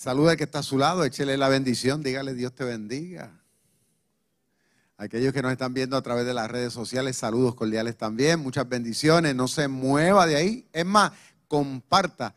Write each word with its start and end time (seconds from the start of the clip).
Saluda 0.00 0.30
al 0.30 0.38
que 0.38 0.44
está 0.44 0.60
a 0.60 0.62
su 0.62 0.78
lado, 0.78 1.04
échele 1.04 1.36
la 1.36 1.50
bendición, 1.50 2.02
dígale 2.02 2.32
Dios 2.32 2.54
te 2.54 2.64
bendiga. 2.64 3.38
Aquellos 4.96 5.34
que 5.34 5.42
nos 5.42 5.52
están 5.52 5.74
viendo 5.74 5.94
a 5.94 6.00
través 6.00 6.24
de 6.24 6.32
las 6.32 6.50
redes 6.50 6.72
sociales, 6.72 7.18
saludos 7.18 7.54
cordiales 7.54 7.98
también, 7.98 8.40
muchas 8.40 8.66
bendiciones, 8.66 9.34
no 9.34 9.46
se 9.46 9.68
mueva 9.68 10.26
de 10.26 10.36
ahí. 10.36 10.66
Es 10.72 10.86
más, 10.86 11.12
comparta 11.48 12.34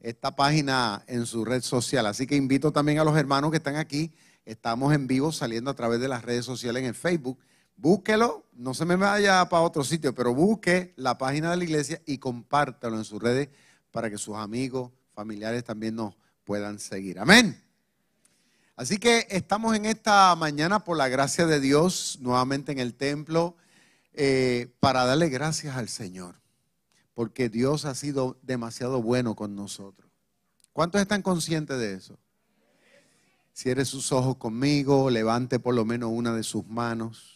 esta 0.00 0.34
página 0.34 1.04
en 1.06 1.24
su 1.24 1.44
red 1.44 1.62
social. 1.62 2.04
Así 2.06 2.26
que 2.26 2.34
invito 2.34 2.72
también 2.72 2.98
a 2.98 3.04
los 3.04 3.16
hermanos 3.16 3.52
que 3.52 3.58
están 3.58 3.76
aquí, 3.76 4.12
estamos 4.44 4.92
en 4.92 5.06
vivo 5.06 5.30
saliendo 5.30 5.70
a 5.70 5.74
través 5.74 6.00
de 6.00 6.08
las 6.08 6.24
redes 6.24 6.44
sociales 6.44 6.82
en 6.82 6.96
Facebook. 6.96 7.38
Búsquelo, 7.76 8.44
no 8.54 8.74
se 8.74 8.86
me 8.86 8.96
vaya 8.96 9.48
para 9.48 9.62
otro 9.62 9.84
sitio, 9.84 10.16
pero 10.16 10.34
busque 10.34 10.94
la 10.96 11.16
página 11.16 11.52
de 11.52 11.58
la 11.58 11.62
iglesia 11.62 12.02
y 12.06 12.18
compártalo 12.18 12.96
en 12.96 13.04
sus 13.04 13.22
redes 13.22 13.50
para 13.92 14.10
que 14.10 14.18
sus 14.18 14.34
amigos, 14.34 14.90
familiares 15.14 15.62
también 15.62 15.94
nos 15.94 16.16
puedan 16.44 16.78
seguir. 16.78 17.18
Amén. 17.18 17.60
Así 18.76 18.98
que 18.98 19.26
estamos 19.30 19.76
en 19.76 19.86
esta 19.86 20.34
mañana 20.36 20.84
por 20.84 20.96
la 20.96 21.08
gracia 21.08 21.46
de 21.46 21.60
Dios 21.60 22.18
nuevamente 22.20 22.72
en 22.72 22.78
el 22.78 22.94
templo 22.94 23.56
eh, 24.12 24.72
para 24.80 25.04
darle 25.04 25.28
gracias 25.28 25.76
al 25.76 25.88
Señor, 25.88 26.40
porque 27.14 27.48
Dios 27.48 27.84
ha 27.84 27.94
sido 27.94 28.38
demasiado 28.42 29.00
bueno 29.02 29.36
con 29.36 29.54
nosotros. 29.54 30.10
¿Cuántos 30.72 31.00
están 31.00 31.22
conscientes 31.22 31.78
de 31.78 31.94
eso? 31.94 32.18
Cierre 33.52 33.84
sus 33.84 34.10
ojos 34.10 34.36
conmigo, 34.36 35.10
levante 35.10 35.60
por 35.60 35.74
lo 35.74 35.84
menos 35.84 36.10
una 36.12 36.34
de 36.34 36.42
sus 36.42 36.66
manos 36.66 37.34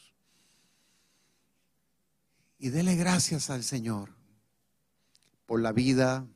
y 2.59 2.71
dele 2.71 2.97
gracias 2.97 3.51
al 3.51 3.63
Señor 3.63 4.11
por 5.47 5.61
la 5.61 5.73
vida, 5.73 6.27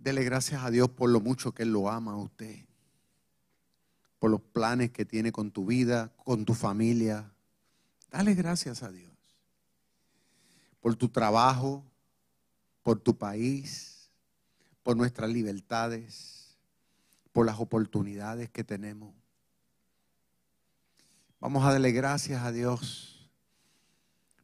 Dele 0.00 0.24
gracias 0.24 0.64
a 0.64 0.70
Dios 0.70 0.88
por 0.88 1.10
lo 1.10 1.20
mucho 1.20 1.52
que 1.52 1.62
Él 1.62 1.72
lo 1.72 1.90
ama 1.90 2.12
a 2.12 2.16
usted, 2.16 2.64
por 4.18 4.30
los 4.30 4.40
planes 4.40 4.92
que 4.92 5.04
tiene 5.04 5.30
con 5.30 5.50
tu 5.50 5.66
vida, 5.66 6.10
con 6.24 6.46
tu 6.46 6.54
familia. 6.54 7.30
Dale 8.10 8.34
gracias 8.34 8.82
a 8.82 8.90
Dios 8.90 9.10
por 10.80 10.96
tu 10.96 11.10
trabajo, 11.10 11.84
por 12.82 12.98
tu 12.98 13.18
país, 13.18 14.10
por 14.82 14.96
nuestras 14.96 15.28
libertades, 15.28 16.56
por 17.30 17.44
las 17.44 17.60
oportunidades 17.60 18.48
que 18.48 18.64
tenemos. 18.64 19.14
Vamos 21.40 21.62
a 21.66 21.72
darle 21.72 21.92
gracias 21.92 22.42
a 22.42 22.52
Dios 22.52 23.30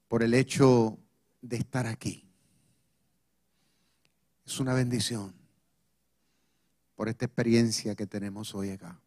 por 0.06 0.22
el 0.22 0.34
hecho 0.34 0.98
de 1.40 1.56
estar 1.56 1.86
aquí. 1.86 2.28
Es 4.44 4.60
una 4.60 4.74
bendición 4.74 5.45
por 6.96 7.08
esta 7.08 7.26
experiencia 7.26 7.94
que 7.94 8.06
tenemos 8.06 8.54
hoy 8.54 8.70
acá. 8.70 8.98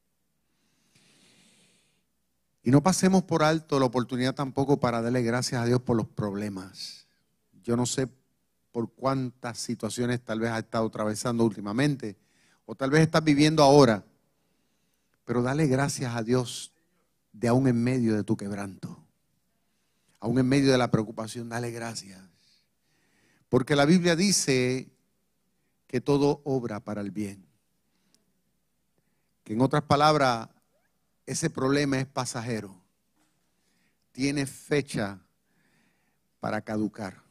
Y 2.64 2.72
no 2.72 2.84
pasemos 2.84 3.24
por 3.24 3.44
alto 3.44 3.80
la 3.80 3.88
oportunidad 3.88 4.36
tampoco 4.36 4.80
para 4.80 5.02
darle 5.02 5.24
gracias 5.24 5.62
a 5.62 5.66
Dios 5.66 5.82
por 5.82 5.98
los 5.98 6.08
problemas. 6.08 7.08
Yo 7.64 7.76
no 7.76 7.86
sé 7.86 8.08
por 8.72 8.94
cuántas 8.94 9.58
situaciones 9.58 10.22
tal 10.24 10.40
vez 10.40 10.52
has 10.52 10.60
estado 10.60 10.86
atravesando 10.86 11.44
últimamente 11.44 12.16
o 12.66 12.76
tal 12.76 12.92
vez 12.92 13.02
estás 13.02 13.24
viviendo 13.24 13.64
ahora, 13.64 14.06
pero 15.26 15.42
dale 15.42 15.66
gracias 15.66 16.16
a 16.16 16.22
Dios 16.22 16.72
de 17.34 17.48
aún 17.48 17.68
en 17.68 17.84
medio 17.84 18.16
de 18.16 18.24
tu 18.24 18.38
quebranto, 18.38 19.04
aún 20.20 20.38
en 20.38 20.48
medio 20.48 20.72
de 20.72 20.78
la 20.78 20.92
preocupación, 20.92 21.50
dale 21.50 21.72
gracias. 21.72 22.22
Porque 23.48 23.76
la 23.76 23.86
Biblia 23.86 24.16
dice 24.16 24.92
que 25.88 26.02
todo 26.02 26.42
obra 26.44 26.82
para 26.82 27.02
el 27.02 27.10
bien 27.10 27.49
en 29.54 29.62
otras 29.62 29.84
palabras, 29.84 30.48
ese 31.26 31.50
problema 31.50 32.00
es 32.00 32.06
pasajero. 32.06 32.76
Tiene 34.12 34.46
fecha 34.46 35.20
para 36.40 36.62
caducar. 36.62 37.22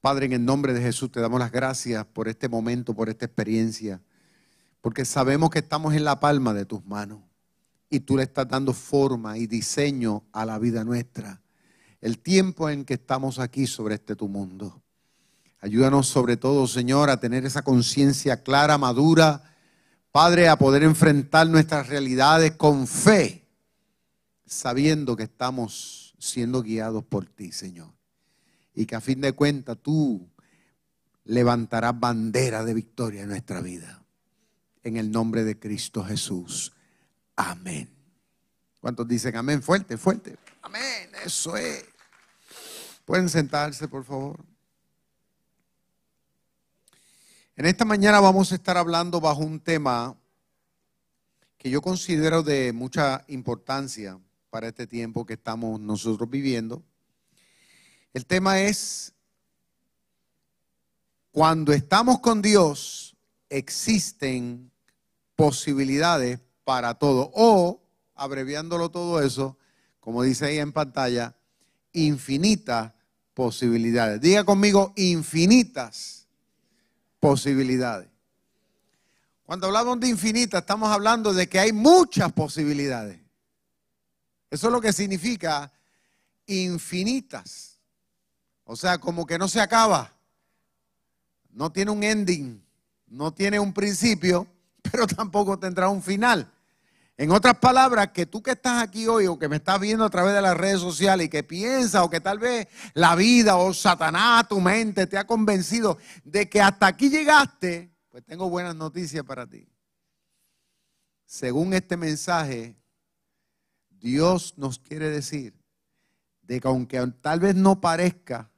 Padre, 0.00 0.26
en 0.26 0.32
el 0.32 0.44
nombre 0.44 0.72
de 0.72 0.80
Jesús 0.80 1.10
te 1.10 1.20
damos 1.20 1.40
las 1.40 1.52
gracias 1.52 2.04
por 2.06 2.28
este 2.28 2.48
momento, 2.48 2.94
por 2.94 3.08
esta 3.08 3.26
experiencia, 3.26 4.00
porque 4.80 5.04
sabemos 5.04 5.50
que 5.50 5.58
estamos 5.58 5.94
en 5.94 6.04
la 6.04 6.20
palma 6.20 6.54
de 6.54 6.64
tus 6.64 6.84
manos 6.86 7.20
y 7.90 8.00
tú 8.00 8.16
le 8.16 8.22
estás 8.22 8.48
dando 8.48 8.72
forma 8.72 9.36
y 9.36 9.46
diseño 9.46 10.24
a 10.32 10.46
la 10.46 10.58
vida 10.58 10.84
nuestra. 10.84 11.42
El 12.00 12.18
tiempo 12.18 12.70
en 12.70 12.84
que 12.84 12.94
estamos 12.94 13.38
aquí 13.38 13.66
sobre 13.66 13.96
este 13.96 14.16
tu 14.16 14.28
mundo. 14.28 14.82
Ayúdanos 15.60 16.06
sobre 16.06 16.38
todo, 16.38 16.66
Señor, 16.66 17.10
a 17.10 17.20
tener 17.20 17.44
esa 17.44 17.60
conciencia 17.60 18.42
clara, 18.42 18.78
madura, 18.78 19.49
Padre, 20.12 20.48
a 20.48 20.56
poder 20.56 20.82
enfrentar 20.82 21.48
nuestras 21.48 21.88
realidades 21.88 22.52
con 22.52 22.86
fe, 22.86 23.46
sabiendo 24.44 25.16
que 25.16 25.22
estamos 25.24 26.14
siendo 26.18 26.62
guiados 26.62 27.04
por 27.04 27.26
ti, 27.26 27.52
Señor. 27.52 27.92
Y 28.74 28.86
que 28.86 28.96
a 28.96 29.00
fin 29.00 29.20
de 29.20 29.32
cuentas 29.32 29.78
tú 29.80 30.28
levantarás 31.24 31.98
bandera 31.98 32.64
de 32.64 32.74
victoria 32.74 33.22
en 33.22 33.28
nuestra 33.28 33.60
vida. 33.60 34.02
En 34.82 34.96
el 34.96 35.12
nombre 35.12 35.44
de 35.44 35.58
Cristo 35.58 36.04
Jesús. 36.04 36.72
Amén. 37.36 37.88
¿Cuántos 38.80 39.06
dicen 39.06 39.36
amén? 39.36 39.62
Fuerte, 39.62 39.96
fuerte. 39.96 40.36
Amén, 40.62 41.10
eso 41.24 41.56
es. 41.56 41.84
Pueden 43.04 43.28
sentarse, 43.28 43.86
por 43.88 44.04
favor. 44.04 44.49
En 47.60 47.66
esta 47.66 47.84
mañana 47.84 48.20
vamos 48.20 48.52
a 48.52 48.54
estar 48.54 48.78
hablando 48.78 49.20
bajo 49.20 49.42
un 49.42 49.60
tema 49.60 50.16
que 51.58 51.68
yo 51.68 51.82
considero 51.82 52.42
de 52.42 52.72
mucha 52.72 53.22
importancia 53.28 54.18
para 54.48 54.68
este 54.68 54.86
tiempo 54.86 55.26
que 55.26 55.34
estamos 55.34 55.78
nosotros 55.78 56.30
viviendo. 56.30 56.82
El 58.14 58.24
tema 58.24 58.60
es, 58.62 59.12
cuando 61.32 61.74
estamos 61.74 62.20
con 62.20 62.40
Dios, 62.40 63.14
existen 63.50 64.70
posibilidades 65.36 66.40
para 66.64 66.94
todo. 66.94 67.30
O, 67.34 67.82
abreviándolo 68.14 68.90
todo 68.90 69.20
eso, 69.20 69.58
como 70.00 70.22
dice 70.22 70.46
ahí 70.46 70.58
en 70.60 70.72
pantalla, 70.72 71.36
infinitas 71.92 72.94
posibilidades. 73.34 74.18
Diga 74.22 74.44
conmigo, 74.44 74.94
infinitas 74.96 76.19
posibilidades. 77.20 78.08
Cuando 79.44 79.66
hablamos 79.66 80.00
de 80.00 80.08
infinita, 80.08 80.58
estamos 80.58 80.90
hablando 80.90 81.32
de 81.32 81.48
que 81.48 81.58
hay 81.58 81.72
muchas 81.72 82.32
posibilidades. 82.32 83.18
Eso 84.50 84.66
es 84.66 84.72
lo 84.72 84.80
que 84.80 84.92
significa 84.92 85.72
infinitas. 86.46 87.78
O 88.64 88.76
sea, 88.76 88.98
como 88.98 89.26
que 89.26 89.38
no 89.38 89.48
se 89.48 89.60
acaba. 89.60 90.12
No 91.50 91.70
tiene 91.70 91.90
un 91.90 92.02
ending, 92.02 92.62
no 93.08 93.32
tiene 93.32 93.58
un 93.58 93.72
principio, 93.72 94.46
pero 94.82 95.06
tampoco 95.06 95.58
tendrá 95.58 95.88
un 95.88 96.02
final. 96.02 96.50
En 97.20 97.30
otras 97.32 97.58
palabras, 97.58 98.12
que 98.12 98.24
tú 98.24 98.42
que 98.42 98.52
estás 98.52 98.82
aquí 98.82 99.06
hoy 99.06 99.26
o 99.26 99.38
que 99.38 99.46
me 99.46 99.56
estás 99.56 99.78
viendo 99.78 100.06
a 100.06 100.08
través 100.08 100.32
de 100.32 100.40
las 100.40 100.56
redes 100.56 100.80
sociales 100.80 101.26
y 101.26 101.28
que 101.28 101.42
piensas 101.42 102.00
o 102.00 102.08
que 102.08 102.18
tal 102.18 102.38
vez 102.38 102.66
la 102.94 103.14
vida 103.14 103.58
o 103.58 103.74
Satanás, 103.74 104.48
tu 104.48 104.58
mente 104.58 105.06
te 105.06 105.18
ha 105.18 105.26
convencido 105.26 105.98
de 106.24 106.48
que 106.48 106.62
hasta 106.62 106.86
aquí 106.86 107.10
llegaste, 107.10 107.94
pues 108.08 108.24
tengo 108.24 108.48
buenas 108.48 108.74
noticias 108.74 109.22
para 109.22 109.46
ti. 109.46 109.68
Según 111.26 111.74
este 111.74 111.98
mensaje, 111.98 112.74
Dios 113.90 114.54
nos 114.56 114.78
quiere 114.78 115.10
decir 115.10 115.52
de 116.40 116.58
que 116.58 116.68
aunque 116.68 117.06
tal 117.20 117.38
vez 117.38 117.54
no 117.54 117.82
parezca, 117.82 118.50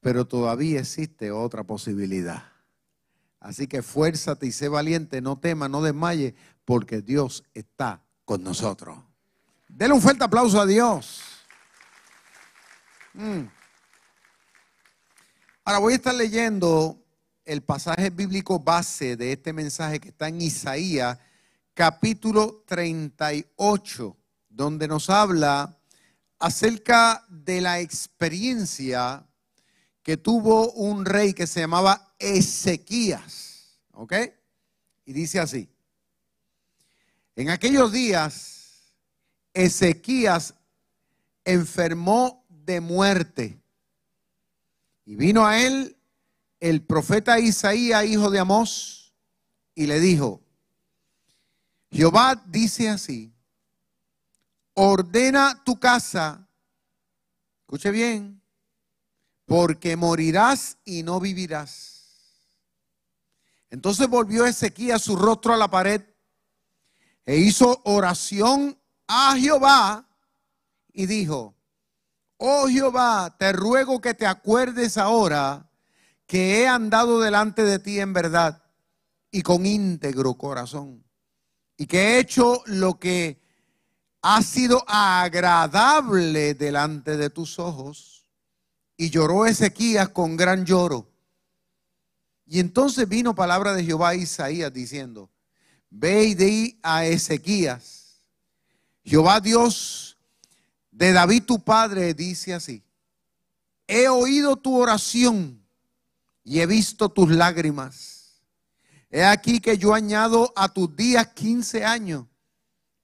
pero 0.00 0.26
todavía 0.26 0.80
existe 0.80 1.30
otra 1.30 1.64
posibilidad. 1.64 2.52
Así 3.40 3.66
que 3.66 3.80
fuérzate 3.80 4.46
y 4.46 4.52
sé 4.52 4.68
valiente, 4.68 5.22
no 5.22 5.38
temas, 5.38 5.70
no 5.70 5.80
desmayes, 5.80 6.34
porque 6.68 7.00
Dios 7.00 7.44
está 7.54 8.04
con 8.26 8.44
nosotros. 8.44 8.98
Dele 9.66 9.94
un 9.94 10.02
fuerte 10.02 10.24
aplauso 10.24 10.60
a 10.60 10.66
Dios. 10.66 11.22
Mm. 13.14 13.44
Ahora 15.64 15.78
voy 15.78 15.94
a 15.94 15.96
estar 15.96 16.14
leyendo 16.14 17.02
el 17.46 17.62
pasaje 17.62 18.10
bíblico 18.10 18.60
base 18.60 19.16
de 19.16 19.32
este 19.32 19.54
mensaje 19.54 19.98
que 19.98 20.10
está 20.10 20.28
en 20.28 20.42
Isaías 20.42 21.18
capítulo 21.72 22.64
38, 22.66 24.14
donde 24.50 24.88
nos 24.88 25.08
habla 25.08 25.74
acerca 26.38 27.24
de 27.30 27.62
la 27.62 27.80
experiencia 27.80 29.26
que 30.02 30.18
tuvo 30.18 30.70
un 30.72 31.06
rey 31.06 31.32
que 31.32 31.46
se 31.46 31.60
llamaba 31.60 32.14
Ezequías. 32.18 33.80
¿Ok? 33.92 34.12
Y 35.06 35.14
dice 35.14 35.40
así. 35.40 35.70
En 37.38 37.50
aquellos 37.50 37.92
días, 37.92 38.96
Ezequías 39.54 40.54
enfermó 41.44 42.44
de 42.48 42.80
muerte. 42.80 43.62
Y 45.04 45.14
vino 45.14 45.46
a 45.46 45.62
él 45.62 45.96
el 46.58 46.82
profeta 46.82 47.38
Isaías, 47.38 48.04
hijo 48.06 48.28
de 48.30 48.40
Amós, 48.40 49.14
y 49.76 49.86
le 49.86 50.00
dijo, 50.00 50.42
Jehová 51.92 52.42
dice 52.44 52.88
así, 52.88 53.32
ordena 54.74 55.62
tu 55.64 55.78
casa, 55.78 56.44
escuche 57.60 57.92
bien, 57.92 58.42
porque 59.46 59.94
morirás 59.94 60.76
y 60.84 61.04
no 61.04 61.20
vivirás. 61.20 62.48
Entonces 63.70 64.08
volvió 64.08 64.44
Ezequías 64.44 65.02
su 65.02 65.14
rostro 65.14 65.54
a 65.54 65.56
la 65.56 65.70
pared 65.70 66.02
e 67.28 67.36
hizo 67.36 67.82
oración 67.84 68.80
a 69.06 69.36
Jehová 69.36 70.08
y 70.94 71.04
dijo, 71.04 71.54
oh 72.38 72.68
Jehová, 72.68 73.36
te 73.38 73.52
ruego 73.52 74.00
que 74.00 74.14
te 74.14 74.24
acuerdes 74.24 74.96
ahora 74.96 75.70
que 76.26 76.62
he 76.62 76.66
andado 76.66 77.20
delante 77.20 77.64
de 77.64 77.80
ti 77.80 78.00
en 78.00 78.14
verdad 78.14 78.64
y 79.30 79.42
con 79.42 79.66
íntegro 79.66 80.38
corazón 80.38 81.04
y 81.76 81.84
que 81.84 81.98
he 81.98 82.18
hecho 82.18 82.62
lo 82.64 82.98
que 82.98 83.42
ha 84.22 84.40
sido 84.40 84.82
agradable 84.88 86.54
delante 86.54 87.18
de 87.18 87.28
tus 87.28 87.58
ojos. 87.58 88.26
Y 88.96 89.10
lloró 89.10 89.44
Ezequías 89.44 90.08
con 90.08 90.38
gran 90.38 90.64
lloro. 90.64 91.12
Y 92.46 92.58
entonces 92.58 93.06
vino 93.06 93.34
palabra 93.34 93.74
de 93.74 93.84
Jehová 93.84 94.08
a 94.08 94.14
Isaías 94.14 94.72
diciendo, 94.72 95.30
ve 95.90 96.24
y 96.24 96.34
di 96.34 96.78
a 96.82 97.04
Ezequías, 97.04 98.22
Jehová 99.04 99.40
Dios 99.40 100.18
de 100.90 101.12
David 101.12 101.44
tu 101.44 101.62
padre 101.62 102.14
dice 102.14 102.54
así, 102.54 102.82
he 103.86 104.08
oído 104.08 104.56
tu 104.56 104.76
oración 104.76 105.62
y 106.44 106.60
he 106.60 106.66
visto 106.66 107.08
tus 107.08 107.30
lágrimas 107.30 108.18
He 109.10 109.24
aquí 109.24 109.60
que 109.60 109.78
yo 109.78 109.94
añado 109.94 110.52
a 110.54 110.68
tus 110.68 110.94
días 110.94 111.28
15 111.28 111.84
años 111.84 112.26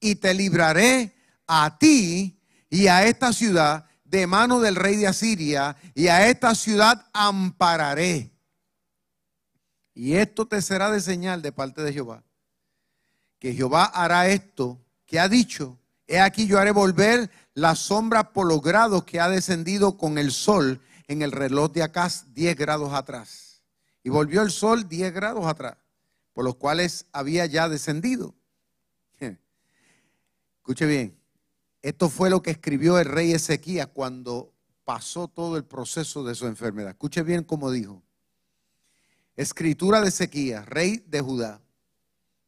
y 0.00 0.16
te 0.16 0.34
libraré 0.34 1.14
a 1.46 1.78
ti 1.78 2.38
y 2.68 2.88
a 2.88 3.06
esta 3.06 3.32
ciudad 3.32 3.86
de 4.04 4.26
mano 4.26 4.60
del 4.60 4.76
rey 4.76 4.96
de 4.96 5.06
Asiria 5.06 5.76
y 5.94 6.08
a 6.08 6.28
esta 6.28 6.54
ciudad 6.54 7.06
ampararé. 7.12 8.30
Y 9.94 10.14
esto 10.14 10.46
te 10.46 10.60
será 10.60 10.90
de 10.90 11.00
señal 11.00 11.40
de 11.40 11.52
parte 11.52 11.82
de 11.82 11.92
Jehová. 11.92 12.22
Que 13.44 13.52
Jehová 13.52 13.84
hará 13.84 14.26
esto 14.28 14.80
que 15.04 15.20
ha 15.20 15.28
dicho. 15.28 15.78
He 16.06 16.18
aquí 16.18 16.46
yo 16.46 16.58
haré 16.58 16.70
volver 16.70 17.30
la 17.52 17.74
sombra 17.74 18.32
por 18.32 18.46
los 18.46 18.62
grados 18.62 19.04
que 19.04 19.20
ha 19.20 19.28
descendido 19.28 19.98
con 19.98 20.16
el 20.16 20.32
sol 20.32 20.80
en 21.08 21.20
el 21.20 21.30
reloj 21.30 21.70
de 21.72 21.82
acá 21.82 22.10
10 22.32 22.56
grados 22.56 22.94
atrás. 22.94 23.62
Y 24.02 24.08
volvió 24.08 24.40
el 24.40 24.50
sol 24.50 24.88
10 24.88 25.12
grados 25.12 25.44
atrás 25.44 25.76
por 26.32 26.42
los 26.42 26.56
cuales 26.56 27.04
había 27.12 27.44
ya 27.44 27.68
descendido. 27.68 28.34
Escuche 30.56 30.86
bien, 30.86 31.14
esto 31.82 32.08
fue 32.08 32.30
lo 32.30 32.40
que 32.40 32.52
escribió 32.52 32.98
el 32.98 33.04
rey 33.04 33.32
Ezequías 33.32 33.88
cuando 33.88 34.54
pasó 34.86 35.28
todo 35.28 35.58
el 35.58 35.66
proceso 35.66 36.24
de 36.24 36.34
su 36.34 36.46
enfermedad. 36.46 36.92
Escuche 36.92 37.22
bien 37.22 37.44
cómo 37.44 37.70
dijo. 37.70 38.02
Escritura 39.36 40.00
de 40.00 40.08
Ezequías, 40.08 40.64
rey 40.64 41.04
de 41.06 41.20
Judá, 41.20 41.60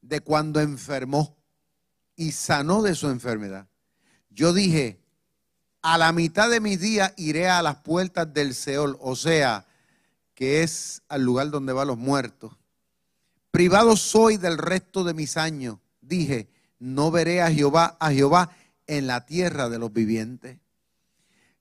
de 0.08 0.20
cuando 0.20 0.60
enfermó 0.60 1.36
y 2.14 2.32
sanó 2.32 2.82
de 2.82 2.94
su 2.94 3.08
enfermedad. 3.08 3.68
Yo 4.30 4.52
dije, 4.52 5.00
a 5.82 5.98
la 5.98 6.12
mitad 6.12 6.50
de 6.50 6.60
mi 6.60 6.76
día 6.76 7.14
iré 7.16 7.48
a 7.48 7.62
las 7.62 7.76
puertas 7.76 8.32
del 8.32 8.54
Seol, 8.54 8.96
o 9.00 9.16
sea, 9.16 9.66
que 10.34 10.62
es 10.62 11.02
al 11.08 11.22
lugar 11.22 11.50
donde 11.50 11.72
van 11.72 11.88
los 11.88 11.98
muertos 11.98 12.56
privado 13.56 13.96
soy 13.96 14.36
del 14.36 14.58
resto 14.58 15.02
de 15.02 15.14
mis 15.14 15.38
años. 15.38 15.78
Dije, 16.02 16.50
no 16.78 17.10
veré 17.10 17.40
a 17.40 17.50
Jehová, 17.50 17.96
a 17.98 18.10
Jehová 18.10 18.50
en 18.86 19.06
la 19.06 19.24
tierra 19.24 19.70
de 19.70 19.78
los 19.78 19.94
vivientes. 19.94 20.58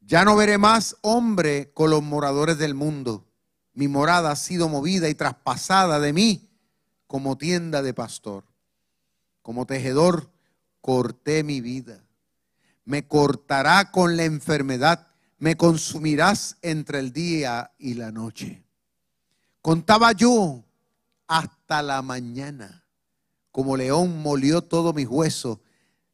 Ya 0.01 0.25
no 0.25 0.35
veré 0.35 0.57
más 0.57 0.97
hombre 0.99 1.71
con 1.73 1.91
los 1.91 2.03
moradores 2.03 2.57
del 2.57 2.73
mundo. 2.73 3.25
Mi 3.71 3.87
morada 3.87 4.31
ha 4.31 4.35
sido 4.35 4.67
movida 4.67 5.07
y 5.07 5.15
traspasada 5.15 6.01
de 6.01 6.11
mí 6.11 6.49
como 7.07 7.37
tienda 7.37 7.81
de 7.81 7.93
pastor. 7.93 8.43
Como 9.41 9.65
tejedor 9.65 10.29
corté 10.81 11.43
mi 11.43 11.61
vida. 11.61 12.03
Me 12.83 13.07
cortará 13.07 13.91
con 13.91 14.17
la 14.17 14.23
enfermedad. 14.23 15.07
Me 15.37 15.57
consumirás 15.57 16.57
entre 16.61 16.99
el 16.99 17.11
día 17.11 17.71
y 17.77 17.95
la 17.95 18.11
noche. 18.11 18.63
Contaba 19.61 20.11
yo 20.11 20.63
hasta 21.27 21.81
la 21.81 22.01
mañana. 22.01 22.83
Como 23.51 23.77
león 23.77 24.21
molió 24.21 24.61
todo 24.61 24.93
mis 24.93 25.07
huesos, 25.07 25.59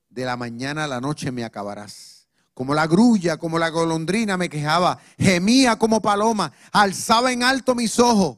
de 0.10 0.26
la 0.26 0.38
mañana 0.38 0.84
a 0.84 0.88
la 0.88 1.02
noche 1.02 1.32
me 1.32 1.44
acabarás. 1.44 2.28
Como 2.54 2.74
la 2.74 2.86
grulla, 2.86 3.38
como 3.38 3.58
la 3.58 3.70
golondrina 3.70 4.38
me 4.38 4.50
quejaba, 4.50 5.00
gemía 5.18 5.80
como 5.80 6.02
paloma, 6.02 6.52
alzaba 6.72 7.32
en 7.32 7.44
alto 7.44 7.74
mis 7.74 7.98
ojos. 7.98 8.38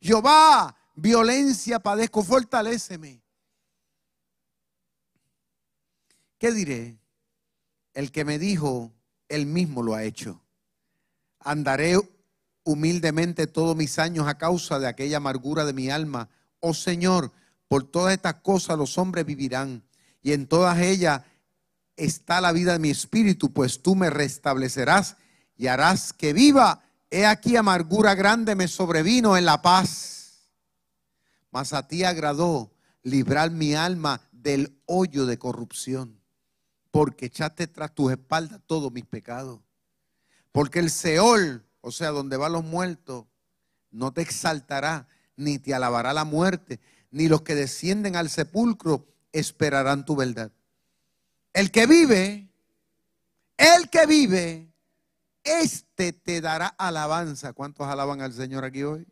Jehová, 0.00 0.74
violencia 1.00 1.78
padezco, 1.78 2.22
fortaléceme. 2.22 3.22
¿Qué 6.38 6.52
diré? 6.52 6.98
El 7.94 8.12
que 8.12 8.24
me 8.24 8.38
dijo, 8.38 8.92
él 9.28 9.46
mismo 9.46 9.82
lo 9.82 9.94
ha 9.94 10.04
hecho. 10.04 10.40
Andaré 11.40 11.96
humildemente 12.64 13.46
todos 13.46 13.76
mis 13.76 13.98
años 13.98 14.26
a 14.26 14.38
causa 14.38 14.78
de 14.78 14.86
aquella 14.86 15.18
amargura 15.18 15.64
de 15.64 15.72
mi 15.72 15.88
alma. 15.88 16.28
Oh 16.60 16.74
Señor, 16.74 17.32
por 17.68 17.84
todas 17.84 18.12
estas 18.12 18.34
cosas 18.34 18.76
los 18.76 18.98
hombres 18.98 19.24
vivirán 19.24 19.84
y 20.20 20.32
en 20.32 20.46
todas 20.46 20.78
ellas 20.78 21.22
está 21.96 22.40
la 22.40 22.52
vida 22.52 22.72
de 22.72 22.78
mi 22.78 22.90
espíritu, 22.90 23.52
pues 23.52 23.82
tú 23.82 23.94
me 23.94 24.10
restablecerás 24.10 25.16
y 25.56 25.68
harás 25.68 26.12
que 26.12 26.32
viva. 26.32 26.82
He 27.10 27.24
aquí 27.24 27.56
amargura 27.56 28.14
grande 28.14 28.54
me 28.54 28.68
sobrevino 28.68 29.36
en 29.36 29.44
la 29.44 29.62
paz. 29.62 30.17
Mas 31.50 31.72
a 31.72 31.86
ti 31.86 32.04
agradó 32.04 32.70
librar 33.02 33.50
mi 33.50 33.74
alma 33.74 34.20
del 34.32 34.78
hoyo 34.86 35.26
de 35.26 35.38
corrupción, 35.38 36.20
porque 36.90 37.26
echaste 37.26 37.66
tras 37.66 37.94
tus 37.94 38.12
espaldas 38.12 38.60
todos 38.66 38.92
mis 38.92 39.04
pecados. 39.04 39.60
Porque 40.52 40.78
el 40.78 40.90
Seol 40.90 41.64
o 41.80 41.90
sea, 41.90 42.10
donde 42.10 42.36
van 42.36 42.52
los 42.52 42.64
muertos, 42.64 43.26
no 43.90 44.12
te 44.12 44.22
exaltará, 44.22 45.08
ni 45.36 45.58
te 45.58 45.74
alabará 45.74 46.12
la 46.12 46.24
muerte, 46.24 46.80
ni 47.10 47.28
los 47.28 47.42
que 47.42 47.54
descienden 47.54 48.16
al 48.16 48.28
sepulcro 48.28 49.06
esperarán 49.32 50.04
tu 50.04 50.16
verdad. 50.16 50.52
El 51.52 51.70
que 51.70 51.86
vive, 51.86 52.48
el 53.56 53.88
que 53.88 54.06
vive, 54.06 54.72
este 55.44 56.12
te 56.12 56.40
dará 56.40 56.66
alabanza. 56.66 57.52
¿Cuántos 57.52 57.86
alaban 57.86 58.20
al 58.20 58.32
Señor 58.32 58.64
aquí 58.64 58.82
hoy? 58.82 59.06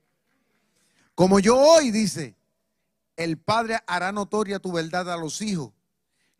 Como 1.17 1.41
yo 1.41 1.57
hoy, 1.57 1.91
dice, 1.91 2.37
el 3.17 3.39
Padre 3.39 3.79
hará 3.87 4.13
notoria 4.13 4.59
tu 4.59 4.71
verdad 4.71 5.11
a 5.11 5.17
los 5.17 5.41
hijos. 5.41 5.73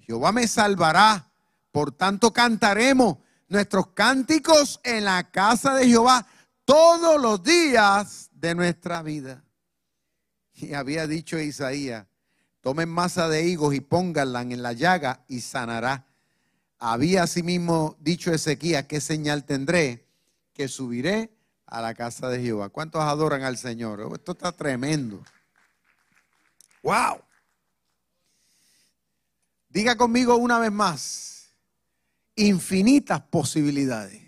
Jehová 0.01 0.33
me 0.33 0.47
salvará, 0.47 1.33
por 1.73 1.93
tanto 1.93 2.31
cantaremos 2.31 3.17
nuestros 3.49 3.89
cánticos 3.89 4.79
en 4.85 5.07
la 5.07 5.31
casa 5.31 5.75
de 5.75 5.87
Jehová 5.87 6.27
todos 6.67 7.19
los 7.19 7.43
días 7.43 8.29
de 8.33 8.55
nuestra 8.55 9.03
vida. 9.03 9.43
Y 10.53 10.75
había 10.75 11.07
dicho 11.07 11.39
Isaías, 11.39 12.07
tomen 12.61 12.91
masa 12.91 13.31
de 13.31 13.49
higos 13.49 13.75
y 13.75 13.81
pónganla 13.81 14.43
en 14.43 14.63
la 14.63 14.75
llaga 14.75 15.25
y 15.27 15.41
sanará. 15.41 16.07
Había 16.79 17.23
asimismo 17.23 17.97
dicho 17.99 18.31
Ezequías, 18.31 18.85
¿qué 18.85 19.01
señal 19.01 19.45
tendré? 19.47 20.07
Que 20.53 20.69
subiré 20.69 21.36
a 21.67 21.81
la 21.81 21.95
casa 21.95 22.29
de 22.29 22.41
Jehová. 22.41 22.69
¿Cuántos 22.69 23.03
adoran 23.03 23.43
al 23.43 23.59
Señor? 23.59 24.01
Oh, 24.01 24.15
esto 24.15 24.33
está 24.33 24.53
tremendo. 24.53 25.23
¡Wow! 26.83 27.21
Diga 29.69 29.97
conmigo 29.97 30.37
una 30.37 30.59
vez 30.59 30.73
más, 30.73 31.51
infinitas 32.37 33.21
posibilidades. 33.21 34.23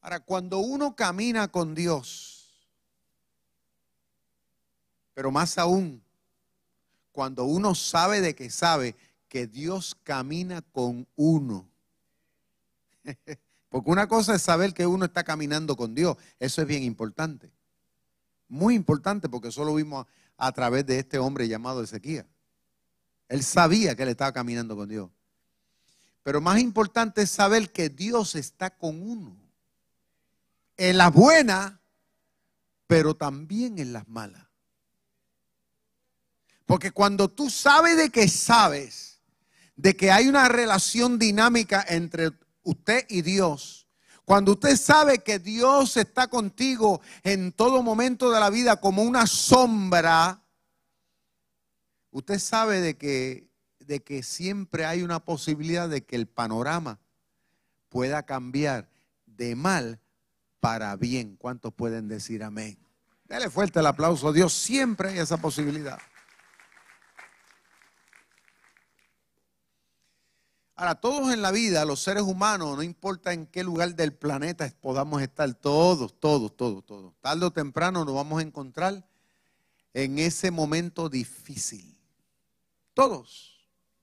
Ahora, 0.00 0.20
cuando 0.20 0.58
uno 0.58 0.96
camina 0.96 1.48
con 1.48 1.74
Dios, 1.74 2.48
pero 5.12 5.30
más 5.30 5.58
aún, 5.58 6.02
cuando 7.12 7.44
uno 7.44 7.74
sabe 7.74 8.20
de 8.22 8.34
que 8.34 8.48
sabe 8.48 8.96
que 9.28 9.46
Dios 9.46 9.94
camina 10.02 10.62
con 10.62 11.06
uno. 11.16 11.68
Porque 13.70 13.90
una 13.90 14.08
cosa 14.08 14.34
es 14.34 14.42
saber 14.42 14.74
que 14.74 14.84
uno 14.84 15.04
está 15.04 15.22
caminando 15.22 15.76
con 15.76 15.94
Dios. 15.94 16.16
Eso 16.40 16.60
es 16.60 16.66
bien 16.66 16.82
importante. 16.82 17.52
Muy 18.48 18.74
importante 18.74 19.28
porque 19.28 19.48
eso 19.48 19.64
lo 19.64 19.76
vimos 19.76 20.06
a, 20.36 20.52
través 20.52 20.84
de 20.86 20.98
este 20.98 21.18
hombre 21.18 21.46
llamado 21.46 21.82
Ezequiel. 21.82 22.26
Él 23.28 23.44
sabía 23.44 23.94
que 23.94 24.02
él 24.02 24.08
estaba 24.08 24.32
caminando 24.32 24.74
con 24.74 24.88
Dios. 24.88 25.08
Pero 26.24 26.40
más 26.40 26.58
importante 26.58 27.22
es 27.22 27.30
saber 27.30 27.70
que 27.70 27.88
Dios 27.88 28.34
está 28.34 28.76
con 28.76 29.00
uno. 29.08 29.36
En 30.76 30.98
las 30.98 31.12
buenas, 31.12 31.74
pero 32.88 33.14
también 33.14 33.78
en 33.78 33.92
las 33.92 34.08
malas. 34.08 34.48
Porque 36.66 36.90
cuando 36.90 37.30
tú 37.30 37.50
sabes 37.50 37.96
de 37.96 38.10
que 38.10 38.26
sabes, 38.26 39.20
de 39.76 39.96
que 39.96 40.10
hay 40.10 40.26
una 40.26 40.48
relación 40.48 41.20
dinámica 41.20 41.84
entre 41.88 42.32
usted 42.62 43.06
y 43.08 43.22
Dios, 43.22 43.88
cuando 44.24 44.52
usted 44.52 44.76
sabe 44.76 45.18
que 45.18 45.38
Dios 45.38 45.96
está 45.96 46.28
contigo 46.28 47.00
en 47.24 47.52
todo 47.52 47.82
momento 47.82 48.30
de 48.30 48.38
la 48.38 48.48
vida 48.48 48.80
como 48.80 49.02
una 49.02 49.26
sombra, 49.26 50.44
usted 52.12 52.38
sabe 52.38 52.80
de 52.80 52.96
que, 52.96 53.48
de 53.80 54.02
que 54.02 54.22
siempre 54.22 54.84
hay 54.84 55.02
una 55.02 55.18
posibilidad 55.18 55.88
de 55.88 56.04
que 56.04 56.16
el 56.16 56.28
panorama 56.28 57.00
pueda 57.88 58.22
cambiar 58.22 58.88
de 59.26 59.56
mal 59.56 60.00
para 60.60 60.94
bien. 60.96 61.36
¿Cuántos 61.36 61.74
pueden 61.74 62.06
decir 62.06 62.44
amén? 62.44 62.78
Dale 63.24 63.50
fuerte 63.50 63.80
el 63.80 63.86
aplauso. 63.86 64.32
Dios 64.32 64.52
siempre 64.52 65.10
hay 65.10 65.18
esa 65.18 65.38
posibilidad. 65.38 65.98
Ahora, 70.80 70.94
todos 70.94 71.30
en 71.30 71.42
la 71.42 71.50
vida, 71.50 71.84
los 71.84 72.00
seres 72.00 72.22
humanos, 72.22 72.74
no 72.74 72.82
importa 72.82 73.34
en 73.34 73.44
qué 73.44 73.62
lugar 73.62 73.94
del 73.94 74.14
planeta 74.14 74.72
podamos 74.80 75.20
estar, 75.20 75.52
todos, 75.52 76.18
todos, 76.18 76.56
todos, 76.56 76.86
todos, 76.86 77.12
tarde 77.20 77.44
o 77.44 77.50
temprano 77.50 78.02
nos 78.02 78.14
vamos 78.14 78.38
a 78.38 78.42
encontrar 78.42 79.06
en 79.92 80.18
ese 80.18 80.50
momento 80.50 81.10
difícil. 81.10 82.00
Todos. 82.94 83.60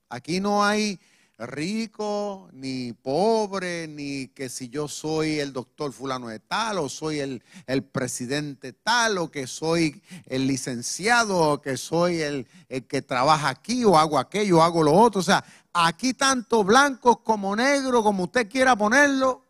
Aquí 0.08 0.40
no 0.40 0.64
hay 0.64 1.00
rico, 1.38 2.50
ni 2.52 2.94
pobre, 2.94 3.88
ni 3.88 4.30
que 4.30 4.50
si 4.50 4.70
yo 4.70 4.88
soy 4.88 5.40
el 5.40 5.54
doctor 5.54 5.94
fulano 5.94 6.30
de 6.30 6.40
tal, 6.40 6.80
o 6.80 6.90
soy 6.90 7.20
el, 7.20 7.44
el 7.68 7.84
presidente 7.84 8.74
tal, 8.74 9.20
o 9.20 9.30
que 9.30 9.46
soy 9.46 10.02
el 10.26 10.48
licenciado, 10.48 11.38
o 11.38 11.62
que 11.62 11.78
soy 11.78 12.22
el, 12.22 12.48
el, 12.70 12.88
que 12.88 13.04
trabaja 13.04 13.50
aquí, 13.50 13.86
o 13.86 13.98
hago 13.98 14.18
aquello, 14.18 14.58
o 14.58 14.62
hago 14.64 14.82
lo 14.82 14.94
otro. 14.94 15.22
O 15.22 15.24
sea, 15.24 15.44
aquí 15.74 16.14
tanto 16.14 16.64
blancos 16.64 17.20
como 17.20 17.56
negros, 17.56 18.02
como 18.02 18.24
usted 18.24 18.50
quiera 18.50 18.76
ponerlo. 18.76 19.46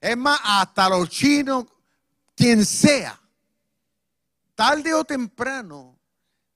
Es 0.00 0.16
más, 0.16 0.40
hasta 0.42 0.88
los 0.88 1.08
chinos, 1.10 1.66
quien 2.34 2.64
sea. 2.64 3.20
Tarde 4.56 4.92
o 4.94 5.04
temprano 5.04 5.96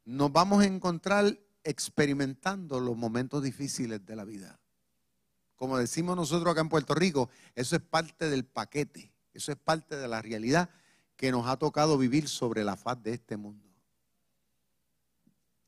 nos 0.05 0.33
vamos 0.33 0.63
a 0.63 0.67
encontrar 0.67 1.39
experimentando 1.63 2.79
los 2.81 2.97
momentos 2.97 3.43
difíciles 3.43 4.05
de 4.05 4.17
la 4.17 4.25
vida. 4.25 4.59
Como 5.57 5.79
decimos 5.79 6.17
nosotros 6.17 6.51
acá 6.51 6.61
en 6.61 6.69
Puerto 6.69 6.95
Rico, 6.95 7.31
eso 7.55 7.77
es 7.77 7.83
parte 7.83 8.29
del 8.29 8.45
paquete, 8.45 9.13
eso 9.33 9.53
es 9.53 9.59
parte 9.59 9.97
de 9.97 10.09
la 10.09 10.21
realidad 10.21 10.69
que 11.17 11.31
nos 11.31 11.47
ha 11.47 11.57
tocado 11.57 11.97
vivir 11.97 12.29
sobre 12.29 12.65
la 12.65 12.77
faz 12.77 13.03
de 13.03 13.15
este 13.15 13.37
mundo. 13.37 13.69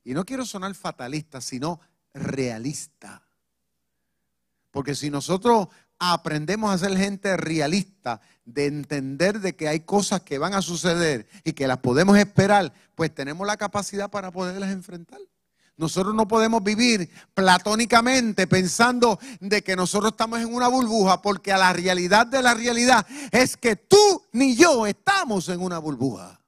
Y 0.03 0.13
no 0.13 0.25
quiero 0.25 0.45
sonar 0.45 0.73
fatalista, 0.75 1.41
sino 1.41 1.79
realista. 2.13 3.27
Porque 4.71 4.95
si 4.95 5.09
nosotros 5.09 5.67
aprendemos 5.99 6.71
a 6.71 6.77
ser 6.77 6.97
gente 6.97 7.35
realista, 7.37 8.21
de 8.45 8.65
entender 8.65 9.41
de 9.41 9.55
que 9.55 9.67
hay 9.67 9.81
cosas 9.81 10.21
que 10.21 10.37
van 10.37 10.53
a 10.53 10.61
suceder 10.61 11.27
y 11.43 11.51
que 11.51 11.67
las 11.67 11.79
podemos 11.79 12.17
esperar, 12.17 12.73
pues 12.95 13.13
tenemos 13.13 13.45
la 13.45 13.57
capacidad 13.57 14.09
para 14.09 14.31
poderlas 14.31 14.71
enfrentar. 14.71 15.19
Nosotros 15.77 16.15
no 16.15 16.27
podemos 16.27 16.63
vivir 16.63 17.07
platónicamente 17.35 18.47
pensando 18.47 19.19
de 19.39 19.63
que 19.63 19.75
nosotros 19.75 20.11
estamos 20.11 20.39
en 20.39 20.51
una 20.51 20.67
burbuja, 20.67 21.21
porque 21.21 21.51
a 21.51 21.57
la 21.57 21.71
realidad 21.71 22.25
de 22.25 22.41
la 22.41 22.55
realidad 22.55 23.05
es 23.31 23.55
que 23.55 23.75
tú 23.75 24.25
ni 24.31 24.55
yo 24.55 24.87
estamos 24.87 25.49
en 25.49 25.61
una 25.61 25.77
burbuja. 25.77 26.41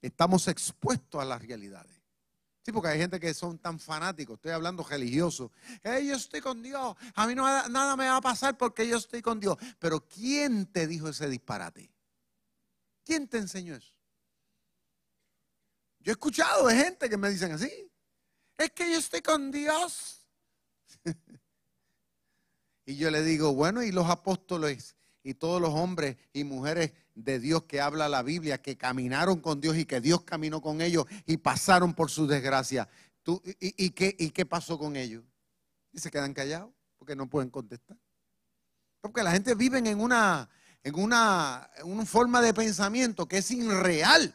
Estamos 0.00 0.46
expuestos 0.46 1.20
a 1.20 1.24
las 1.24 1.42
realidades. 1.42 1.96
Sí, 2.64 2.70
porque 2.70 2.88
hay 2.88 2.98
gente 2.98 3.18
que 3.18 3.34
son 3.34 3.58
tan 3.58 3.80
fanáticos, 3.80 4.36
estoy 4.36 4.52
hablando 4.52 4.84
religioso. 4.84 5.50
yo 5.82 6.14
estoy 6.14 6.40
con 6.40 6.62
Dios, 6.62 6.96
a 7.14 7.26
mí 7.26 7.34
no, 7.34 7.44
nada 7.68 7.96
me 7.96 8.08
va 8.08 8.16
a 8.16 8.20
pasar 8.20 8.56
porque 8.56 8.86
yo 8.86 8.96
estoy 8.96 9.22
con 9.22 9.40
Dios. 9.40 9.56
Pero 9.80 10.06
¿quién 10.06 10.66
te 10.66 10.86
dijo 10.86 11.08
ese 11.08 11.28
disparate? 11.28 11.92
¿Quién 13.04 13.26
te 13.26 13.38
enseñó 13.38 13.74
eso? 13.74 13.95
Yo 16.06 16.12
he 16.12 16.14
escuchado 16.14 16.68
de 16.68 16.76
gente 16.76 17.10
que 17.10 17.16
me 17.16 17.28
dicen 17.28 17.50
así. 17.50 17.90
Es 18.56 18.70
que 18.70 18.88
yo 18.92 18.96
estoy 18.96 19.22
con 19.22 19.50
Dios. 19.50 20.24
y 22.86 22.94
yo 22.94 23.10
le 23.10 23.24
digo, 23.24 23.52
bueno, 23.54 23.82
y 23.82 23.90
los 23.90 24.08
apóstoles 24.08 24.94
y 25.24 25.34
todos 25.34 25.60
los 25.60 25.70
hombres 25.70 26.16
y 26.32 26.44
mujeres 26.44 26.92
de 27.16 27.40
Dios 27.40 27.64
que 27.64 27.80
habla 27.80 28.08
la 28.08 28.22
Biblia, 28.22 28.62
que 28.62 28.76
caminaron 28.76 29.40
con 29.40 29.60
Dios 29.60 29.76
y 29.76 29.84
que 29.84 30.00
Dios 30.00 30.22
caminó 30.22 30.60
con 30.60 30.80
ellos 30.80 31.06
y 31.26 31.38
pasaron 31.38 31.92
por 31.92 32.08
su 32.08 32.28
desgracia. 32.28 32.88
y, 33.58 33.90
qué, 33.90 34.14
¿Y 34.16 34.30
qué 34.30 34.46
pasó 34.46 34.78
con 34.78 34.94
ellos? 34.94 35.24
Y 35.90 35.98
se 35.98 36.12
quedan 36.12 36.34
callados 36.34 36.72
porque 36.98 37.16
no 37.16 37.28
pueden 37.28 37.50
contestar. 37.50 37.98
Porque 39.00 39.24
la 39.24 39.32
gente 39.32 39.56
vive 39.56 39.78
en 39.78 40.00
una, 40.00 40.48
en 40.84 40.94
una, 40.94 41.68
en 41.78 41.90
una 41.90 42.06
forma 42.06 42.40
de 42.40 42.54
pensamiento 42.54 43.26
que 43.26 43.38
es 43.38 43.50
irreal 43.50 44.32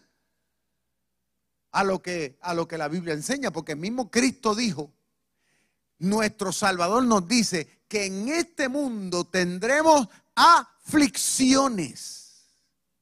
a 1.72 1.84
lo 1.84 2.02
que, 2.02 2.38
a 2.42 2.54
lo 2.54 2.68
que 2.68 2.78
la 2.78 2.88
Biblia 2.88 3.14
enseña, 3.14 3.52
porque 3.52 3.74
el 3.74 3.80
mismo 3.80 4.10
Cristo 4.12 4.56
dijo, 4.56 4.92
nuestro 6.00 6.52
Salvador 6.52 7.04
nos 7.06 7.28
dice 7.28 7.82
que 7.88 8.06
en 8.06 8.30
este 8.30 8.70
mundo 8.70 9.26
tendremos 9.26 10.08
aflicciones. 10.36 12.22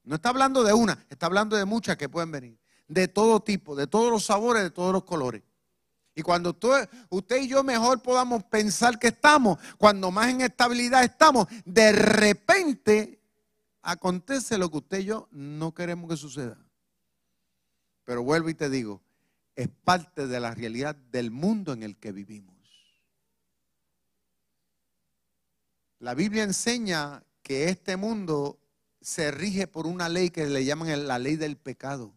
No 0.04 0.16
está 0.16 0.30
hablando 0.30 0.62
de 0.62 0.72
una, 0.72 1.04
está 1.08 1.26
hablando 1.26 1.56
de 1.56 1.64
muchas 1.64 1.96
que 1.96 2.08
pueden 2.08 2.30
venir, 2.30 2.58
de 2.88 3.08
todo 3.08 3.40
tipo, 3.40 3.76
de 3.76 3.86
todos 3.86 4.10
los 4.10 4.24
sabores, 4.24 4.62
de 4.62 4.70
todos 4.70 4.92
los 4.92 5.04
colores. 5.04 5.42
Y 6.14 6.22
cuando 6.22 6.50
usted, 6.50 6.88
usted 7.08 7.42
y 7.42 7.48
yo 7.48 7.62
mejor 7.62 8.02
podamos 8.02 8.44
pensar 8.44 8.98
que 8.98 9.08
estamos, 9.08 9.58
cuando 9.78 10.10
más 10.10 10.28
en 10.28 10.42
estabilidad 10.42 11.04
estamos, 11.04 11.46
de 11.64 11.92
repente 11.92 13.20
acontece 13.82 14.58
lo 14.58 14.70
que 14.70 14.78
usted 14.78 14.98
y 14.98 15.04
yo 15.04 15.28
no 15.30 15.72
queremos 15.72 16.10
que 16.10 16.16
suceda. 16.16 16.58
Pero 18.10 18.24
vuelvo 18.24 18.50
y 18.50 18.54
te 18.54 18.68
digo, 18.68 19.00
es 19.54 19.68
parte 19.68 20.26
de 20.26 20.40
la 20.40 20.52
realidad 20.52 20.96
del 20.96 21.30
mundo 21.30 21.72
en 21.72 21.84
el 21.84 21.96
que 21.96 22.10
vivimos. 22.10 22.56
La 26.00 26.14
Biblia 26.14 26.42
enseña 26.42 27.22
que 27.44 27.68
este 27.68 27.96
mundo 27.96 28.58
se 29.00 29.30
rige 29.30 29.68
por 29.68 29.86
una 29.86 30.08
ley 30.08 30.30
que 30.30 30.44
le 30.46 30.64
llaman 30.64 31.06
la 31.06 31.20
ley 31.20 31.36
del 31.36 31.56
pecado. 31.56 32.12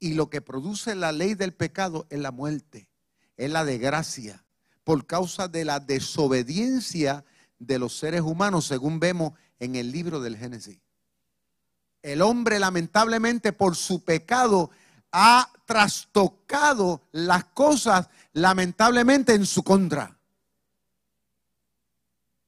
Y 0.00 0.14
lo 0.14 0.30
que 0.30 0.40
produce 0.40 0.94
la 0.94 1.12
ley 1.12 1.34
del 1.34 1.52
pecado 1.52 2.06
es 2.08 2.20
la 2.20 2.30
muerte, 2.30 2.88
es 3.36 3.50
la 3.50 3.66
desgracia, 3.66 4.46
por 4.82 5.04
causa 5.04 5.46
de 5.46 5.66
la 5.66 5.78
desobediencia 5.78 7.26
de 7.58 7.78
los 7.78 7.98
seres 7.98 8.22
humanos, 8.22 8.64
según 8.64 8.98
vemos 8.98 9.34
en 9.58 9.76
el 9.76 9.92
libro 9.92 10.20
del 10.20 10.38
Génesis 10.38 10.83
el 12.04 12.20
hombre 12.20 12.60
lamentablemente 12.60 13.54
por 13.54 13.74
su 13.76 14.04
pecado 14.04 14.70
ha 15.10 15.50
trastocado 15.64 17.00
las 17.12 17.46
cosas 17.46 18.08
lamentablemente 18.34 19.32
en 19.32 19.46
su 19.46 19.62
contra. 19.62 20.14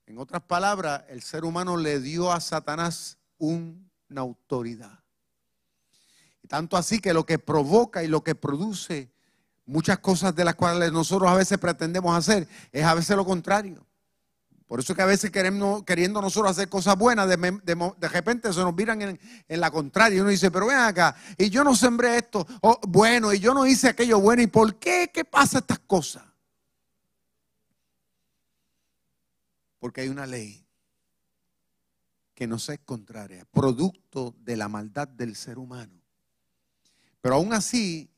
En 0.05 0.19
otras 0.19 0.43
palabras, 0.43 1.05
el 1.09 1.23
ser 1.23 1.47
humano 1.47 1.79
le 1.79 2.01
dio 2.01 2.31
a 2.31 2.41
Satanás 2.41 3.17
una 3.39 3.81
autoridad. 4.21 5.01
Y 6.43 6.49
tanto 6.49 6.77
así 6.77 6.99
que 6.99 7.15
lo 7.15 7.25
que 7.25 7.39
provoca 7.39 8.05
y 8.05 8.09
lo 8.09 8.23
que 8.23 8.35
produce 8.35 9.11
muchas 9.65 10.01
cosas 10.01 10.35
de 10.37 10.45
las 10.45 10.55
cuales 10.55 10.93
nosotros 10.93 11.31
a 11.31 11.35
veces 11.35 11.57
pretendemos 11.57 12.15
hacer 12.15 12.47
es 12.73 12.85
a 12.85 12.93
veces 12.93 13.17
lo 13.17 13.25
contrario. 13.25 13.86
Por 14.67 14.81
eso 14.81 14.93
es 14.93 14.97
que 14.97 15.03
a 15.03 15.07
veces 15.07 15.31
queriendo 15.31 16.21
nosotros 16.21 16.51
hacer 16.51 16.69
cosas 16.69 16.97
buenas, 16.99 17.29
de, 17.29 18.09
repente 18.09 18.53
se 18.53 18.61
nos 18.61 18.75
miran 18.75 19.01
en, 19.01 19.61
la 19.61 19.71
contraria. 19.71 20.19
Y 20.19 20.21
uno 20.21 20.31
dice, 20.31 20.51
pero 20.51 20.67
ven 20.67 20.79
acá, 20.79 21.15
y 21.39 21.51
yo 21.51 21.63
no 21.63 21.75
sembré 21.75 22.19
esto 22.19 22.45
oh, 22.63 22.81
bueno, 22.89 23.33
y 23.33 23.39
yo 23.39 23.55
no 23.55 23.65
hice 23.65 23.89
aquello 23.89 24.19
bueno, 24.19 24.43
¿y 24.43 24.49
por 24.49 24.75
qué? 24.77 25.11
¿Qué 25.15 25.25
pasa 25.25 25.59
estas 25.59 25.79
cosas? 25.79 26.25
Porque 29.79 30.01
hay 30.01 30.09
una 30.09 30.27
ley 30.27 30.67
que 32.35 32.49
nos 32.49 32.69
es 32.69 32.81
contraria, 32.81 33.47
producto 33.53 34.35
de 34.41 34.57
la 34.57 34.69
maldad 34.69 35.07
del 35.07 35.37
ser 35.37 35.59
humano. 35.59 35.95
Pero 37.21 37.37
aún 37.37 37.53
así, 37.53 38.11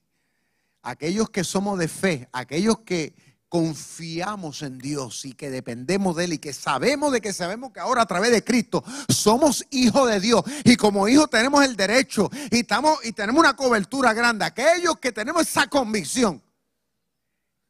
aquellos 0.82 1.28
que 1.28 1.44
somos 1.44 1.78
de 1.78 1.88
fe, 1.88 2.28
aquellos 2.32 2.80
que 2.80 3.14
confiamos 3.48 4.62
en 4.62 4.78
Dios 4.78 5.24
y 5.24 5.32
que 5.32 5.50
dependemos 5.50 6.16
de 6.16 6.24
Él 6.24 6.34
y 6.34 6.38
que 6.38 6.52
sabemos 6.52 7.12
de 7.12 7.20
que 7.20 7.32
sabemos 7.32 7.72
que 7.72 7.80
ahora 7.80 8.02
a 8.02 8.06
través 8.06 8.30
de 8.30 8.44
Cristo 8.44 8.84
somos 9.08 9.64
hijos 9.70 10.08
de 10.10 10.20
Dios 10.20 10.42
y 10.64 10.76
como 10.76 11.08
hijos 11.08 11.30
tenemos 11.30 11.64
el 11.64 11.76
derecho 11.76 12.30
y, 12.50 12.60
estamos, 12.60 12.98
y 13.04 13.12
tenemos 13.12 13.40
una 13.40 13.56
cobertura 13.56 14.12
grande, 14.12 14.44
aquellos 14.44 14.98
que 14.98 15.12
tenemos 15.12 15.42
esa 15.42 15.66
convicción, 15.66 16.42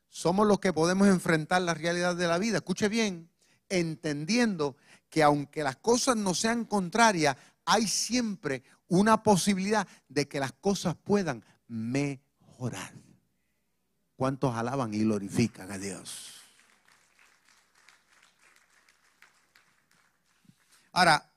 somos 0.08 0.46
los 0.46 0.58
que 0.58 0.72
podemos 0.72 1.06
enfrentar 1.06 1.62
la 1.62 1.74
realidad 1.74 2.16
de 2.16 2.26
la 2.26 2.38
vida. 2.38 2.56
Escuche 2.56 2.88
bien, 2.88 3.30
entendiendo 3.68 4.76
que 5.08 5.22
aunque 5.22 5.62
las 5.62 5.76
cosas 5.76 6.16
no 6.16 6.34
sean 6.34 6.64
contrarias, 6.64 7.36
hay 7.64 7.86
siempre 7.86 8.64
una 8.88 9.22
posibilidad 9.22 9.86
de 10.08 10.26
que 10.26 10.40
las 10.40 10.52
cosas 10.52 10.96
puedan 10.96 11.44
mejorar. 11.68 12.92
¿Cuántos 14.18 14.52
alaban 14.56 14.92
y 14.92 15.04
glorifican 15.04 15.70
a 15.70 15.78
Dios? 15.78 16.40
Ahora, 20.90 21.30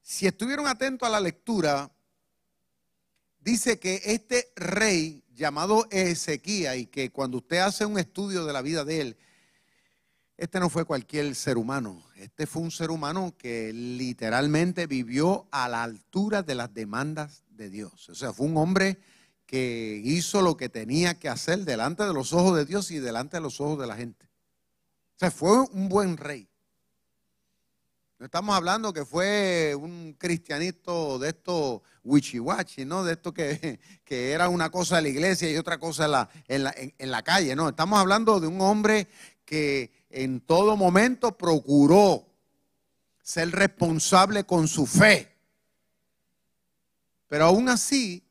si 0.00 0.26
estuvieron 0.26 0.66
atentos 0.66 1.06
a 1.06 1.12
la 1.12 1.20
lectura, 1.20 1.92
dice 3.38 3.78
que 3.78 4.02
este 4.04 4.52
rey 4.56 5.22
llamado 5.32 5.86
Ezequiel 5.92 6.80
y 6.80 6.86
que 6.86 7.12
cuando 7.12 7.36
usted 7.36 7.58
hace 7.58 7.86
un 7.86 7.96
estudio 8.00 8.44
de 8.46 8.52
la 8.52 8.62
vida 8.62 8.84
de 8.84 9.00
él, 9.00 9.16
este 10.36 10.58
no 10.58 10.70
fue 10.70 10.84
cualquier 10.84 11.36
ser 11.36 11.56
humano. 11.56 12.04
Este 12.16 12.48
fue 12.48 12.62
un 12.62 12.72
ser 12.72 12.90
humano 12.90 13.36
que 13.38 13.72
literalmente 13.72 14.88
vivió 14.88 15.46
a 15.52 15.68
la 15.68 15.84
altura 15.84 16.42
de 16.42 16.56
las 16.56 16.74
demandas 16.74 17.44
de 17.50 17.70
Dios. 17.70 18.08
O 18.08 18.16
sea, 18.16 18.32
fue 18.32 18.46
un 18.48 18.56
hombre 18.56 18.98
que 19.52 20.00
hizo 20.02 20.40
lo 20.40 20.56
que 20.56 20.70
tenía 20.70 21.18
que 21.18 21.28
hacer 21.28 21.66
delante 21.66 22.04
de 22.04 22.14
los 22.14 22.32
ojos 22.32 22.56
de 22.56 22.64
Dios 22.64 22.90
y 22.90 23.00
delante 23.00 23.36
de 23.36 23.42
los 23.42 23.60
ojos 23.60 23.78
de 23.78 23.86
la 23.86 23.96
gente. 23.96 24.24
O 24.24 25.18
sea, 25.18 25.30
fue 25.30 25.60
un 25.60 25.90
buen 25.90 26.16
rey. 26.16 26.48
No 28.18 28.24
estamos 28.24 28.56
hablando 28.56 28.94
que 28.94 29.04
fue 29.04 29.74
un 29.78 30.16
cristianito 30.18 31.18
de 31.18 31.28
estos 31.28 31.82
wichiwachi, 32.02 32.86
¿no? 32.86 33.04
De 33.04 33.12
esto 33.12 33.34
que, 33.34 33.78
que, 34.06 34.32
era 34.32 34.48
una 34.48 34.70
cosa 34.70 35.02
la 35.02 35.10
iglesia 35.10 35.50
y 35.50 35.58
otra 35.58 35.76
cosa 35.76 36.08
la, 36.08 36.30
en 36.48 36.64
la, 36.64 36.74
en 36.74 37.10
la 37.10 37.22
calle, 37.22 37.54
¿no? 37.54 37.68
Estamos 37.68 37.98
hablando 37.98 38.40
de 38.40 38.46
un 38.46 38.58
hombre 38.62 39.06
que 39.44 39.92
en 40.08 40.40
todo 40.40 40.78
momento 40.78 41.36
procuró 41.36 42.26
ser 43.22 43.50
responsable 43.50 44.44
con 44.44 44.66
su 44.66 44.86
fe. 44.86 45.30
Pero 47.28 47.44
aún 47.44 47.68
así, 47.68 48.21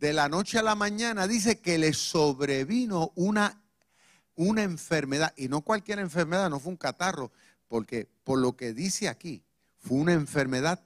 de 0.00 0.14
la 0.14 0.30
noche 0.30 0.58
a 0.58 0.62
la 0.62 0.74
mañana 0.74 1.28
dice 1.28 1.60
que 1.60 1.76
le 1.76 1.92
sobrevino 1.92 3.12
una, 3.16 3.60
una 4.34 4.62
enfermedad. 4.62 5.34
Y 5.36 5.48
no 5.48 5.60
cualquier 5.60 5.98
enfermedad, 5.98 6.48
no 6.48 6.58
fue 6.58 6.72
un 6.72 6.78
catarro, 6.78 7.30
porque 7.68 8.08
por 8.24 8.38
lo 8.38 8.56
que 8.56 8.72
dice 8.72 9.08
aquí, 9.08 9.44
fue 9.78 9.98
una 9.98 10.14
enfermedad 10.14 10.82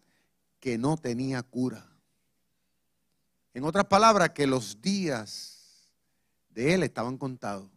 que 0.58 0.78
no 0.78 0.96
tenía 0.96 1.44
cura. 1.44 1.86
En 3.54 3.62
otras 3.62 3.84
palabras, 3.84 4.30
que 4.30 4.48
los 4.48 4.82
días 4.82 5.88
de 6.50 6.74
él 6.74 6.82
estaban 6.82 7.16
contados. 7.16 7.70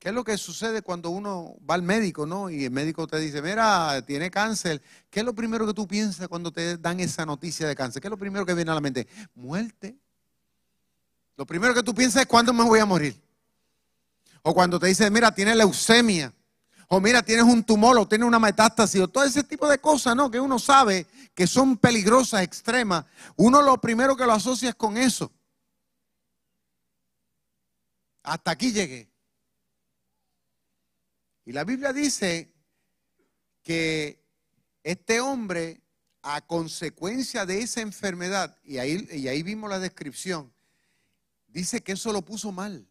¿Qué 0.00 0.08
es 0.08 0.14
lo 0.14 0.24
que 0.24 0.38
sucede 0.38 0.80
cuando 0.80 1.10
uno 1.10 1.56
va 1.68 1.74
al 1.74 1.82
médico, 1.82 2.24
no? 2.24 2.48
Y 2.48 2.64
el 2.64 2.70
médico 2.70 3.06
te 3.06 3.18
dice, 3.18 3.42
mira, 3.42 4.00
tiene 4.06 4.30
cáncer. 4.30 4.80
¿Qué 5.10 5.20
es 5.20 5.26
lo 5.26 5.34
primero 5.34 5.66
que 5.66 5.74
tú 5.74 5.86
piensas 5.86 6.26
cuando 6.26 6.50
te 6.50 6.78
dan 6.78 7.00
esa 7.00 7.26
noticia 7.26 7.68
de 7.68 7.76
cáncer? 7.76 8.00
¿Qué 8.00 8.08
es 8.08 8.10
lo 8.10 8.16
primero 8.16 8.46
que 8.46 8.54
viene 8.54 8.70
a 8.70 8.74
la 8.74 8.80
mente? 8.80 9.06
Muerte. 9.34 9.94
Lo 11.36 11.44
primero 11.44 11.74
que 11.74 11.82
tú 11.82 11.94
piensas 11.94 12.22
es 12.22 12.26
cuándo 12.26 12.54
me 12.54 12.64
voy 12.64 12.80
a 12.80 12.86
morir. 12.86 13.14
O 14.40 14.54
cuando 14.54 14.80
te 14.80 14.86
dice, 14.86 15.10
mira, 15.10 15.34
tiene 15.34 15.54
leucemia. 15.54 16.32
O 16.88 16.98
mira, 16.98 17.22
tienes 17.22 17.44
un 17.44 17.62
tumor 17.62 17.98
o 17.98 18.08
tienes 18.08 18.26
una 18.26 18.38
metástasis. 18.38 19.02
O 19.02 19.08
todo 19.08 19.24
ese 19.24 19.44
tipo 19.44 19.68
de 19.68 19.78
cosas, 19.80 20.16
¿no? 20.16 20.30
Que 20.30 20.40
uno 20.40 20.58
sabe 20.58 21.06
que 21.34 21.46
son 21.46 21.76
peligrosas, 21.76 22.40
extremas. 22.40 23.04
Uno 23.36 23.60
lo 23.60 23.78
primero 23.78 24.16
que 24.16 24.24
lo 24.24 24.32
asocia 24.32 24.70
es 24.70 24.74
con 24.76 24.96
eso. 24.96 25.30
Hasta 28.22 28.52
aquí 28.52 28.72
llegué. 28.72 29.09
Y 31.50 31.52
la 31.52 31.64
Biblia 31.64 31.92
dice 31.92 32.54
que 33.64 34.24
este 34.84 35.20
hombre, 35.20 35.80
a 36.22 36.46
consecuencia 36.46 37.44
de 37.44 37.60
esa 37.60 37.80
enfermedad, 37.80 38.56
y 38.62 38.78
ahí, 38.78 39.42
vimos 39.42 39.68
la 39.68 39.80
descripción, 39.80 40.52
dice 41.48 41.82
que 41.82 41.90
eso 41.90 42.12
lo 42.12 42.22
puso 42.22 42.52
mal. 42.52 42.86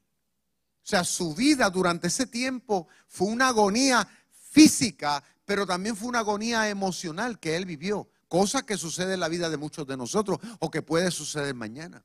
O 0.84 0.86
sea, 0.86 1.06
su 1.06 1.34
vida 1.34 1.70
durante 1.70 2.08
ese 2.08 2.28
tiempo 2.28 2.90
fue 3.08 3.30
una 3.30 3.48
agonía 3.48 4.06
física, 4.52 5.24
pero 5.46 5.66
también 5.66 5.96
fue 5.96 6.10
una 6.10 6.20
agonía 6.20 6.68
emocional 6.68 7.40
que 7.40 7.56
él 7.56 7.66
vivió, 7.66 8.10
cosa 8.28 8.66
que 8.66 8.76
sucede 8.76 9.14
en 9.14 9.22
la 9.22 9.30
vida 9.30 9.50
de 9.50 9.56
muchos 9.56 9.88
de 9.88 9.96
nosotros 9.96 10.38
o 10.60 10.70
que 10.70 10.82
puede 10.82 11.12
suceder 11.12 11.56
mañana. 11.56 12.04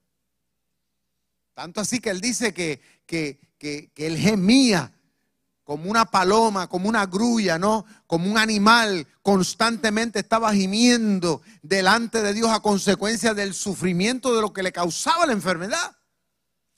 Tanto 1.52 1.80
así 1.80 1.98
que 1.98 2.10
él 2.10 2.20
dice 2.20 2.54
que, 2.54 2.80
que, 3.06 3.40
que, 3.58 3.90
que 3.92 4.06
él 4.06 4.16
gemía 4.16 4.93
como 5.64 5.90
una 5.90 6.05
paloma, 6.05 6.68
como 6.68 6.88
una 6.88 7.07
grulla, 7.07 7.59
¿no? 7.59 7.87
Como 8.07 8.31
un 8.31 8.37
animal, 8.37 9.07
constantemente 9.22 10.20
estaba 10.20 10.53
gimiendo 10.53 11.40
delante 11.62 12.22
de 12.22 12.35
Dios 12.35 12.50
a 12.50 12.61
consecuencia 12.61 13.33
del 13.33 13.55
sufrimiento 13.55 14.35
de 14.35 14.42
lo 14.42 14.53
que 14.53 14.62
le 14.62 14.72
causaba 14.72 15.27
la 15.27 15.33
enfermedad. 15.33 15.96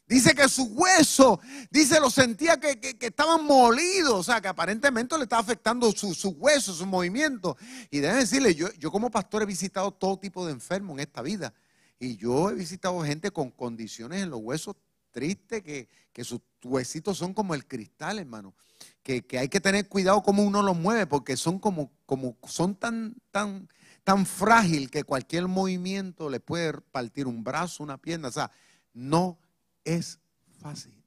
Dice 0.08 0.36
que 0.36 0.48
su 0.48 0.62
hueso, 0.66 1.40
dice, 1.68 1.98
lo 1.98 2.10
sentía 2.10 2.60
que, 2.60 2.96
estaban 3.00 3.44
molidos, 3.44 4.12
o 4.12 4.22
sea, 4.22 4.40
que 4.40 4.46
aparentemente 4.46 5.16
le 5.16 5.24
estaba 5.24 5.42
afectando 5.42 5.90
sus 5.90 6.16
su 6.16 6.28
huesos, 6.28 6.78
su 6.78 6.86
movimiento. 6.86 7.56
Y 7.90 7.98
déjenme 7.98 8.20
decirle, 8.20 8.54
yo, 8.54 8.72
yo 8.74 8.92
como 8.92 9.10
pastor 9.10 9.42
he 9.42 9.46
visitado 9.46 9.90
todo 9.90 10.16
tipo 10.16 10.46
de 10.46 10.52
enfermos 10.52 10.94
en 10.94 11.00
esta 11.00 11.22
vida. 11.22 11.52
Y 11.98 12.16
yo 12.16 12.50
he 12.50 12.54
visitado 12.54 13.02
gente 13.02 13.32
con 13.32 13.50
condiciones 13.50 14.22
en 14.22 14.30
los 14.30 14.38
huesos 14.40 14.76
tristes, 15.10 15.64
que, 15.64 15.88
que 16.12 16.22
sus 16.22 16.40
huesitos 16.62 17.18
son 17.18 17.34
como 17.34 17.56
el 17.56 17.66
cristal, 17.66 18.20
hermano 18.20 18.54
que, 19.02 19.38
hay 19.38 19.48
que 19.48 19.60
tener 19.60 19.88
cuidado 19.88 20.22
cómo 20.22 20.42
uno 20.42 20.62
los 20.62 20.76
mueve, 20.76 21.06
porque 21.06 21.36
son 21.36 21.58
como, 21.58 21.92
como 22.06 22.36
son 22.46 22.74
tan, 22.74 23.14
tan, 23.30 23.68
tan 24.02 24.26
frágil 24.26 24.90
que 24.90 25.04
cualquier 25.04 25.46
movimiento 25.46 26.28
le 26.28 26.40
puede 26.40 26.72
partir 26.72 27.26
un 27.26 27.44
brazo, 27.44 27.84
una 27.84 27.98
pierna. 27.98 28.28
O 28.28 28.32
sea, 28.32 28.50
no 28.92 29.38
es 29.84 30.18
fácil. 30.60 31.00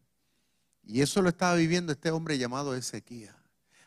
Y 0.85 1.01
eso 1.01 1.21
lo 1.21 1.29
estaba 1.29 1.55
viviendo 1.55 1.91
este 1.91 2.09
hombre 2.09 2.37
llamado 2.37 2.73
Ezequiel. 2.73 3.35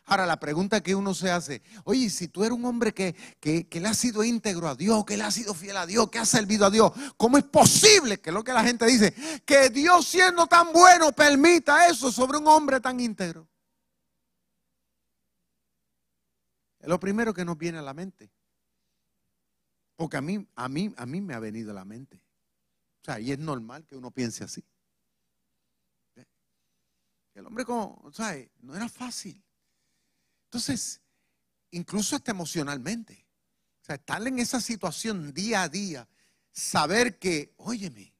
Ahora, 0.05 0.25
la 0.25 0.37
pregunta 0.39 0.81
que 0.81 0.95
uno 0.95 1.13
se 1.13 1.31
hace, 1.31 1.61
oye, 1.85 2.09
si 2.09 2.27
tú 2.27 2.43
eres 2.43 2.57
un 2.57 2.65
hombre 2.65 2.93
que, 2.93 3.15
que, 3.39 3.67
que, 3.67 3.79
le 3.79 3.87
ha 3.87 3.93
sido 3.93 4.23
íntegro 4.23 4.67
a 4.67 4.75
Dios, 4.75 5.05
que 5.05 5.15
le 5.15 5.23
ha 5.23 5.31
sido 5.31 5.53
fiel 5.53 5.77
a 5.77 5.85
Dios, 5.85 6.09
que 6.09 6.19
ha 6.19 6.25
servido 6.25 6.65
a 6.65 6.69
Dios, 6.69 6.91
¿cómo 7.15 7.37
es 7.37 7.45
posible, 7.45 8.19
que 8.19 8.31
lo 8.31 8.43
que 8.43 8.51
la 8.51 8.63
gente 8.63 8.85
dice, 8.85 9.13
que 9.45 9.69
Dios 9.69 10.05
siendo 10.05 10.45
tan 10.45 10.73
bueno 10.73 11.13
permita 11.13 11.87
eso 11.87 12.11
sobre 12.11 12.37
un 12.37 12.47
hombre 12.47 12.81
tan 12.81 12.99
íntegro? 12.99 13.47
Es 16.83 16.89
lo 16.89 16.99
primero 16.99 17.33
que 17.33 17.45
nos 17.45 17.57
viene 17.57 17.77
a 17.77 17.81
la 17.81 17.93
mente. 17.93 18.29
Porque 19.95 20.17
a 20.17 20.21
mí, 20.21 20.45
a 20.53 20.67
mí, 20.67 20.93
a 20.97 21.05
mí 21.05 21.21
me 21.21 21.33
ha 21.33 21.39
venido 21.39 21.71
a 21.71 21.73
la 21.73 21.85
mente. 21.85 22.21
O 23.01 23.05
sea, 23.05 23.21
y 23.21 23.31
es 23.31 23.39
normal 23.39 23.85
que 23.85 23.95
uno 23.95 24.11
piense 24.11 24.43
así. 24.43 24.61
El 27.35 27.45
hombre 27.45 27.63
como, 27.63 28.11
¿sabes? 28.11 28.49
No 28.59 28.75
era 28.75 28.89
fácil. 28.89 29.41
Entonces, 30.43 30.99
incluso 31.71 32.17
hasta 32.17 32.31
emocionalmente. 32.31 33.25
O 33.81 33.85
sea, 33.85 33.95
estar 33.95 34.27
en 34.27 34.39
esa 34.39 34.59
situación 34.59 35.33
día 35.33 35.63
a 35.63 35.69
día, 35.69 36.05
saber 36.51 37.17
que, 37.17 37.53
óyeme, 37.55 38.12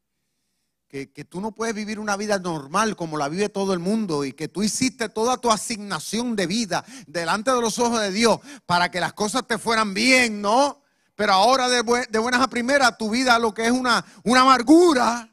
que, 0.94 1.26
tú 1.26 1.42
no 1.42 1.54
puedes 1.54 1.74
vivir 1.74 1.98
una 1.98 2.16
vida 2.16 2.38
normal 2.38 2.96
como 2.96 3.18
la 3.18 3.28
vive 3.28 3.50
todo 3.50 3.74
el 3.74 3.80
mundo 3.80 4.24
y 4.24 4.34
que 4.34 4.48
tú 4.48 4.62
hiciste 4.62 5.10
toda 5.10 5.38
tu 5.38 5.50
asignación 5.50 6.36
de 6.36 6.46
vida 6.46 6.86
delante 7.08 7.52
de 7.52 7.60
los 7.60 7.80
ojos 7.80 8.00
de 8.00 8.12
Dios 8.12 8.40
para 8.68 8.92
que 8.92 9.00
las 9.00 9.14
cosas 9.14 9.48
te 9.48 9.58
fueran 9.58 9.96
bien, 9.96 10.40
¿no? 10.40 10.84
Pero 11.16 11.34
ahora 11.34 11.68
de, 11.68 11.82
buenas 11.82 12.42
a 12.42 12.48
primeras 12.48 12.96
tu 12.96 13.10
vida 13.10 13.40
lo 13.40 13.56
que 13.56 13.66
es 13.66 13.72
una, 13.72 14.06
una 14.24 14.42
amargura. 14.42 15.28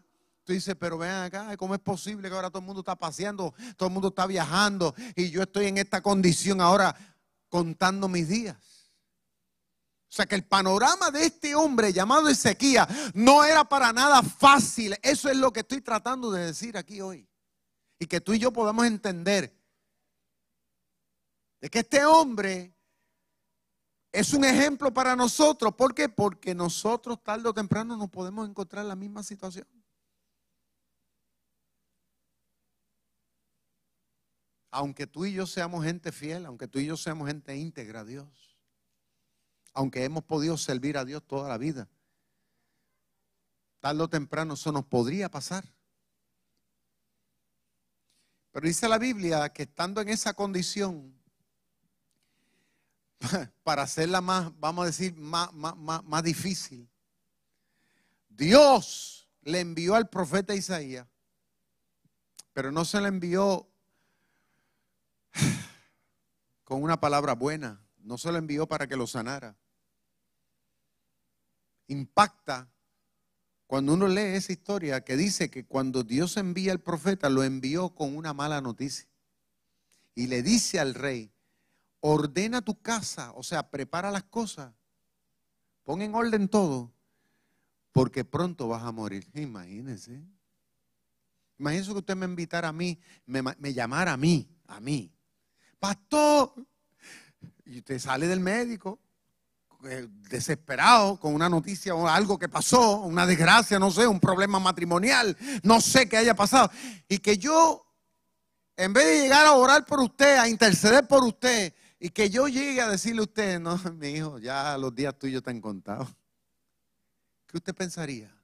Tú 0.44 0.54
dices, 0.54 0.74
pero 0.80 0.96
ven 0.96 1.10
acá, 1.10 1.54
¿cómo 1.58 1.74
es 1.74 1.80
posible 1.80 2.30
que 2.30 2.34
ahora 2.34 2.48
todo 2.48 2.60
el 2.60 2.66
mundo 2.66 2.80
está 2.80 2.96
paseando, 2.96 3.52
todo 3.76 3.88
el 3.88 3.92
mundo 3.92 4.08
está 4.08 4.26
viajando 4.26 4.94
y 5.14 5.28
yo 5.28 5.42
estoy 5.42 5.66
en 5.66 5.76
esta 5.76 6.00
condición 6.00 6.62
ahora 6.62 6.96
contando 7.50 8.08
mis 8.08 8.28
días? 8.28 8.56
O 10.10 10.12
sea 10.12 10.26
que 10.26 10.34
el 10.34 10.44
panorama 10.44 11.12
de 11.12 11.26
este 11.26 11.54
hombre 11.54 11.92
llamado 11.92 12.28
Ezequiel 12.28 12.84
no 13.14 13.44
era 13.44 13.64
para 13.64 13.92
nada 13.92 14.24
fácil. 14.24 14.96
Eso 15.02 15.28
es 15.28 15.36
lo 15.36 15.52
que 15.52 15.60
estoy 15.60 15.82
tratando 15.82 16.32
de 16.32 16.46
decir 16.46 16.76
aquí 16.76 17.00
hoy. 17.00 17.28
Y 17.96 18.06
que 18.06 18.20
tú 18.20 18.34
y 18.34 18.40
yo 18.40 18.52
podamos 18.52 18.86
entender 18.86 19.56
de 21.60 21.70
que 21.70 21.78
este 21.78 22.04
hombre 22.04 22.74
es 24.10 24.34
un 24.34 24.44
ejemplo 24.44 24.92
para 24.92 25.14
nosotros. 25.14 25.72
¿Por 25.76 25.94
qué? 25.94 26.08
Porque 26.08 26.56
nosotros 26.56 27.22
tarde 27.22 27.48
o 27.48 27.54
temprano 27.54 27.96
nos 27.96 28.10
podemos 28.10 28.48
encontrar 28.48 28.82
en 28.82 28.88
la 28.88 28.96
misma 28.96 29.22
situación. 29.22 29.68
Aunque 34.72 35.06
tú 35.06 35.24
y 35.24 35.34
yo 35.34 35.46
seamos 35.46 35.84
gente 35.84 36.10
fiel, 36.10 36.46
aunque 36.46 36.66
tú 36.66 36.80
y 36.80 36.86
yo 36.86 36.96
seamos 36.96 37.28
gente 37.28 37.56
íntegra 37.56 38.04
Dios, 38.04 38.49
aunque 39.72 40.04
hemos 40.04 40.24
podido 40.24 40.56
servir 40.56 40.98
a 40.98 41.04
Dios 41.04 41.22
toda 41.26 41.48
la 41.48 41.58
vida, 41.58 41.88
tarde 43.80 44.02
o 44.02 44.08
temprano 44.08 44.54
eso 44.54 44.72
nos 44.72 44.84
podría 44.84 45.30
pasar. 45.30 45.64
Pero 48.52 48.66
dice 48.66 48.88
la 48.88 48.98
Biblia 48.98 49.48
que 49.50 49.62
estando 49.62 50.00
en 50.00 50.08
esa 50.08 50.34
condición, 50.34 51.14
para 53.62 53.82
hacerla 53.82 54.20
más, 54.20 54.52
vamos 54.58 54.84
a 54.84 54.86
decir, 54.86 55.14
más, 55.14 55.52
más, 55.52 56.22
difícil, 56.22 56.88
Dios 58.28 59.28
le 59.42 59.60
envió 59.60 59.94
al 59.94 60.08
profeta 60.08 60.54
Isaías, 60.54 61.06
pero 62.52 62.72
no 62.72 62.84
se 62.84 63.00
le 63.00 63.08
envió 63.08 63.68
con 66.64 66.82
una 66.82 66.98
palabra 66.98 67.34
buena, 67.34 67.80
no 68.02 68.18
se 68.18 68.30
lo 68.32 68.38
envió 68.38 68.66
para 68.66 68.86
que 68.86 68.96
lo 68.96 69.06
sanara. 69.06 69.56
Impacta 71.88 72.68
cuando 73.70 73.94
uno 73.94 74.08
lee 74.08 74.34
esa 74.34 74.50
historia 74.50 75.04
que 75.04 75.16
dice 75.16 75.48
que 75.48 75.64
cuando 75.64 76.02
Dios 76.02 76.36
envía 76.36 76.72
al 76.72 76.80
profeta, 76.80 77.30
lo 77.30 77.44
envió 77.44 77.90
con 77.90 78.16
una 78.16 78.34
mala 78.34 78.60
noticia. 78.60 79.06
Y 80.16 80.26
le 80.26 80.42
dice 80.42 80.80
al 80.80 80.92
rey, 80.92 81.30
ordena 82.00 82.62
tu 82.62 82.82
casa, 82.82 83.30
o 83.36 83.44
sea, 83.44 83.70
prepara 83.70 84.10
las 84.10 84.24
cosas, 84.24 84.74
pon 85.84 86.02
en 86.02 86.16
orden 86.16 86.48
todo, 86.48 86.92
porque 87.92 88.24
pronto 88.24 88.66
vas 88.66 88.82
a 88.82 88.90
morir. 88.90 89.30
Imagínense. 89.34 90.20
Imagínense 91.56 91.92
que 91.92 91.98
usted 91.98 92.16
me 92.16 92.26
invitara 92.26 92.66
a 92.66 92.72
mí, 92.72 92.98
me, 93.24 93.40
me 93.40 93.72
llamara 93.72 94.14
a 94.14 94.16
mí, 94.16 94.48
a 94.66 94.80
mí. 94.80 95.12
Pastor, 95.78 96.54
y 97.64 97.78
usted 97.78 97.98
sale 97.98 98.26
del 98.26 98.40
médico, 98.40 98.98
eh, 99.84 100.06
desesperado 100.28 101.18
con 101.18 101.34
una 101.34 101.48
noticia 101.48 101.94
o 101.94 102.06
algo 102.06 102.38
que 102.38 102.48
pasó, 102.48 103.00
una 103.00 103.26
desgracia, 103.26 103.78
no 103.78 103.90
sé, 103.90 104.06
un 104.06 104.20
problema 104.20 104.58
matrimonial, 104.58 105.36
no 105.62 105.80
sé 105.80 106.08
qué 106.08 106.18
haya 106.18 106.34
pasado. 106.34 106.70
Y 107.08 107.18
que 107.18 107.38
yo, 107.38 107.86
en 108.76 108.92
vez 108.92 109.06
de 109.06 109.22
llegar 109.22 109.46
a 109.46 109.52
orar 109.52 109.84
por 109.86 110.00
usted, 110.00 110.36
a 110.36 110.48
interceder 110.48 111.06
por 111.06 111.24
usted, 111.24 111.72
y 111.98 112.10
que 112.10 112.30
yo 112.30 112.48
llegue 112.48 112.80
a 112.80 112.88
decirle 112.88 113.20
a 113.20 113.24
usted, 113.24 113.60
no, 113.60 113.78
mi 113.94 114.08
hijo, 114.08 114.38
ya 114.38 114.76
los 114.78 114.94
días 114.94 115.18
tuyos 115.18 115.38
están 115.38 115.60
contados. 115.60 116.08
¿Qué 117.46 117.56
usted 117.56 117.74
pensaría? 117.74 118.34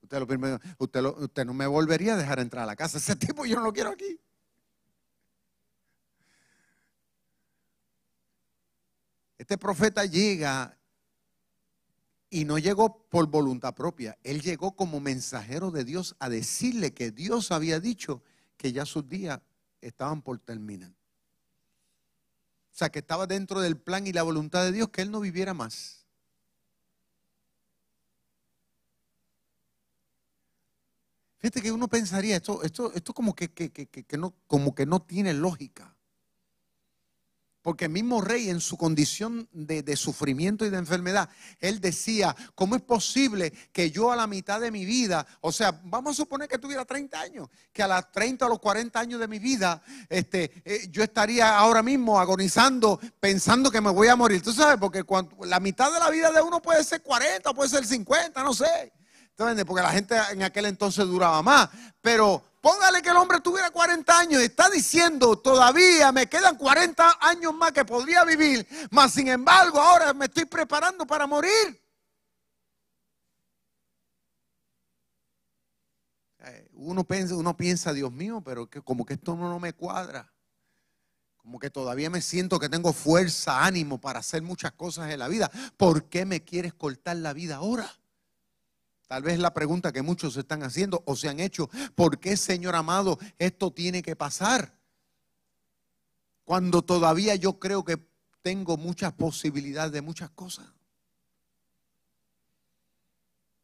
Usted, 0.00 0.18
lo 0.18 0.26
primero, 0.26 0.60
usted, 0.78 1.04
usted 1.04 1.44
no 1.44 1.54
me 1.54 1.66
volvería 1.66 2.14
a 2.14 2.16
dejar 2.16 2.38
entrar 2.38 2.62
a 2.64 2.66
la 2.66 2.76
casa. 2.76 2.98
Ese 2.98 3.16
tipo 3.16 3.44
yo 3.46 3.56
no 3.56 3.62
lo 3.62 3.72
quiero 3.72 3.90
aquí. 3.90 4.18
Este 9.38 9.58
profeta 9.58 10.04
llega 10.04 10.78
y 12.30 12.44
no 12.44 12.58
llegó 12.58 13.08
por 13.08 13.26
voluntad 13.26 13.74
propia. 13.74 14.18
Él 14.22 14.40
llegó 14.42 14.74
como 14.74 15.00
mensajero 15.00 15.70
de 15.70 15.84
Dios 15.84 16.16
a 16.18 16.28
decirle 16.28 16.92
que 16.92 17.10
Dios 17.10 17.52
había 17.52 17.80
dicho 17.80 18.22
que 18.56 18.72
ya 18.72 18.84
sus 18.84 19.08
días 19.08 19.40
estaban 19.80 20.22
por 20.22 20.38
terminar. 20.38 20.90
O 20.90 22.78
sea, 22.78 22.90
que 22.90 22.98
estaba 22.98 23.26
dentro 23.26 23.60
del 23.60 23.78
plan 23.78 24.06
y 24.06 24.12
la 24.12 24.22
voluntad 24.22 24.64
de 24.64 24.72
Dios 24.72 24.90
que 24.90 25.02
él 25.02 25.10
no 25.10 25.20
viviera 25.20 25.54
más. 25.54 26.06
Fíjate 31.38 31.62
que 31.62 31.72
uno 31.72 31.88
pensaría, 31.88 32.36
esto, 32.36 32.62
esto, 32.64 32.92
esto 32.92 33.14
como 33.14 33.34
que, 33.34 33.50
no, 34.18 34.34
como 34.46 34.74
que 34.74 34.84
no 34.84 35.00
tiene 35.00 35.32
lógica. 35.32 35.95
Porque 37.66 37.86
el 37.86 37.90
mismo 37.90 38.20
rey 38.20 38.48
en 38.48 38.60
su 38.60 38.76
condición 38.76 39.48
de, 39.50 39.96
sufrimiento 39.96 40.64
y 40.64 40.70
de 40.70 40.78
enfermedad, 40.78 41.28
él 41.58 41.80
decía, 41.80 42.36
¿cómo 42.54 42.76
es 42.76 42.82
posible 42.82 43.52
que 43.72 43.90
yo 43.90 44.12
a 44.12 44.14
la 44.14 44.28
mitad 44.28 44.60
de 44.60 44.70
mi 44.70 44.84
vida, 44.84 45.26
o 45.40 45.50
sea, 45.50 45.80
vamos 45.82 46.12
a 46.12 46.14
suponer 46.14 46.48
que 46.48 46.58
tuviera 46.58 46.84
30 46.84 47.20
años, 47.20 47.48
que 47.72 47.82
a 47.82 47.88
las 47.88 48.12
30 48.12 48.46
o 48.46 48.50
los 48.50 48.60
40 48.60 49.00
años 49.00 49.18
de 49.18 49.26
mi 49.26 49.40
vida, 49.40 49.82
este, 50.08 50.62
eh, 50.64 50.86
yo 50.92 51.02
estaría 51.02 51.58
ahora 51.58 51.82
mismo 51.82 52.20
agonizando, 52.20 53.00
pensando 53.18 53.68
que 53.68 53.80
me 53.80 53.90
voy 53.90 54.06
a 54.06 54.14
morir. 54.14 54.40
Tú 54.42 54.52
sabes, 54.52 54.78
porque 54.78 55.04
la 55.40 55.58
mitad 55.58 55.92
de 55.92 55.98
la 55.98 56.08
vida 56.08 56.30
de 56.30 56.42
uno 56.42 56.62
puede 56.62 56.84
ser 56.84 57.02
40, 57.02 57.52
puede 57.52 57.68
ser 57.68 57.84
50, 57.84 58.44
no 58.44 58.54
sé. 58.54 58.92
Porque 59.36 59.82
la 59.82 59.90
gente 59.90 60.16
en 60.30 60.42
aquel 60.42 60.66
entonces 60.66 61.06
duraba 61.06 61.42
más. 61.42 61.68
Pero 62.00 62.42
Póngale 62.66 63.00
que 63.00 63.10
el 63.10 63.16
hombre 63.16 63.40
tuviera 63.40 63.70
40 63.70 64.18
años 64.18 64.42
y 64.42 64.46
está 64.46 64.68
diciendo, 64.68 65.38
todavía 65.38 66.10
me 66.10 66.26
quedan 66.26 66.56
40 66.56 67.18
años 67.20 67.54
más 67.54 67.70
que 67.70 67.84
podría 67.84 68.24
vivir, 68.24 68.66
mas 68.90 69.12
sin 69.12 69.28
embargo 69.28 69.80
ahora 69.80 70.12
me 70.12 70.24
estoy 70.24 70.46
preparando 70.46 71.06
para 71.06 71.28
morir. 71.28 71.80
Eh, 76.40 76.68
uno 76.72 77.04
piensa, 77.04 77.36
uno 77.36 77.56
piensa, 77.56 77.92
Dios 77.92 78.10
mío, 78.10 78.42
pero 78.44 78.68
como 78.82 79.06
que 79.06 79.14
esto 79.14 79.36
no, 79.36 79.48
no 79.48 79.60
me 79.60 79.72
cuadra. 79.72 80.32
Como 81.36 81.60
que 81.60 81.70
todavía 81.70 82.10
me 82.10 82.20
siento 82.20 82.58
que 82.58 82.68
tengo 82.68 82.92
fuerza, 82.92 83.64
ánimo 83.64 84.00
para 84.00 84.18
hacer 84.18 84.42
muchas 84.42 84.72
cosas 84.72 85.08
en 85.12 85.20
la 85.20 85.28
vida. 85.28 85.52
¿Por 85.76 86.06
qué 86.06 86.24
me 86.24 86.42
quieres 86.42 86.74
cortar 86.74 87.14
la 87.18 87.32
vida 87.32 87.58
ahora? 87.58 87.96
Tal 89.06 89.22
vez 89.22 89.38
la 89.38 89.54
pregunta 89.54 89.92
que 89.92 90.02
muchos 90.02 90.34
se 90.34 90.40
están 90.40 90.62
haciendo 90.62 91.02
o 91.06 91.14
se 91.14 91.28
han 91.28 91.38
hecho, 91.38 91.70
¿por 91.94 92.18
qué, 92.18 92.36
Señor 92.36 92.74
amado, 92.74 93.18
esto 93.38 93.72
tiene 93.72 94.02
que 94.02 94.16
pasar? 94.16 94.76
Cuando 96.44 96.82
todavía 96.82 97.36
yo 97.36 97.58
creo 97.58 97.84
que 97.84 97.98
tengo 98.42 98.76
muchas 98.76 99.12
posibilidades 99.12 99.92
de 99.92 100.02
muchas 100.02 100.30
cosas. 100.30 100.66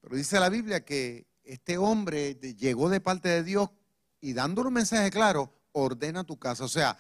Pero 0.01 0.17
dice 0.17 0.41
la 0.41 0.49
Biblia 0.49 0.85
que 0.85 1.27
este 1.45 1.79
hombre 1.79 2.35
llegó 2.35 2.89
de 2.89 3.01
parte 3.01 3.29
de 3.29 3.45
Dios 3.45 3.71
y 4.21 4.33
dándole 4.33 4.69
un 4.69 4.75
mensaje 4.75 5.11
claro, 5.11 5.53
ordena 5.73 6.25
tu 6.25 6.39
casa. 6.39 6.65
O 6.65 6.69
sea, 6.69 6.97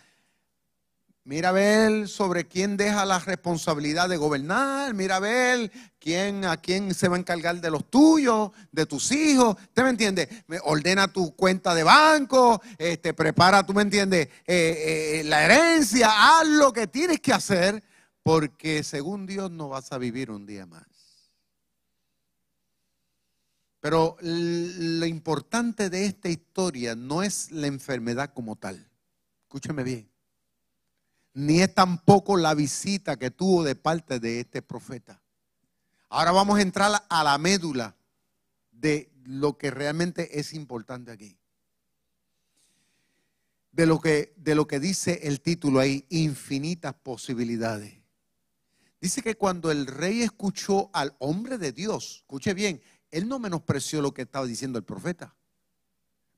Mira 1.24 1.50
a 1.50 1.52
ver 1.52 2.08
sobre 2.08 2.48
quién 2.48 2.76
deja 2.76 3.04
la 3.04 3.20
responsabilidad 3.20 4.08
de 4.08 4.16
gobernar. 4.16 4.92
Mira 4.92 5.16
a 5.16 5.20
ver 5.20 5.70
quién, 6.00 6.44
a 6.44 6.56
quién 6.56 6.94
se 6.94 7.06
va 7.06 7.14
a 7.14 7.20
encargar 7.20 7.60
de 7.60 7.70
los 7.70 7.88
tuyos, 7.88 8.50
de 8.72 8.86
tus 8.86 9.12
hijos. 9.12 9.56
¿Usted 9.56 9.84
me 9.84 9.90
entiende? 9.90 10.28
Ordena 10.64 11.12
tu 11.12 11.36
cuenta 11.36 11.76
de 11.76 11.84
banco, 11.84 12.60
este, 12.76 13.14
prepara, 13.14 13.64
tú 13.64 13.72
me 13.72 13.82
entiendes, 13.82 14.26
eh, 14.46 15.20
eh, 15.20 15.22
la 15.24 15.44
herencia. 15.44 16.10
Haz 16.10 16.48
lo 16.48 16.72
que 16.72 16.88
tienes 16.88 17.20
que 17.20 17.32
hacer 17.32 17.84
porque 18.24 18.82
según 18.82 19.24
Dios 19.24 19.48
no 19.48 19.68
vas 19.68 19.92
a 19.92 19.98
vivir 19.98 20.28
un 20.28 20.44
día 20.44 20.66
más. 20.66 20.82
Pero 23.78 24.16
lo 24.20 25.06
importante 25.06 25.88
de 25.88 26.06
esta 26.06 26.28
historia 26.28 26.96
no 26.96 27.22
es 27.22 27.52
la 27.52 27.68
enfermedad 27.68 28.32
como 28.34 28.56
tal. 28.56 28.88
Escúcheme 29.44 29.84
bien 29.84 30.11
ni 31.34 31.60
es 31.60 31.74
tampoco 31.74 32.36
la 32.36 32.54
visita 32.54 33.18
que 33.18 33.30
tuvo 33.30 33.62
de 33.62 33.74
parte 33.74 34.20
de 34.20 34.40
este 34.40 34.62
profeta. 34.62 35.20
Ahora 36.08 36.32
vamos 36.32 36.58
a 36.58 36.62
entrar 36.62 37.04
a 37.08 37.24
la 37.24 37.38
médula 37.38 37.96
de 38.70 39.10
lo 39.24 39.56
que 39.56 39.70
realmente 39.70 40.38
es 40.38 40.52
importante 40.52 41.10
aquí. 41.10 41.38
De 43.70 43.86
lo 43.86 44.00
que, 44.00 44.34
de 44.36 44.54
lo 44.54 44.66
que 44.66 44.78
dice 44.78 45.20
el 45.22 45.40
título 45.40 45.80
ahí, 45.80 46.04
infinitas 46.10 46.94
posibilidades. 46.94 47.94
Dice 49.00 49.22
que 49.22 49.36
cuando 49.36 49.70
el 49.70 49.86
rey 49.86 50.22
escuchó 50.22 50.90
al 50.92 51.16
hombre 51.18 51.56
de 51.56 51.72
Dios, 51.72 52.18
escuche 52.18 52.52
bien, 52.52 52.82
él 53.10 53.26
no 53.26 53.38
menospreció 53.38 54.02
lo 54.02 54.12
que 54.12 54.22
estaba 54.22 54.46
diciendo 54.46 54.78
el 54.78 54.84
profeta. 54.84 55.34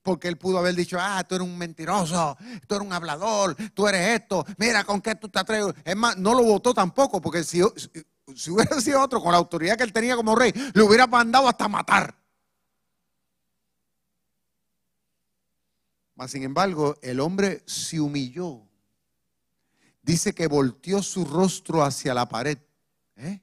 Porque 0.05 0.29
él 0.29 0.37
pudo 0.37 0.59
haber 0.59 0.75
dicho, 0.75 0.99
ah, 1.01 1.25
tú 1.27 1.35
eres 1.35 1.49
un 1.49 1.57
mentiroso, 1.57 2.37
tú 2.69 2.75
eres 2.75 2.87
un 2.87 2.93
hablador, 2.93 3.57
tú 3.73 3.89
eres 3.89 4.21
esto, 4.21 4.45
mira 4.59 4.85
con 4.85 5.01
qué 5.01 5.15
tú 5.15 5.31
te 5.31 5.39
atreves. 5.39 5.75
Es 5.83 5.97
más, 5.97 6.19
no 6.19 6.35
lo 6.35 6.43
votó 6.43 6.75
tampoco, 6.75 7.23
porque 7.23 7.43
si, 7.43 7.63
si 8.37 8.51
hubiera 8.51 8.79
sido 8.83 9.03
otro 9.03 9.23
con 9.23 9.33
la 9.33 9.39
autoridad 9.39 9.79
que 9.79 9.85
él 9.85 9.95
tenía 9.95 10.15
como 10.15 10.37
rey, 10.37 10.53
le 10.75 10.83
hubiera 10.83 11.07
mandado 11.07 11.49
hasta 11.49 11.69
matar. 11.69 12.15
Mas 16.15 16.33
sin 16.33 16.43
embargo, 16.43 16.97
el 17.01 17.19
hombre 17.19 17.63
se 17.65 17.99
humilló. 17.99 18.61
Dice 20.03 20.35
que 20.35 20.49
volteó 20.49 21.03
su 21.03 21.25
rostro 21.25 21.83
hacia 21.83 22.13
la 22.13 22.29
pared. 22.29 22.59
¿eh? 23.17 23.41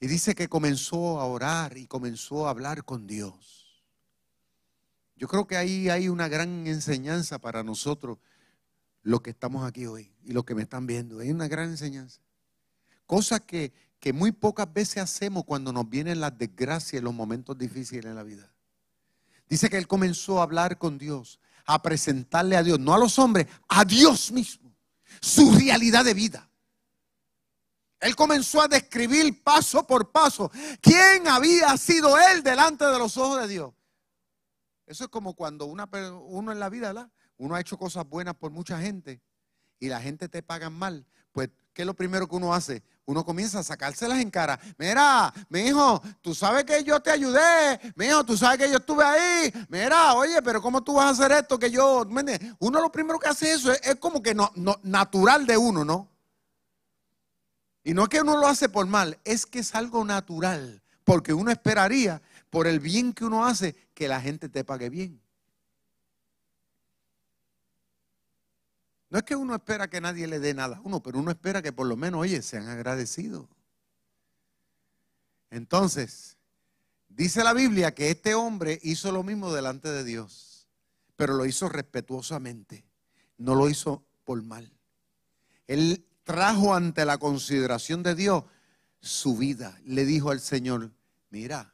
Y 0.00 0.08
dice 0.08 0.34
que 0.34 0.48
comenzó 0.48 1.20
a 1.20 1.26
orar 1.26 1.78
y 1.78 1.86
comenzó 1.86 2.48
a 2.48 2.50
hablar 2.50 2.84
con 2.84 3.06
Dios. 3.06 3.61
Yo 5.22 5.28
creo 5.28 5.46
que 5.46 5.56
ahí 5.56 5.88
hay 5.88 6.08
una 6.08 6.26
gran 6.26 6.66
enseñanza 6.66 7.38
para 7.38 7.62
nosotros, 7.62 8.18
los 9.02 9.20
que 9.20 9.30
estamos 9.30 9.64
aquí 9.64 9.86
hoy 9.86 10.12
y 10.24 10.32
los 10.32 10.44
que 10.44 10.56
me 10.56 10.62
están 10.62 10.84
viendo. 10.84 11.20
Es 11.20 11.30
una 11.32 11.46
gran 11.46 11.70
enseñanza. 11.70 12.20
Cosas 13.06 13.42
que, 13.42 13.72
que 14.00 14.12
muy 14.12 14.32
pocas 14.32 14.72
veces 14.72 15.00
hacemos 15.00 15.44
cuando 15.44 15.72
nos 15.72 15.88
vienen 15.88 16.18
las 16.18 16.36
desgracias 16.36 17.00
y 17.00 17.04
los 17.04 17.14
momentos 17.14 17.56
difíciles 17.56 18.06
en 18.06 18.16
la 18.16 18.24
vida. 18.24 18.52
Dice 19.48 19.70
que 19.70 19.78
él 19.78 19.86
comenzó 19.86 20.40
a 20.40 20.42
hablar 20.42 20.76
con 20.76 20.98
Dios, 20.98 21.38
a 21.66 21.80
presentarle 21.80 22.56
a 22.56 22.64
Dios, 22.64 22.80
no 22.80 22.92
a 22.92 22.98
los 22.98 23.16
hombres, 23.20 23.46
a 23.68 23.84
Dios 23.84 24.32
mismo, 24.32 24.74
su 25.20 25.52
realidad 25.52 26.04
de 26.04 26.14
vida. 26.14 26.50
Él 28.00 28.16
comenzó 28.16 28.60
a 28.60 28.66
describir 28.66 29.40
paso 29.44 29.86
por 29.86 30.10
paso 30.10 30.50
quién 30.80 31.28
había 31.28 31.76
sido 31.76 32.18
él 32.18 32.42
delante 32.42 32.84
de 32.84 32.98
los 32.98 33.16
ojos 33.16 33.42
de 33.42 33.46
Dios. 33.46 33.72
Eso 34.86 35.04
es 35.04 35.10
como 35.10 35.34
cuando 35.34 35.66
uno 35.66 36.52
en 36.52 36.60
la 36.60 36.68
vida, 36.68 37.10
uno 37.36 37.54
ha 37.54 37.60
hecho 37.60 37.78
cosas 37.78 38.06
buenas 38.08 38.34
por 38.34 38.50
mucha 38.50 38.80
gente 38.80 39.20
y 39.78 39.88
la 39.88 40.00
gente 40.00 40.28
te 40.28 40.42
paga 40.42 40.70
mal. 40.70 41.06
Pues, 41.32 41.48
¿qué 41.72 41.82
es 41.82 41.86
lo 41.86 41.94
primero 41.94 42.28
que 42.28 42.36
uno 42.36 42.52
hace? 42.54 42.82
Uno 43.04 43.24
comienza 43.24 43.58
a 43.58 43.62
sacárselas 43.64 44.20
en 44.20 44.30
cara. 44.30 44.60
Mira, 44.78 45.32
mi 45.48 45.60
hijo, 45.60 46.00
tú 46.20 46.34
sabes 46.34 46.64
que 46.64 46.84
yo 46.84 47.00
te 47.00 47.10
ayudé. 47.10 47.80
Mi 47.96 48.06
hijo, 48.06 48.24
tú 48.24 48.36
sabes 48.36 48.58
que 48.58 48.70
yo 48.70 48.76
estuve 48.76 49.02
ahí. 49.02 49.52
Mira, 49.68 50.14
oye, 50.14 50.40
pero 50.42 50.62
¿cómo 50.62 50.84
tú 50.84 50.94
vas 50.94 51.06
a 51.06 51.10
hacer 51.10 51.32
esto 51.32 51.58
que 51.58 51.70
yo? 51.70 52.06
Uno 52.60 52.80
lo 52.80 52.92
primero 52.92 53.18
que 53.18 53.28
hace 53.28 53.50
eso 53.50 53.72
es, 53.72 53.96
como 53.96 54.22
que 54.22 54.34
no, 54.34 54.52
natural 54.82 55.46
de 55.46 55.56
uno, 55.56 55.84
¿no? 55.84 56.08
Y 57.82 57.94
no 57.94 58.04
es 58.04 58.08
que 58.08 58.20
uno 58.20 58.36
lo 58.36 58.46
hace 58.46 58.68
por 58.68 58.86
mal, 58.86 59.18
es 59.24 59.46
que 59.46 59.58
es 59.58 59.74
algo 59.74 60.04
natural, 60.04 60.80
porque 61.02 61.32
uno 61.32 61.50
esperaría, 61.50 62.22
por 62.52 62.66
el 62.66 62.80
bien 62.80 63.14
que 63.14 63.24
uno 63.24 63.46
hace, 63.46 63.74
que 63.94 64.08
la 64.08 64.20
gente 64.20 64.50
te 64.50 64.62
pague 64.62 64.90
bien. 64.90 65.18
No 69.08 69.16
es 69.16 69.24
que 69.24 69.34
uno 69.34 69.54
espera 69.54 69.88
que 69.88 70.02
nadie 70.02 70.26
le 70.26 70.38
dé 70.38 70.52
nada 70.52 70.76
a 70.76 70.80
uno, 70.82 71.02
pero 71.02 71.18
uno 71.18 71.30
espera 71.30 71.62
que 71.62 71.72
por 71.72 71.86
lo 71.86 71.96
menos, 71.96 72.20
oye, 72.20 72.42
sean 72.42 72.68
agradecidos. 72.68 73.48
Entonces, 75.48 76.36
dice 77.08 77.42
la 77.42 77.54
Biblia 77.54 77.94
que 77.94 78.10
este 78.10 78.34
hombre 78.34 78.78
hizo 78.82 79.10
lo 79.12 79.22
mismo 79.22 79.50
delante 79.50 79.88
de 79.88 80.04
Dios, 80.04 80.68
pero 81.16 81.32
lo 81.32 81.46
hizo 81.46 81.70
respetuosamente, 81.70 82.84
no 83.38 83.54
lo 83.54 83.70
hizo 83.70 84.04
por 84.24 84.42
mal. 84.42 84.70
Él 85.66 86.06
trajo 86.22 86.74
ante 86.74 87.06
la 87.06 87.16
consideración 87.16 88.02
de 88.02 88.14
Dios 88.14 88.44
su 89.00 89.38
vida. 89.38 89.80
Le 89.86 90.04
dijo 90.04 90.30
al 90.30 90.40
Señor, 90.40 90.90
mira, 91.30 91.71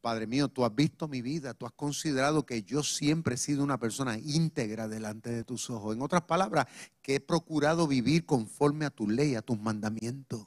Padre 0.00 0.26
mío, 0.26 0.48
tú 0.48 0.64
has 0.64 0.74
visto 0.74 1.08
mi 1.08 1.20
vida, 1.20 1.52
tú 1.52 1.66
has 1.66 1.72
considerado 1.72 2.46
que 2.46 2.62
yo 2.62 2.82
siempre 2.82 3.34
he 3.34 3.38
sido 3.38 3.62
una 3.62 3.78
persona 3.78 4.18
íntegra 4.18 4.88
delante 4.88 5.30
de 5.30 5.44
tus 5.44 5.68
ojos. 5.68 5.94
En 5.94 6.00
otras 6.00 6.22
palabras, 6.22 6.66
que 7.02 7.16
he 7.16 7.20
procurado 7.20 7.86
vivir 7.86 8.24
conforme 8.24 8.86
a 8.86 8.90
tu 8.90 9.08
ley, 9.08 9.34
a 9.34 9.42
tus 9.42 9.60
mandamientos. 9.60 10.46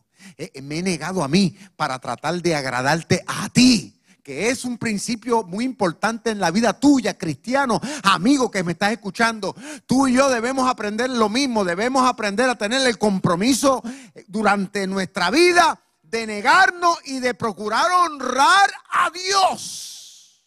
me 0.63 0.79
he 0.79 0.83
negado 0.83 1.23
a 1.23 1.27
mí 1.27 1.55
para 1.75 1.99
tratar 1.99 2.41
de 2.41 2.55
agradarte 2.55 3.23
a 3.27 3.49
ti 3.49 3.99
que 4.23 4.49
es 4.49 4.63
un 4.63 4.77
principio 4.77 5.43
muy 5.43 5.65
importante 5.65 6.29
en 6.29 6.39
la 6.39 6.49
vida 6.49 6.79
tuya, 6.79 7.17
cristiano, 7.17 7.81
amigo 8.03 8.49
que 8.49 8.63
me 8.63 8.71
estás 8.71 8.93
escuchando. 8.93 9.53
Tú 9.85 10.07
y 10.07 10.13
yo 10.13 10.29
debemos 10.29 10.69
aprender 10.69 11.09
lo 11.09 11.27
mismo, 11.27 11.65
debemos 11.65 12.07
aprender 12.07 12.49
a 12.49 12.55
tener 12.55 12.87
el 12.87 12.97
compromiso 12.97 13.83
durante 14.29 14.87
nuestra 14.87 15.29
vida 15.29 15.82
de 16.13 16.27
negarnos 16.27 16.99
y 17.05 17.19
de 17.19 17.33
procurar 17.33 17.91
honrar 17.91 18.71
a 18.91 19.09
Dios. 19.09 20.45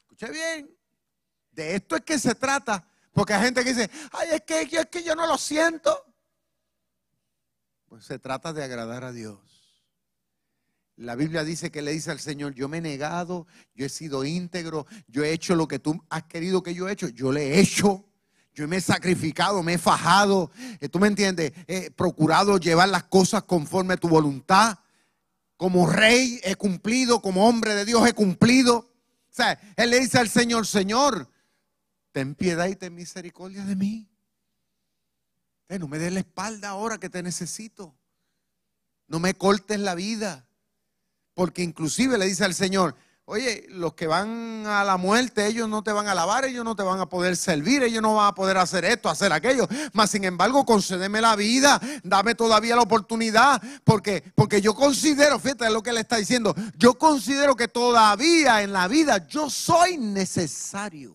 Escuche 0.00 0.30
bien, 0.30 0.74
de 1.50 1.74
esto 1.74 1.96
es 1.96 2.02
que 2.02 2.18
se 2.18 2.34
trata, 2.34 2.88
porque 3.12 3.34
hay 3.34 3.44
gente 3.44 3.62
que 3.62 3.74
dice, 3.74 3.90
ay, 4.12 4.28
es 4.32 4.40
que, 4.40 4.62
es 4.62 4.86
que 4.86 5.02
yo 5.02 5.14
no 5.14 5.26
lo 5.26 5.36
siento. 5.36 6.02
Pues 7.88 8.06
se 8.06 8.18
trata 8.18 8.54
de 8.54 8.64
agradar 8.64 9.04
a 9.04 9.12
Dios. 9.12 9.84
La 10.96 11.14
Biblia 11.14 11.44
dice 11.44 11.70
que 11.70 11.82
le 11.82 11.92
dice 11.92 12.10
al 12.10 12.20
Señor, 12.20 12.54
yo 12.54 12.68
me 12.68 12.78
he 12.78 12.80
negado, 12.80 13.46
yo 13.74 13.84
he 13.84 13.90
sido 13.90 14.24
íntegro, 14.24 14.86
yo 15.08 15.24
he 15.24 15.32
hecho 15.32 15.54
lo 15.54 15.68
que 15.68 15.78
tú 15.78 16.02
has 16.08 16.22
querido 16.22 16.62
que 16.62 16.72
yo 16.72 16.88
he 16.88 16.92
hecho, 16.92 17.08
yo 17.08 17.32
le 17.32 17.48
he 17.48 17.60
hecho. 17.60 18.09
Yo 18.54 18.66
me 18.66 18.76
he 18.76 18.80
sacrificado, 18.80 19.62
me 19.62 19.74
he 19.74 19.78
fajado, 19.78 20.50
eh, 20.80 20.88
tú 20.88 20.98
me 20.98 21.06
entiendes, 21.06 21.52
he 21.66 21.90
procurado 21.90 22.58
llevar 22.58 22.88
las 22.88 23.04
cosas 23.04 23.44
conforme 23.44 23.94
a 23.94 23.96
tu 23.96 24.08
voluntad. 24.08 24.78
Como 25.56 25.86
rey 25.86 26.40
he 26.42 26.56
cumplido, 26.56 27.20
como 27.20 27.46
hombre 27.48 27.74
de 27.74 27.84
Dios 27.84 28.06
he 28.08 28.12
cumplido. 28.12 28.78
O 28.78 29.32
sea, 29.32 29.60
él 29.76 29.90
le 29.90 30.00
dice 30.00 30.18
al 30.18 30.28
Señor, 30.28 30.66
Señor, 30.66 31.30
ten 32.12 32.34
piedad 32.34 32.66
y 32.66 32.76
ten 32.76 32.94
misericordia 32.94 33.64
de 33.64 33.76
mí. 33.76 34.10
No 35.78 35.86
me 35.86 35.98
des 35.98 36.12
la 36.12 36.20
espalda 36.20 36.70
ahora 36.70 36.98
que 36.98 37.08
te 37.08 37.22
necesito. 37.22 37.94
No 39.06 39.20
me 39.20 39.34
cortes 39.34 39.78
la 39.78 39.94
vida. 39.94 40.46
Porque 41.34 41.62
inclusive 41.62 42.18
le 42.18 42.26
dice 42.26 42.44
al 42.44 42.54
Señor, 42.54 42.96
Oye, 43.32 43.64
los 43.68 43.94
que 43.94 44.08
van 44.08 44.66
a 44.66 44.82
la 44.82 44.96
muerte, 44.96 45.46
ellos 45.46 45.68
no 45.68 45.84
te 45.84 45.92
van 45.92 46.08
a 46.08 46.10
alabar, 46.10 46.46
ellos 46.46 46.64
no 46.64 46.74
te 46.74 46.82
van 46.82 46.98
a 46.98 47.08
poder 47.08 47.36
servir, 47.36 47.80
ellos 47.84 48.02
no 48.02 48.16
van 48.16 48.26
a 48.26 48.34
poder 48.34 48.56
hacer 48.56 48.84
esto, 48.84 49.08
hacer 49.08 49.32
aquello. 49.32 49.68
Mas 49.92 50.10
sin 50.10 50.24
embargo, 50.24 50.66
concédeme 50.66 51.20
la 51.20 51.36
vida, 51.36 51.80
dame 52.02 52.34
todavía 52.34 52.74
la 52.74 52.82
oportunidad, 52.82 53.62
porque, 53.84 54.24
porque 54.34 54.60
yo 54.60 54.74
considero, 54.74 55.38
fíjate 55.38 55.70
lo 55.70 55.80
que 55.80 55.92
le 55.92 56.00
está 56.00 56.16
diciendo, 56.16 56.56
yo 56.76 56.94
considero 56.94 57.54
que 57.54 57.68
todavía 57.68 58.62
en 58.62 58.72
la 58.72 58.88
vida 58.88 59.24
yo 59.28 59.48
soy 59.48 59.96
necesario. 59.96 61.14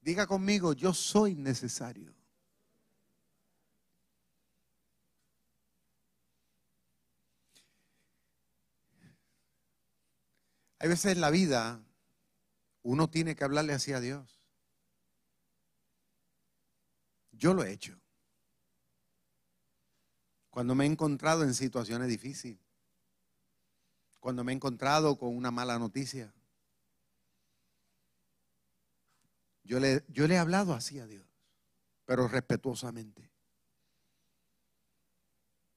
Diga 0.00 0.28
conmigo, 0.28 0.72
yo 0.72 0.94
soy 0.94 1.34
necesario. 1.34 2.14
Hay 10.78 10.88
veces 10.88 11.12
en 11.12 11.20
la 11.20 11.30
vida 11.30 11.80
uno 12.82 13.08
tiene 13.08 13.34
que 13.34 13.44
hablarle 13.44 13.72
así 13.72 13.92
a 13.92 14.00
Dios. 14.00 14.38
Yo 17.32 17.54
lo 17.54 17.64
he 17.64 17.72
hecho. 17.72 17.98
Cuando 20.50 20.74
me 20.74 20.84
he 20.84 20.86
encontrado 20.86 21.42
en 21.42 21.54
situaciones 21.54 22.08
difíciles. 22.08 22.60
Cuando 24.20 24.44
me 24.44 24.52
he 24.52 24.54
encontrado 24.54 25.16
con 25.16 25.36
una 25.36 25.50
mala 25.50 25.78
noticia. 25.78 26.32
Yo 29.64 29.80
le, 29.80 30.04
yo 30.08 30.28
le 30.28 30.34
he 30.34 30.38
hablado 30.38 30.74
así 30.74 31.00
a 31.00 31.06
Dios, 31.06 31.26
pero 32.04 32.28
respetuosamente. 32.28 33.30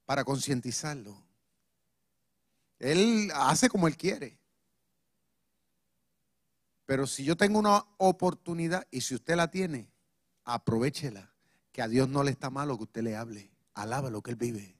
Para 0.05 0.25
concientizarlo. 0.25 1.17
Él 2.79 3.31
hace 3.33 3.69
como 3.69 3.87
él 3.87 3.95
quiere. 3.95 4.37
Pero 6.87 7.05
si 7.05 7.25
yo 7.25 7.35
tengo 7.35 7.59
una 7.59 7.85
oportunidad 7.97 8.87
y 8.89 9.01
si 9.01 9.13
usted 9.13 9.35
la 9.35 9.51
tiene, 9.51 9.91
aprovechela. 10.45 11.29
Que 11.73 11.81
a 11.81 11.87
Dios 11.87 12.09
no 12.09 12.23
le 12.23 12.31
está 12.31 12.49
malo 12.49 12.77
que 12.77 12.83
usted 12.85 13.03
le 13.03 13.15
hable. 13.15 13.51
Alaba 13.75 14.09
lo 14.09 14.23
que 14.23 14.31
Él 14.31 14.37
vive. 14.37 14.73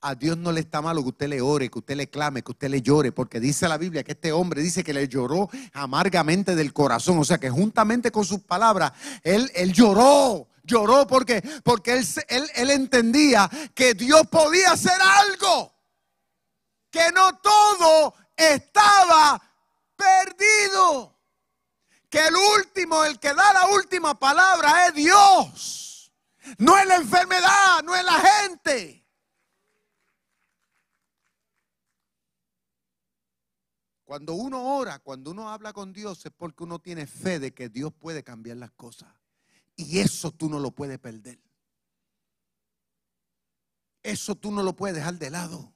A 0.00 0.16
Dios 0.16 0.36
no 0.36 0.50
le 0.50 0.60
está 0.60 0.82
malo 0.82 1.02
que 1.02 1.10
usted 1.10 1.28
le 1.28 1.40
ore, 1.40 1.70
que 1.70 1.78
usted 1.78 1.96
le 1.96 2.10
clame, 2.10 2.42
que 2.42 2.50
usted 2.50 2.68
le 2.68 2.82
llore, 2.82 3.12
porque 3.12 3.38
dice 3.38 3.68
la 3.68 3.78
Biblia 3.78 4.04
que 4.04 4.12
este 4.12 4.32
hombre 4.32 4.60
dice 4.60 4.84
que 4.84 4.92
le 4.92 5.08
lloró 5.08 5.48
amargamente 5.72 6.54
del 6.54 6.72
corazón, 6.72 7.18
o 7.18 7.24
sea 7.24 7.38
que 7.38 7.50
juntamente 7.50 8.12
con 8.12 8.24
sus 8.24 8.40
palabras, 8.40 8.92
él, 9.24 9.50
él 9.54 9.72
lloró, 9.72 10.48
lloró 10.62 11.06
porque, 11.06 11.42
porque 11.64 11.94
él, 11.94 12.06
él, 12.28 12.44
él 12.54 12.70
entendía 12.70 13.50
que 13.74 13.94
Dios 13.94 14.22
podía 14.28 14.72
hacer 14.72 15.00
algo, 15.00 15.72
que 16.90 17.10
no 17.12 17.36
todo 17.38 18.14
estaba 18.36 19.47
perdido. 19.98 21.14
Que 22.08 22.26
el 22.26 22.34
último, 22.34 23.04
el 23.04 23.18
que 23.18 23.34
da 23.34 23.52
la 23.52 23.66
última 23.74 24.18
palabra 24.18 24.86
es 24.86 24.94
Dios. 24.94 26.12
No 26.56 26.78
es 26.78 26.86
la 26.86 26.96
enfermedad, 26.96 27.82
no 27.84 27.94
es 27.94 28.04
la 28.04 28.18
gente. 28.18 29.04
Cuando 34.04 34.32
uno 34.32 34.74
ora, 34.74 35.00
cuando 35.00 35.32
uno 35.32 35.50
habla 35.50 35.74
con 35.74 35.92
Dios 35.92 36.24
es 36.24 36.32
porque 36.34 36.64
uno 36.64 36.78
tiene 36.78 37.06
fe 37.06 37.38
de 37.38 37.52
que 37.52 37.68
Dios 37.68 37.92
puede 37.92 38.24
cambiar 38.24 38.56
las 38.56 38.70
cosas. 38.70 39.12
Y 39.76 39.98
eso 39.98 40.30
tú 40.30 40.48
no 40.48 40.58
lo 40.58 40.70
puedes 40.70 40.98
perder. 40.98 41.38
Eso 44.02 44.34
tú 44.34 44.50
no 44.50 44.62
lo 44.62 44.74
puedes 44.74 44.96
dejar 44.96 45.14
de 45.16 45.28
lado. 45.28 45.74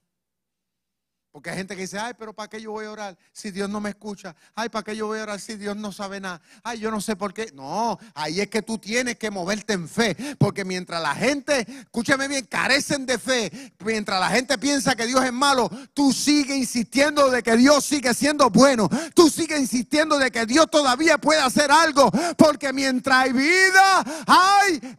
Porque 1.32 1.48
hay 1.48 1.56
gente 1.56 1.74
que 1.74 1.80
dice, 1.80 1.98
ay, 1.98 2.12
pero 2.18 2.34
¿para 2.34 2.46
qué 2.46 2.60
yo 2.60 2.72
voy 2.72 2.84
a 2.84 2.90
orar 2.90 3.16
si 3.32 3.50
Dios 3.50 3.70
no 3.70 3.80
me 3.80 3.88
escucha? 3.88 4.36
Ay, 4.54 4.68
¿para 4.68 4.82
qué 4.82 4.94
yo 4.94 5.06
voy 5.06 5.18
a 5.18 5.22
orar 5.22 5.40
si 5.40 5.56
Dios 5.56 5.74
no 5.74 5.90
sabe 5.90 6.20
nada? 6.20 6.42
Ay, 6.62 6.78
yo 6.78 6.90
no 6.90 7.00
sé 7.00 7.16
por 7.16 7.32
qué. 7.32 7.50
No, 7.54 7.98
ahí 8.14 8.42
es 8.42 8.48
que 8.48 8.60
tú 8.60 8.76
tienes 8.76 9.16
que 9.16 9.30
moverte 9.30 9.72
en 9.72 9.88
fe. 9.88 10.14
Porque 10.38 10.62
mientras 10.66 11.00
la 11.00 11.14
gente, 11.14 11.66
escúchame 11.84 12.28
bien, 12.28 12.44
carecen 12.44 13.06
de 13.06 13.18
fe, 13.18 13.72
mientras 13.82 14.20
la 14.20 14.28
gente 14.28 14.58
piensa 14.58 14.94
que 14.94 15.06
Dios 15.06 15.24
es 15.24 15.32
malo, 15.32 15.70
tú 15.94 16.12
sigues 16.12 16.54
insistiendo 16.54 17.30
de 17.30 17.42
que 17.42 17.56
Dios 17.56 17.82
sigue 17.82 18.12
siendo 18.12 18.50
bueno. 18.50 18.90
Tú 19.14 19.30
sigues 19.30 19.58
insistiendo 19.58 20.18
de 20.18 20.30
que 20.30 20.44
Dios 20.44 20.70
todavía 20.70 21.16
puede 21.16 21.40
hacer 21.40 21.72
algo. 21.72 22.10
Porque 22.36 22.74
mientras 22.74 23.24
hay 23.24 23.32
vida, 23.32 24.04
hay 24.26 24.98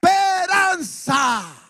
esperanza. 0.00 1.67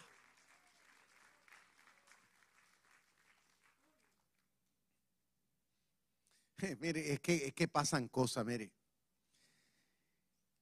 mire, 6.80 7.12
es 7.12 7.20
que, 7.20 7.46
es 7.46 7.54
que 7.54 7.68
pasan 7.68 8.08
cosas, 8.08 8.44
mire. 8.44 8.72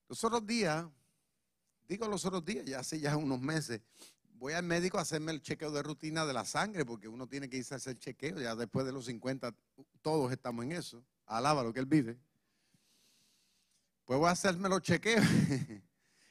Los 0.08 0.22
otros 0.22 0.46
días, 0.46 0.86
digo 1.88 2.06
los 2.06 2.24
otros 2.24 2.44
días, 2.44 2.64
ya 2.64 2.80
hace 2.80 3.00
ya 3.00 3.16
unos 3.16 3.40
meses, 3.40 3.80
voy 4.34 4.52
al 4.52 4.62
médico 4.62 4.98
a 4.98 5.02
hacerme 5.02 5.32
el 5.32 5.42
chequeo 5.42 5.70
de 5.70 5.82
rutina 5.82 6.24
de 6.24 6.32
la 6.32 6.44
sangre, 6.44 6.84
porque 6.84 7.08
uno 7.08 7.26
tiene 7.26 7.48
que 7.48 7.56
irse 7.56 7.74
a 7.74 7.78
hacer 7.78 7.98
chequeo, 7.98 8.38
ya 8.38 8.54
después 8.54 8.86
de 8.86 8.92
los 8.92 9.06
50, 9.06 9.54
todos 10.02 10.30
estamos 10.30 10.64
en 10.64 10.72
eso. 10.72 11.04
Alaba 11.26 11.64
lo 11.64 11.72
que 11.72 11.80
él 11.80 11.86
vive. 11.86 12.18
Pues 14.04 14.18
voy 14.20 14.28
a 14.28 14.32
hacerme 14.32 14.68
los 14.68 14.82
chequeos. 14.82 15.24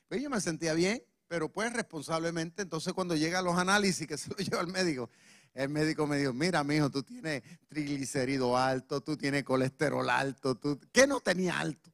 pues 0.08 0.21
yo 0.21 0.30
me 0.30 0.39
sentía 0.39 0.73
bien, 0.73 1.04
pero 1.28 1.51
pues 1.51 1.73
responsablemente, 1.73 2.62
entonces 2.62 2.93
cuando 2.93 3.15
llega 3.15 3.41
los 3.41 3.58
análisis 3.58 4.08
que 4.08 4.17
se 4.17 4.30
lo 4.30 4.38
lleva 4.38 4.62
al 4.62 4.67
médico, 4.67 5.10
el 5.55 5.69
médico 5.69 6.05
me 6.05 6.17
dijo, 6.17 6.33
mira, 6.33 6.63
mijo, 6.65 6.91
tú 6.91 7.01
tienes 7.01 7.41
triglicérido 7.69 8.57
alto, 8.57 9.01
tú 9.01 9.15
tienes 9.15 9.45
colesterol 9.45 10.09
alto, 10.09 10.55
tú, 10.55 10.79
¿qué 10.91 11.07
no 11.07 11.21
tenía 11.21 11.57
alto? 11.57 11.89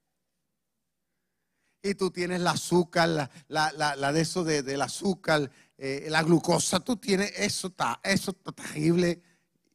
Y 1.83 1.93
tú 1.93 2.09
tienes 2.09 2.41
la 2.41 2.51
azúcar, 2.51 3.29
la, 3.47 4.11
de 4.11 4.21
eso 4.21 4.43
de, 4.43 4.63
del 4.63 4.81
azúcar, 4.81 5.51
eh, 5.77 6.07
la 6.09 6.23
glucosa, 6.23 6.79
tú 6.79 6.97
tienes, 6.97 7.31
eso 7.35 7.67
está, 7.67 7.99
eso 8.03 8.33
terrible. 8.33 9.21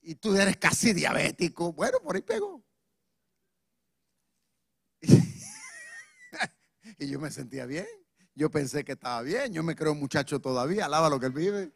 Y 0.03 0.17
tú 0.17 0.37
eres 0.37 0.57
casi 0.57 0.93
diabético. 0.93 1.73
Bueno, 1.73 1.99
por 2.01 2.15
ahí 2.15 2.23
pegó. 2.23 2.65
y 6.99 7.09
yo 7.09 7.19
me 7.19 7.31
sentía 7.33 7.67
bien. 7.67 7.87
Yo 8.37 8.51
pensé 8.53 8.85
que 8.85 8.93
estaba 8.93 9.23
bien. 9.23 9.53
Yo 9.53 9.65
me 9.65 9.75
creo 9.75 9.97
muchacho 9.97 10.41
todavía. 10.41 10.85
Alaba 10.85 11.11
lo 11.11 11.19
que 11.19 11.27
él 11.27 11.33
vive. 11.33 11.73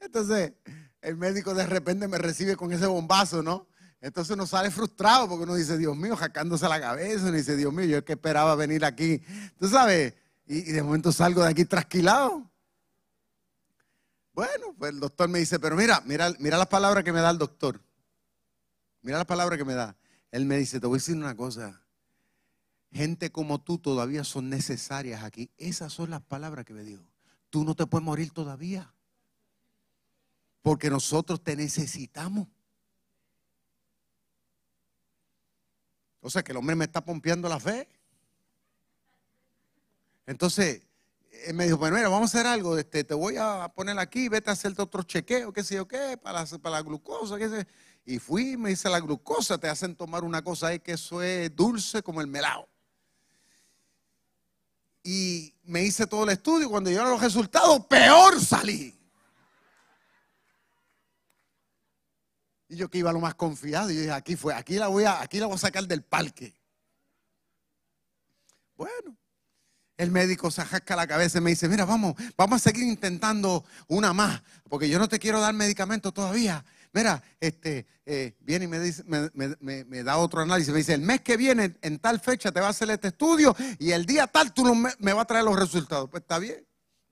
Entonces, 0.00 0.52
el 1.00 1.16
médico 1.16 1.54
de 1.54 1.66
repente 1.66 2.08
me 2.08 2.18
recibe 2.18 2.56
con 2.56 2.72
ese 2.72 2.86
bombazo, 2.86 3.42
¿no? 3.42 3.66
Entonces 4.00 4.34
uno 4.34 4.46
sale 4.46 4.70
frustrado 4.70 5.28
porque 5.28 5.44
uno 5.44 5.54
dice, 5.54 5.78
Dios 5.78 5.96
mío, 5.96 6.16
jacándose 6.16 6.68
la 6.68 6.80
cabeza, 6.80 7.24
uno 7.24 7.32
dice, 7.32 7.56
Dios 7.56 7.72
mío, 7.72 7.86
yo 7.86 7.98
es 7.98 8.04
que 8.04 8.12
esperaba 8.12 8.54
venir 8.54 8.84
aquí, 8.84 9.22
tú 9.58 9.68
sabes, 9.68 10.14
y, 10.46 10.62
de 10.62 10.82
momento 10.82 11.12
salgo 11.12 11.42
de 11.42 11.48
aquí 11.50 11.64
trasquilado. 11.64 12.50
Bueno, 14.32 14.74
pues 14.78 14.92
el 14.92 15.00
doctor 15.00 15.28
me 15.28 15.38
dice, 15.38 15.58
pero 15.58 15.76
mira, 15.76 16.02
mira, 16.04 16.32
mira 16.38 16.58
las 16.58 16.68
palabras 16.68 17.02
que 17.04 17.12
me 17.12 17.20
da 17.20 17.30
el 17.30 17.38
doctor. 17.38 17.80
Mira 19.00 19.18
las 19.18 19.26
palabras 19.26 19.58
que 19.58 19.64
me 19.64 19.74
da. 19.74 19.96
Él 20.30 20.44
me 20.44 20.58
dice, 20.58 20.78
te 20.78 20.86
voy 20.86 20.96
a 20.96 20.98
decir 20.98 21.16
una 21.16 21.34
cosa. 21.34 21.80
Gente 22.92 23.32
como 23.32 23.60
tú 23.60 23.78
todavía 23.78 24.24
son 24.24 24.50
necesarias 24.50 25.24
aquí. 25.24 25.50
Esas 25.56 25.92
son 25.92 26.10
las 26.10 26.20
palabras 26.22 26.64
que 26.64 26.74
me 26.74 26.82
dijo. 26.82 27.02
Tú 27.50 27.64
no 27.64 27.74
te 27.74 27.86
puedes 27.86 28.04
morir 28.04 28.30
todavía. 28.30 28.92
Porque 30.66 30.90
nosotros 30.90 31.44
te 31.44 31.54
necesitamos. 31.54 32.48
O 36.20 36.28
sea 36.28 36.42
que 36.42 36.50
el 36.50 36.58
hombre 36.58 36.74
me 36.74 36.86
está 36.86 37.04
pompeando 37.04 37.48
la 37.48 37.60
fe. 37.60 37.88
Entonces, 40.26 40.82
él 41.46 41.54
me 41.54 41.66
dijo, 41.66 41.76
bueno, 41.76 41.94
mira, 41.94 42.08
vamos 42.08 42.34
a 42.34 42.36
hacer 42.36 42.48
algo, 42.48 42.76
este, 42.76 43.04
te 43.04 43.14
voy 43.14 43.36
a 43.38 43.72
poner 43.76 43.96
aquí, 44.00 44.28
vete 44.28 44.50
a 44.50 44.54
hacerte 44.54 44.82
otro 44.82 45.04
chequeo, 45.04 45.52
qué 45.52 45.62
sé 45.62 45.76
yo 45.76 45.86
qué, 45.86 46.18
para, 46.20 46.44
para 46.44 46.78
la 46.78 46.82
glucosa, 46.82 47.38
qué 47.38 47.48
sé. 47.48 47.68
Y 48.04 48.18
fui, 48.18 48.56
me 48.56 48.70
dice 48.70 48.90
la 48.90 48.98
glucosa, 48.98 49.58
te 49.58 49.68
hacen 49.68 49.94
tomar 49.94 50.24
una 50.24 50.42
cosa 50.42 50.66
ahí 50.66 50.80
que 50.80 50.94
eso 50.94 51.22
es 51.22 51.54
dulce 51.54 52.02
como 52.02 52.20
el 52.20 52.26
melado. 52.26 52.68
Y 55.04 55.54
me 55.62 55.84
hice 55.84 56.08
todo 56.08 56.24
el 56.24 56.30
estudio, 56.30 56.68
cuando 56.68 56.90
llegaron 56.90 57.12
los 57.12 57.22
resultados, 57.22 57.86
peor 57.86 58.40
salí. 58.40 58.96
Y 62.68 62.76
yo 62.76 62.88
que 62.88 62.98
iba 62.98 63.12
lo 63.12 63.20
más 63.20 63.34
confiado, 63.34 63.90
y 63.90 63.94
yo 63.94 64.00
dije, 64.00 64.12
aquí 64.12 64.36
fue, 64.36 64.54
aquí 64.54 64.74
la 64.74 64.88
voy 64.88 65.04
a, 65.04 65.20
aquí 65.20 65.38
la 65.38 65.46
voy 65.46 65.54
a 65.54 65.58
sacar 65.58 65.86
del 65.86 66.02
parque. 66.02 66.54
Bueno, 68.76 69.16
el 69.96 70.10
médico 70.10 70.50
se 70.50 70.62
jasca 70.62 70.96
la 70.96 71.06
cabeza 71.06 71.38
y 71.38 71.40
me 71.40 71.50
dice, 71.50 71.68
mira, 71.68 71.84
vamos, 71.84 72.14
vamos 72.36 72.56
a 72.56 72.70
seguir 72.70 72.84
intentando 72.84 73.64
una 73.88 74.12
más, 74.12 74.42
porque 74.68 74.88
yo 74.88 74.98
no 74.98 75.08
te 75.08 75.18
quiero 75.18 75.40
dar 75.40 75.54
medicamento 75.54 76.12
todavía. 76.12 76.64
Mira, 76.92 77.22
este, 77.40 77.86
eh, 78.06 78.36
viene 78.40 78.64
y 78.64 78.68
me, 78.68 80.02
da 80.02 80.16
otro 80.16 80.40
análisis. 80.40 80.72
Me 80.72 80.78
dice, 80.78 80.94
el 80.94 81.02
mes 81.02 81.20
que 81.20 81.36
viene, 81.36 81.76
en 81.82 81.98
tal 81.98 82.20
fecha, 82.20 82.50
te 82.50 82.60
va 82.60 82.68
a 82.68 82.70
hacer 82.70 82.88
este 82.90 83.08
estudio 83.08 83.54
y 83.78 83.90
el 83.90 84.06
día 84.06 84.26
tal 84.26 84.54
tú 84.54 84.74
me, 84.74 84.90
me 84.98 85.12
vas 85.12 85.24
a 85.24 85.26
traer 85.26 85.44
los 85.44 85.58
resultados. 85.58 86.08
Pues 86.08 86.22
está 86.22 86.38
bien. 86.38 86.66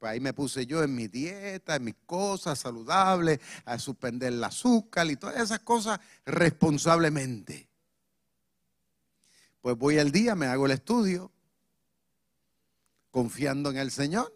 Pues 0.05 0.13
ahí 0.13 0.21
me 0.21 0.35
puse 0.35 0.67
yo 0.67 0.83
en 0.83 0.95
mi 0.95 1.09
dieta, 1.09 1.77
en 1.77 1.85
mis 1.85 1.95
cosas 2.05 2.59
saludables, 2.59 3.41
a 3.65 3.79
suspender 3.79 4.35
el 4.35 4.45
azúcar 4.45 5.11
y 5.11 5.17
todas 5.17 5.37
esas 5.37 5.61
cosas 5.61 5.99
responsablemente. 6.27 7.71
Pues 9.63 9.79
voy 9.79 9.99
al 9.99 10.13
día, 10.13 10.35
me 10.35 10.45
hago 10.45 10.67
el 10.67 10.73
estudio, 10.73 11.33
confiando 13.11 13.71
en 13.71 13.79
el 13.79 13.91
Señor. 13.91 14.31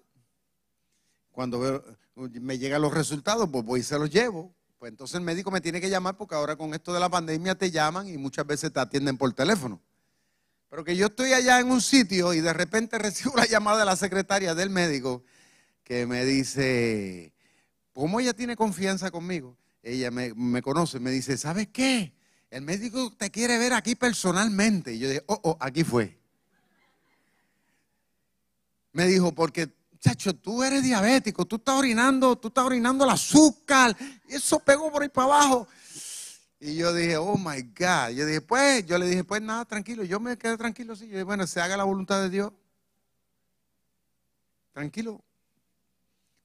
Cuando 1.32 1.84
me 2.14 2.56
llegan 2.56 2.80
los 2.80 2.94
resultados, 2.94 3.50
pues 3.52 3.62
voy 3.62 3.80
y 3.80 3.82
se 3.82 3.98
los 3.98 4.08
llevo. 4.08 4.54
Pues 4.78 4.88
entonces 4.88 5.16
el 5.16 5.20
médico 5.20 5.50
me 5.50 5.60
tiene 5.60 5.82
que 5.82 5.90
llamar 5.90 6.16
porque 6.16 6.34
ahora 6.34 6.56
con 6.56 6.72
esto 6.72 6.94
de 6.94 7.00
la 7.00 7.10
pandemia 7.10 7.56
te 7.56 7.70
llaman 7.70 8.08
y 8.08 8.16
muchas 8.16 8.46
veces 8.46 8.72
te 8.72 8.80
atienden 8.80 9.18
por 9.18 9.34
teléfono. 9.34 9.82
Pero 10.70 10.82
que 10.82 10.96
yo 10.96 11.08
estoy 11.08 11.34
allá 11.34 11.60
en 11.60 11.70
un 11.70 11.82
sitio 11.82 12.32
y 12.32 12.40
de 12.40 12.54
repente 12.54 12.96
recibo 12.98 13.36
la 13.36 13.44
llamada 13.44 13.80
de 13.80 13.84
la 13.84 13.96
secretaria 13.96 14.54
del 14.54 14.70
médico 14.70 15.24
que 15.88 16.06
me 16.06 16.22
dice, 16.26 17.32
¿cómo 17.94 18.20
ella 18.20 18.34
tiene 18.34 18.56
confianza 18.56 19.10
conmigo? 19.10 19.56
Ella 19.82 20.10
me, 20.10 20.60
conoce, 20.60 21.00
me 21.00 21.10
dice, 21.10 21.38
¿sabes 21.38 21.68
qué? 21.68 22.12
El 22.50 22.60
médico 22.62 23.10
te 23.16 23.30
quiere 23.30 23.56
ver 23.56 23.72
aquí 23.72 23.94
personalmente. 23.94 24.92
Y 24.92 24.98
yo 24.98 25.08
dije, 25.08 25.24
oh, 25.26 25.40
oh, 25.42 25.56
aquí 25.58 25.84
fue. 25.84 26.18
Me 28.92 29.06
dijo, 29.06 29.32
porque, 29.32 29.70
chacho, 29.98 30.34
tú 30.34 30.62
eres 30.62 30.82
diabético, 30.82 31.46
tú 31.46 31.56
estás 31.56 31.76
orinando, 31.76 32.36
tú 32.36 32.48
estás 32.48 32.64
orinando 32.64 33.04
el 33.04 33.10
azúcar, 33.10 33.96
y 34.28 34.34
eso 34.34 34.58
pegó 34.60 34.92
por 34.92 35.02
ahí 35.02 35.08
para 35.08 35.24
abajo. 35.26 35.68
Y 36.60 36.74
yo 36.76 36.92
dije, 36.92 37.16
oh 37.16 37.38
my 37.38 37.62
God. 37.62 38.10
Yo 38.14 38.26
dije, 38.26 38.42
pues, 38.42 38.84
yo 38.84 38.98
le 38.98 39.06
dije, 39.06 39.24
pues 39.24 39.40
nada, 39.40 39.64
tranquilo. 39.64 40.04
Yo 40.04 40.20
me 40.20 40.36
quedé 40.36 40.58
tranquilo, 40.58 40.94
sí. 40.94 41.06
Yo 41.06 41.12
dije, 41.12 41.22
bueno, 41.22 41.46
se 41.46 41.62
haga 41.62 41.78
la 41.78 41.84
voluntad 41.84 42.20
de 42.20 42.28
Dios. 42.28 42.52
Tranquilo. 44.74 45.24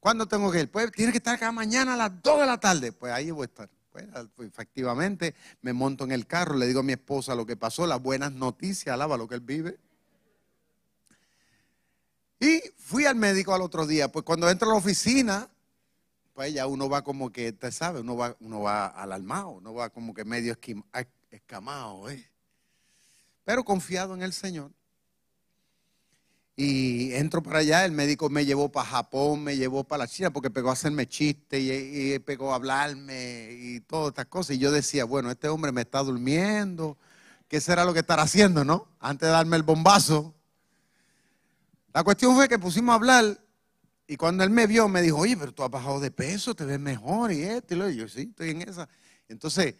¿Cuándo 0.04 0.26
tengo 0.26 0.52
que 0.52 0.60
ir? 0.60 0.70
Pues 0.70 0.92
tiene 0.92 1.12
que 1.12 1.16
estar 1.16 1.36
acá 1.36 1.50
mañana 1.50 1.94
a 1.94 1.96
las 1.96 2.22
2 2.22 2.40
de 2.40 2.44
la 2.44 2.60
tarde. 2.60 2.92
Pues 2.92 3.10
ahí 3.10 3.30
voy 3.30 3.44
a 3.44 3.46
estar. 3.46 3.70
Pues, 3.90 4.06
pues, 4.36 4.48
efectivamente, 4.50 5.34
me 5.62 5.72
monto 5.72 6.04
en 6.04 6.12
el 6.12 6.26
carro, 6.26 6.56
le 6.56 6.66
digo 6.66 6.80
a 6.80 6.82
mi 6.82 6.92
esposa 6.92 7.34
lo 7.34 7.46
que 7.46 7.56
pasó, 7.56 7.86
las 7.86 8.02
buenas 8.02 8.30
noticias, 8.30 8.92
alaba 8.92 9.16
lo 9.16 9.26
que 9.26 9.36
él 9.36 9.40
vive. 9.40 9.78
Y 12.38 12.60
fui 12.76 13.06
al 13.06 13.16
médico 13.16 13.54
al 13.54 13.62
otro 13.62 13.86
día. 13.86 14.12
Pues 14.12 14.26
cuando 14.26 14.50
entro 14.50 14.68
a 14.68 14.72
la 14.72 14.78
oficina, 14.78 15.48
pues 16.34 16.52
ya 16.52 16.66
uno 16.66 16.90
va 16.90 17.02
como 17.02 17.32
que, 17.32 17.52
te 17.52 17.72
sabe, 17.72 18.00
uno 18.00 18.14
va, 18.14 18.36
uno 18.40 18.60
va 18.60 18.88
alarmado, 18.88 19.52
uno 19.52 19.72
va 19.72 19.88
como 19.88 20.12
que 20.12 20.26
medio 20.26 20.54
escamado, 21.30 22.10
¿eh? 22.10 22.30
pero 23.42 23.64
confiado 23.64 24.12
en 24.14 24.20
el 24.20 24.34
Señor. 24.34 24.70
Y 26.56 27.12
entro 27.14 27.42
para 27.42 27.58
allá, 27.58 27.84
el 27.84 27.90
médico 27.90 28.30
me 28.30 28.44
llevó 28.44 28.70
para 28.70 28.86
Japón, 28.86 29.42
me 29.42 29.56
llevó 29.56 29.82
para 29.82 30.04
la 30.04 30.08
China 30.08 30.30
porque 30.30 30.50
pegó 30.50 30.70
a 30.70 30.74
hacerme 30.74 31.08
chistes 31.08 31.60
y, 31.60 32.18
pegó 32.20 32.52
a 32.52 32.56
hablarme 32.56 33.48
y 33.50 33.80
todas 33.80 34.10
estas 34.10 34.26
cosas. 34.26 34.56
Y 34.56 34.60
yo 34.60 34.70
decía, 34.70 35.04
bueno, 35.04 35.30
este 35.30 35.48
hombre 35.48 35.72
me 35.72 35.80
está 35.80 36.00
durmiendo, 36.00 36.96
¿qué 37.48 37.60
será 37.60 37.84
lo 37.84 37.92
que 37.92 38.00
estará 38.00 38.22
haciendo, 38.22 38.64
no? 38.64 38.86
Antes 39.00 39.26
de 39.26 39.32
darme 39.32 39.56
el 39.56 39.64
bombazo. 39.64 40.32
La 41.92 42.04
cuestión 42.04 42.36
fue 42.36 42.48
que 42.48 42.58
pusimos 42.58 42.92
a 42.92 42.96
hablar 42.96 43.40
y 44.06 44.16
cuando 44.16 44.44
él 44.44 44.50
me 44.50 44.66
vio 44.66 44.88
me 44.88 45.02
dijo, 45.02 45.18
oye, 45.18 45.36
pero 45.36 45.52
tú 45.52 45.64
has 45.64 45.70
bajado 45.70 45.98
de 45.98 46.12
peso, 46.12 46.54
te 46.54 46.64
ves 46.64 46.78
mejor 46.78 47.32
y 47.32 47.42
esto. 47.42 47.88
Y 47.88 47.96
yo, 47.96 48.08
sí, 48.08 48.28
estoy 48.30 48.50
en 48.50 48.62
esa. 48.62 48.88
Entonces, 49.28 49.74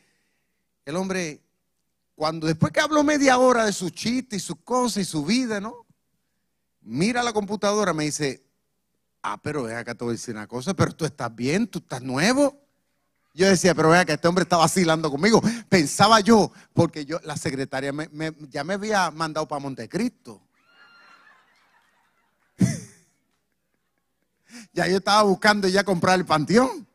el 0.85 0.97
hombre, 0.97 1.41
cuando 2.17 2.49
después 2.49 2.73
que 2.73 2.81
habló 2.81 3.05
media 3.05 3.39
hora 3.39 3.65
de 3.65 3.73
su 3.73 3.91
chiste 3.91 4.37
y 4.37 4.41
sus 4.41 4.57
cosas 4.57 5.03
y 5.03 5.05
su 5.05 5.25
vida, 5.25 5.61
¿no? 5.61 5.84
Mira 6.85 7.23
la 7.23 7.33
computadora, 7.33 7.93
me 7.93 8.05
dice, 8.05 8.45
ah, 9.23 9.41
pero 9.43 9.65
vea 9.65 9.81
acá 9.81 9.95
te 9.95 10.05
voy 10.05 10.13
a 10.13 10.17
decir 10.17 10.35
una 10.35 10.47
cosa, 10.47 10.75
pero 10.75 10.93
tú 10.93 11.05
estás 11.05 11.35
bien, 11.35 11.67
tú 11.67 11.81
estás 11.81 12.03
nuevo. 12.03 12.61
Yo 13.33 13.49
decía, 13.49 13.75
pero 13.75 13.91
vea 13.91 14.05
que 14.05 14.13
este 14.13 14.29
hombre 14.29 14.43
está 14.43 14.57
vacilando 14.57 15.11
conmigo. 15.11 15.43
Pensaba 15.69 16.21
yo, 16.21 16.53
porque 16.73 17.05
yo, 17.05 17.19
la 17.25 17.37
secretaria 17.37 17.93
ya 18.49 18.63
me 18.63 18.75
había 18.75 19.11
mandado 19.11 19.49
para 19.49 19.59
Montecristo. 19.59 20.41
ya 24.73 24.87
yo 24.87 24.99
estaba 24.99 25.25
buscando 25.25 25.67
ya 25.67 25.83
comprar 25.83 26.17
el 26.17 26.25
panteón. 26.25 26.87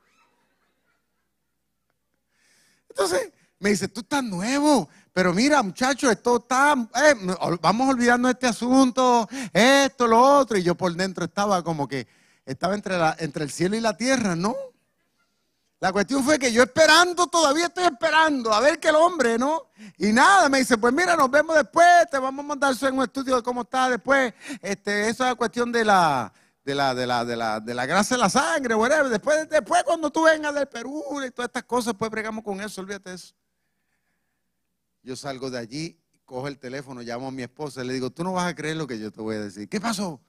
Entonces 2.90 3.34
me 3.60 3.72
dice, 3.72 3.90
tú 3.90 4.00
estás 4.00 4.24
nuevo, 4.24 4.88
pero 5.14 5.34
mira, 5.34 5.62
muchachos, 5.64 6.12
esto 6.12 6.38
está, 6.38 6.76
eh, 7.03 7.16
vamos 7.62 7.89
olvidando 7.89 8.30
este 8.30 8.47
asunto, 8.47 9.28
esto, 9.51 10.07
lo 10.07 10.22
otro. 10.22 10.57
Y 10.57 10.64
yo 10.64 10.76
por 10.76 10.93
dentro 10.93 11.26
estaba 11.26 11.64
como 11.64 11.88
que 11.88 12.07
estaba 12.45 12.76
entre, 12.76 12.95
entre 13.20 13.43
el 13.43 13.51
cielo 13.51 13.76
y 13.76 13.82
la 13.82 13.97
tierra, 13.97 14.36
¿no? 14.36 14.55
La 15.82 15.93
cuestión 15.93 16.24
fue 16.26 16.38
que 16.38 16.51
yo 16.51 16.62
esperando, 16.64 17.28
todavía 17.28 17.68
estoy 17.68 17.86
esperando 17.86 18.51
a 18.53 18.60
ver 18.60 18.80
que 18.80 18.89
el 18.89 18.95
hombre, 18.95 19.38
¿no? 19.38 19.72
Y 19.97 20.12
nada, 20.12 20.49
me 20.49 20.60
dice, 20.60 20.78
pues 20.78 20.93
mira, 20.93 21.16
nos 21.16 21.32
vemos 21.32 21.55
después, 21.55 21.88
te 22.12 22.20
vamos 22.20 22.43
a 22.43 22.47
mandar 22.47 22.76
en 22.82 22.97
un 22.97 23.03
estudio 23.03 23.38
de 23.38 23.43
cómo 23.43 23.62
está 23.62 23.89
después. 23.89 24.34
Este, 24.62 25.07
eso 25.07 25.24
es 25.24 25.30
la 25.30 25.36
cuestión 25.36 25.72
de 25.72 25.86
la, 25.86 26.34
de 26.66 26.76
la, 26.76 26.93
de 26.93 27.07
la, 27.07 27.24
de 27.24 27.36
la, 27.38 27.60
de 27.62 27.74
la 27.74 27.86
grasa 27.86 28.16
de 28.16 28.20
la 28.20 28.30
sangre, 28.30 28.76
whatever. 28.76 29.07
Después, 29.07 29.49
después 29.49 29.84
cuando 29.86 30.10
tú 30.10 30.24
vengas 30.24 30.53
del 30.53 30.68
Perú 30.68 31.01
y 31.26 31.32
todas 31.32 31.47
estas 31.47 31.64
cosas, 31.64 31.93
pues 31.97 32.12
bregamos 32.12 32.43
con 32.43 32.60
eso, 32.60 32.82
olvídate 32.82 33.12
de 33.12 33.16
eso. 33.16 33.34
Yo 35.04 35.16
salgo 35.16 35.50
de 35.50 35.58
allí, 35.58 36.00
cojo 36.26 36.47
el 36.47 36.60
teléfono, 36.60 37.02
llamo 37.02 37.28
a 37.28 37.32
mi 37.32 37.43
esposa 37.43 37.84
y 37.84 37.88
le 37.88 37.93
digo, 37.93 38.10
tú 38.10 38.24
no 38.24 38.34
vas 38.34 38.47
a 38.52 38.56
creer 38.56 38.78
lo 38.78 38.88
que 38.88 39.00
yo 39.00 39.12
te 39.12 39.22
voy 39.22 39.36
a 39.36 39.41
decir. 39.41 39.68
¿Qué 39.68 39.80
pasó? 39.80 40.22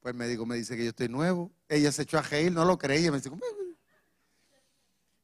Pues 0.00 0.12
el 0.12 0.18
médico 0.18 0.46
me 0.46 0.56
dice 0.56 0.76
que 0.76 0.84
yo 0.84 0.90
estoy 0.90 1.08
nuevo. 1.08 1.52
Ella 1.68 1.92
se 1.92 2.02
echó 2.02 2.18
a 2.18 2.22
reír, 2.22 2.52
no 2.52 2.64
lo 2.64 2.78
creía. 2.78 3.12
Me 3.12 3.20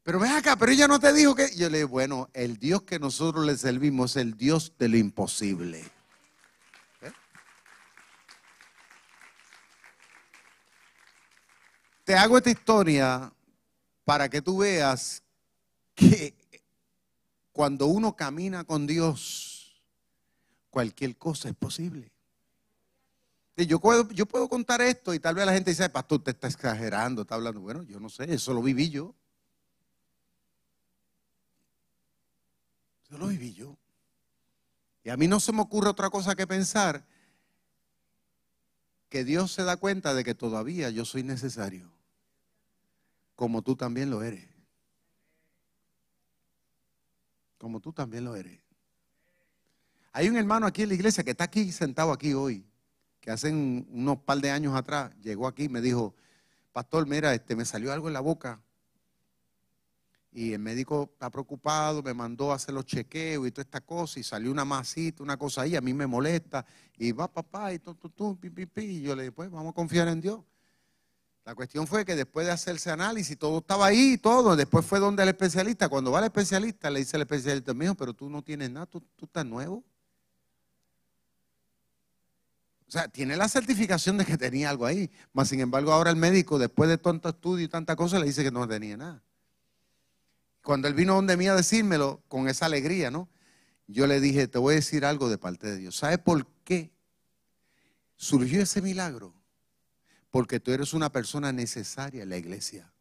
pero 0.03 0.19
ven 0.19 0.33
acá, 0.33 0.57
pero 0.57 0.73
ella 0.73 0.89
no 0.89 0.99
te 0.99 1.13
dijo 1.13 1.35
que. 1.35 1.55
Yo 1.55 1.71
le 1.71 1.79
digo, 1.79 1.91
bueno, 1.91 2.29
el 2.33 2.59
Dios 2.59 2.83
que 2.83 2.99
nosotros 2.99 3.47
le 3.47 3.57
servimos 3.57 4.13
es 4.13 4.23
el 4.23 4.37
Dios 4.37 4.73
de 4.79 4.89
lo 4.89 4.97
imposible. 4.97 5.81
¿Eh? 7.01 7.13
Te 12.05 12.17
hago 12.17 12.37
esta 12.37 12.51
historia 12.51 13.33
para 14.05 14.29
que 14.29 14.43
tú 14.43 14.59
veas 14.59 15.23
que 15.95 16.35
cuando 17.53 17.87
uno 17.87 18.17
camina 18.17 18.65
con 18.65 18.87
Dios, 18.87 19.83
cualquier 20.71 21.17
cosa 21.17 21.49
es 21.49 21.55
posible. 21.55 22.11
Yo 23.57 23.79
puedo, 23.79 24.09
yo 24.09 24.25
puedo 24.27 24.49
contar 24.49 24.81
esto 24.81 25.13
y 25.13 25.21
tal 25.21 25.35
vez 25.35 25.45
la 25.45 25.53
gente 25.53 25.71
dice, 25.71 25.89
pastor, 25.91 26.25
te 26.25 26.31
está 26.31 26.49
exagerando, 26.49 27.23
está 27.23 27.35
hablando. 27.35 27.61
Bueno, 27.61 27.83
yo 27.83 28.01
no 28.01 28.09
sé, 28.09 28.33
eso 28.33 28.55
lo 28.55 28.63
viví 28.63 28.89
yo. 28.89 29.15
Yo 33.11 33.19
lo 33.19 33.29
viví 33.29 33.53
yo. 33.53 33.77
Y 35.05 35.11
a 35.11 35.17
mí 35.19 35.29
no 35.29 35.39
se 35.39 35.53
me 35.53 35.61
ocurre 35.61 35.91
otra 35.91 36.09
cosa 36.09 36.35
que 36.35 36.47
pensar 36.47 37.05
que 39.11 39.25
Dios 39.25 39.53
se 39.53 39.65
da 39.65 39.77
cuenta 39.77 40.15
de 40.15 40.25
que 40.25 40.35
todavía 40.35 40.89
yo 40.89 41.05
soy 41.05 41.23
necesario, 41.23 41.93
como 43.37 43.61
tú 43.61 43.77
también 43.77 44.09
lo 44.09 44.23
eres. 44.23 44.52
Como 47.63 47.79
tú 47.79 47.93
también 47.93 48.25
lo 48.25 48.35
eres. 48.35 48.59
Hay 50.11 50.29
un 50.29 50.37
hermano 50.37 50.67
aquí 50.67 50.83
en 50.83 50.89
la 50.89 50.95
iglesia 50.97 51.23
que 51.23 51.31
está 51.31 51.45
aquí 51.45 51.71
sentado 51.71 52.11
aquí 52.11 52.35
hoy, 52.35 52.67
que 53.21 53.31
hace 53.31 53.53
unos 53.53 54.19
par 54.19 54.39
de 54.39 54.51
años 54.51 54.75
atrás 54.75 55.13
llegó 55.21 55.47
aquí 55.47 55.65
y 55.65 55.69
me 55.69 55.81
dijo, 55.81 56.13
pastor, 56.73 57.07
mira, 57.07 57.33
este, 57.33 57.55
me 57.55 57.65
salió 57.65 57.93
algo 57.93 58.09
en 58.09 58.15
la 58.15 58.21
boca 58.21 58.61
y 60.33 60.55
el 60.55 60.59
médico 60.59 61.11
está 61.13 61.31
preocupado, 61.31 62.03
me 62.03 62.13
mandó 62.13 62.51
a 62.51 62.57
hacer 62.57 62.75
los 62.75 62.85
chequeos 62.85 63.47
y 63.47 63.53
toda 63.53 63.63
esta 63.63 63.81
cosa, 63.81 64.19
y 64.19 64.25
salió 64.25 64.51
una 64.51 64.65
masita, 64.65 65.23
una 65.23 65.37
cosa 65.37 65.63
ahí, 65.63 65.77
a 65.77 65.81
mí 65.81 65.95
me 65.95 66.09
molesta, 66.09 66.67
y 66.99 67.13
va 67.13 67.33
papá, 67.33 67.73
y 67.73 67.79
tú, 67.79 67.95
tú, 67.95 68.09
tú, 68.11 68.37
pi, 68.41 68.51
pi. 68.51 68.83
Y 68.83 69.03
yo 69.03 69.15
le 69.15 69.23
dije, 69.23 69.33
pues 69.33 69.49
vamos 69.53 69.71
a 69.71 69.75
confiar 69.75 70.09
en 70.09 70.21
Dios. 70.21 70.41
La 71.45 71.57
cuestión 71.57 71.89
fue 71.89 72.05
que 72.05 72.15
después 72.15 72.47
de 72.47 72.53
hacerse 72.53 72.91
análisis, 72.91 73.37
todo 73.37 73.59
estaba 73.59 73.87
ahí, 73.87 74.17
todo. 74.17 74.55
Después 74.55 74.87
fue 74.87 75.01
donde 75.01 75.25
el 75.25 75.31
especialista. 75.31 75.89
Cuando 75.89 76.13
va 76.13 76.21
el 76.21 76.27
especialista, 76.27 76.89
le 76.89 77.01
dice 77.01 77.17
el 77.17 77.23
especialista, 77.23 77.75
mío, 77.75 77.95
pero 77.97 78.15
tú 78.15 78.31
no 78.31 78.43
tienes 78.43 78.71
nada, 78.71 78.87
tú, 78.87 79.01
tú 79.17 79.27
estás 79.27 79.45
nuevo. 79.45 79.83
O 82.87 82.91
sea, 82.93 83.09
tiene 83.09 83.37
la 83.37 83.49
certificación 83.49 84.19
de 84.19 84.25
que 84.25 84.39
tenía 84.39 84.71
algo 84.71 84.87
ahí. 84.87 85.11
Mas, 85.33 85.49
sin 85.49 85.61
embargo, 85.61 85.93
ahora 85.93 86.11
el 86.11 86.17
médico, 86.17 86.59
después 86.59 86.89
de 86.89 86.99
tanto 86.99 87.31
estudio 87.31 87.65
y 87.65 87.69
tanta 87.69 87.97
cosa, 87.97 88.21
le 88.21 88.27
dice 88.27 88.45
que 88.45 88.51
no 88.53 88.69
tenía 88.69 88.97
nada. 88.97 89.23
Cuando 90.63 90.87
él 90.87 90.95
vino 90.95 91.15
donde 91.15 91.37
mí 91.37 91.49
a 91.49 91.57
decírmelo 91.57 92.23
con 92.29 92.49
esa 92.49 92.67
alegría, 92.67 93.11
¿no? 93.11 93.29
Yo 93.89 94.07
le 94.07 94.21
dije, 94.21 94.47
te 94.47 94.59
voy 94.59 94.75
a 94.75 94.77
decir 94.77 95.05
algo 95.05 95.29
de 95.29 95.39
parte 95.39 95.67
de 95.67 95.79
Dios. 95.79 95.97
¿Sabes 95.97 96.19
por 96.19 96.47
qué 96.65 96.93
surgió 98.17 98.63
ese 98.63 98.81
milagro? 98.81 99.35
Porque 100.33 100.59
tú 100.59 100.73
eres 100.73 100.93
una 100.93 101.13
persona 101.13 101.53
necesaria 101.53 102.25
en 102.25 102.31
la 102.31 102.37
iglesia. 102.37 102.93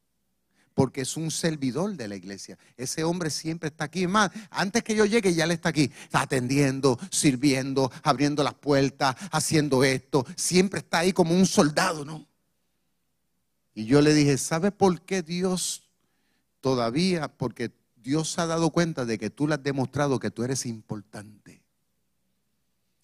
Porque 0.75 1.01
es 1.01 1.17
un 1.17 1.31
servidor 1.31 1.95
de 1.95 2.07
la 2.07 2.15
iglesia. 2.15 2.59
Ese 2.77 3.03
hombre 3.03 3.31
siempre 3.31 3.69
está 3.69 3.85
aquí. 3.85 4.05
más, 4.05 4.29
antes 4.51 4.83
que 4.83 4.95
yo 4.95 5.05
llegue, 5.05 5.33
ya 5.33 5.45
él 5.45 5.51
está 5.51 5.69
aquí. 5.69 5.91
Está 6.03 6.21
atendiendo, 6.21 6.99
sirviendo, 7.09 7.91
abriendo 8.03 8.43
las 8.43 8.53
puertas, 8.53 9.15
haciendo 9.31 9.83
esto. 9.83 10.27
Siempre 10.35 10.81
está 10.81 10.99
ahí 10.99 11.11
como 11.11 11.33
un 11.33 11.47
soldado, 11.47 12.05
¿no? 12.05 12.27
Y 13.73 13.85
yo 13.85 13.99
le 13.99 14.13
dije, 14.13 14.37
¿sabe 14.37 14.71
por 14.71 15.01
qué 15.01 15.23
Dios 15.23 15.81
todavía 16.61 17.27
porque 17.27 17.71
Dios 18.01 18.37
ha 18.39 18.45
dado 18.45 18.69
cuenta 18.69 19.05
de 19.05 19.17
que 19.17 19.29
tú 19.29 19.47
le 19.47 19.55
has 19.55 19.63
demostrado 19.63 20.19
que 20.19 20.31
tú 20.31 20.43
eres 20.43 20.65
importante. 20.65 21.61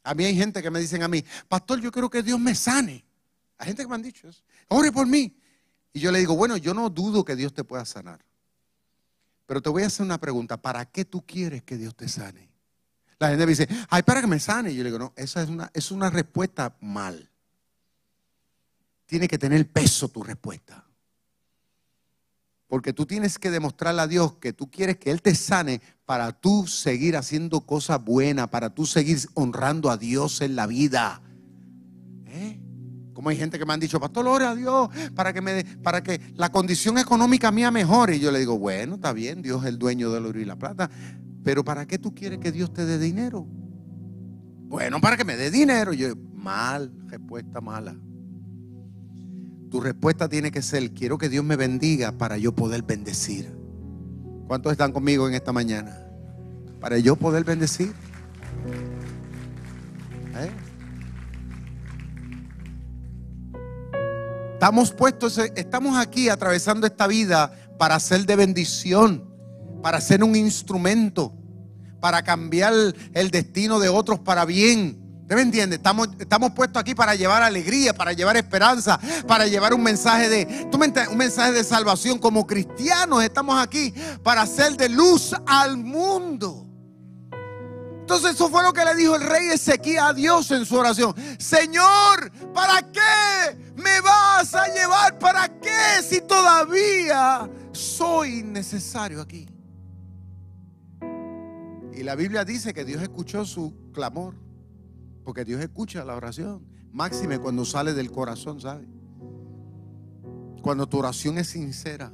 A 0.04 0.14
mí 0.14 0.24
hay 0.24 0.36
gente 0.36 0.64
que 0.64 0.72
me 0.72 0.80
dicen 0.80 1.04
a 1.04 1.08
mí, 1.08 1.24
pastor, 1.50 1.82
yo 1.82 1.92
quiero 1.92 2.10
que 2.10 2.24
Dios 2.24 2.40
me 2.40 2.56
sane. 2.56 3.04
Hay 3.58 3.68
gente 3.68 3.84
que 3.84 3.90
me 3.90 3.96
han 3.96 4.02
dicho 4.02 4.28
eso. 4.28 4.44
Ore 4.68 4.92
por 4.92 5.08
mí. 5.08 5.36
Y 5.94 6.00
yo 6.00 6.12
le 6.12 6.20
digo, 6.20 6.36
bueno, 6.36 6.58
yo 6.58 6.74
no 6.74 6.90
dudo 6.90 7.26
que 7.26 7.36
Dios 7.36 7.54
te 7.54 7.64
pueda 7.64 7.86
sanar. 7.86 8.24
Pero 9.46 9.62
te 9.62 9.70
voy 9.70 9.84
a 9.84 9.88
hacer 9.88 10.06
una 10.06 10.20
pregunta. 10.20 10.58
¿Para 10.58 10.86
qué 10.86 11.06
tú 11.06 11.26
quieres 11.26 11.64
que 11.64 11.78
Dios 11.78 11.96
te 11.96 12.08
sane? 12.08 12.50
La 13.20 13.30
gente 13.30 13.46
me 13.46 13.50
dice, 13.50 13.68
ay, 13.90 14.04
para 14.04 14.22
que 14.22 14.28
me 14.28 14.40
sane. 14.40 14.72
Y 14.72 14.76
yo 14.76 14.84
le 14.84 14.90
digo, 14.90 15.00
no, 15.00 15.14
esa 15.16 15.42
es 15.42 15.50
una, 15.50 15.72
es 15.74 15.90
una 15.90 16.10
respuesta 16.10 16.76
mal. 16.82 17.30
Tiene 19.06 19.28
que 19.28 19.38
tener 19.38 19.68
peso 19.72 20.10
tu 20.10 20.22
respuesta. 20.22 20.86
Porque 22.68 22.92
tú 22.92 23.06
tienes 23.06 23.40
que 23.40 23.50
demostrarle 23.50 24.02
a 24.02 24.08
Dios 24.08 24.34
que 24.36 24.52
tú 24.52 24.70
quieres 24.70 24.98
que 24.98 25.10
Él 25.10 25.22
te 25.22 25.34
sane 25.34 25.82
para 26.06 26.34
tú 26.34 26.68
seguir 26.68 27.16
haciendo 27.16 27.62
cosas 27.62 28.04
buenas, 28.04 28.50
para 28.50 28.70
tú 28.76 28.86
seguir 28.86 29.20
honrando 29.34 29.90
a 29.90 29.98
Dios 29.98 30.42
en 30.42 30.58
la 30.58 30.68
vida. 30.68 31.22
Como 33.18 33.30
hay 33.30 33.36
gente 33.36 33.58
que 33.58 33.66
me 33.66 33.74
han 33.74 33.80
dicho, 33.80 34.00
pastor, 34.00 34.28
ore 34.28 34.46
a 34.46 34.54
Dios 34.54 34.90
para 35.16 35.34
que, 35.34 35.42
me, 35.42 35.66
para 35.82 36.04
que 36.04 36.22
la 36.36 36.52
condición 36.52 37.00
económica 37.00 37.52
mía 37.52 37.72
mejore. 37.72 38.18
Y 38.18 38.20
yo 38.20 38.32
le 38.32 38.38
digo, 38.38 38.60
bueno, 38.60 38.94
está 38.94 39.12
bien, 39.12 39.42
Dios 39.42 39.64
es 39.64 39.70
el 39.70 39.80
dueño 39.80 40.12
del 40.12 40.28
oro 40.28 40.40
y 40.40 40.46
la 40.46 40.56
plata. 40.56 40.88
Pero 41.44 41.66
¿para 41.66 41.88
qué 41.88 41.98
tú 41.98 42.14
quieres 42.14 42.38
que 42.38 42.52
Dios 42.52 42.72
te 42.72 42.86
dé 42.86 43.00
dinero? 43.00 43.48
Bueno, 44.68 45.02
para 45.02 45.18
que 45.18 45.24
me 45.24 45.36
dé 45.36 45.50
dinero. 45.50 45.94
yo, 45.94 46.10
mal, 46.36 46.94
respuesta 47.08 47.60
mala. 47.60 47.96
Tu 49.72 49.82
respuesta 49.82 50.30
tiene 50.30 50.52
que 50.52 50.62
ser, 50.62 50.94
quiero 50.94 51.18
que 51.18 51.28
Dios 51.28 51.44
me 51.44 51.56
bendiga 51.56 52.12
para 52.12 52.38
yo 52.38 52.54
poder 52.54 52.84
bendecir. 52.84 53.52
¿Cuántos 54.46 54.72
están 54.72 54.92
conmigo 54.92 55.28
en 55.28 55.34
esta 55.34 55.52
mañana? 55.52 56.06
Para 56.80 57.00
yo 57.00 57.16
poder 57.16 57.46
bendecir. 57.46 57.94
¿Eh? 60.36 60.52
Estamos 64.58 64.92
puestos, 64.92 65.38
estamos 65.38 65.96
aquí 66.00 66.30
atravesando 66.30 66.88
esta 66.88 67.06
vida 67.06 67.54
para 67.78 68.00
ser 68.00 68.26
de 68.26 68.36
bendición, 68.36 69.24
para 69.84 70.02
ser 70.02 70.24
un 70.24 70.36
instrumento, 70.36 71.32
para 72.00 72.24
cambiar 72.24 72.74
el 73.14 73.30
destino 73.30 73.78
de 73.80 73.90
otros 73.90 74.20
para 74.20 74.46
bien. 74.46 75.00
¿Usted 75.22 75.36
me 75.36 75.44
entiende? 75.44 75.76
Estamos, 75.76 76.10
estamos 76.18 76.54
puestos 76.54 76.82
aquí 76.82 76.96
para 76.96 77.14
llevar 77.14 77.44
alegría, 77.44 77.94
para 77.94 78.14
llevar 78.14 78.36
esperanza, 78.36 79.00
para 79.28 79.46
llevar 79.46 79.76
un 79.76 79.84
mensaje 79.84 80.28
de, 80.28 80.46
¿tú 80.72 80.80
me 80.80 80.92
un 81.08 81.18
mensaje 81.18 81.52
de 81.52 81.64
salvación. 81.64 82.18
Como 82.18 82.48
cristianos 82.48 83.24
estamos 83.24 83.62
aquí 83.62 83.94
para 84.24 84.42
hacer 84.42 84.76
de 84.76 84.90
luz 84.90 85.36
al 85.46 85.78
mundo. 85.78 86.67
Entonces 88.08 88.36
eso 88.36 88.50
fue 88.50 88.64
lo 88.64 88.72
que 88.72 88.86
le 88.86 88.96
dijo 88.96 89.18
el 89.18 89.22
rey 89.22 89.50
Ezequiel 89.50 90.00
a 90.00 90.14
Dios 90.14 90.50
en 90.52 90.66
su 90.66 90.78
oración. 90.78 91.14
Señor, 91.38 92.32
¿para 92.54 92.82
qué 92.90 93.74
me 93.76 94.00
vas 94.00 94.56
a 94.56 94.66
llevar? 94.74 95.20
¿Para 95.20 95.50
qué 95.60 96.02
si 96.02 96.22
todavía 96.22 97.50
soy 97.74 98.44
necesario 98.44 99.22
aquí? 99.22 99.46
Y 101.92 102.04
la 102.04 102.16
Biblia 102.16 102.46
dice 102.46 102.74
que 102.74 102.86
Dios 102.86 103.02
escuchó 103.02 103.44
su 103.44 103.92
clamor. 103.92 104.36
Porque 105.26 105.44
Dios 105.44 105.60
escucha 105.60 106.06
la 106.06 106.16
oración. 106.16 106.66
Máxime 106.94 107.40
cuando 107.40 107.66
sale 107.66 107.94
del 107.94 108.10
corazón, 108.10 108.62
¿sabe? 108.62 108.88
cuando 110.62 110.88
tu 110.88 111.00
oración 111.00 111.40
es 111.40 111.50
sincera, 111.50 112.14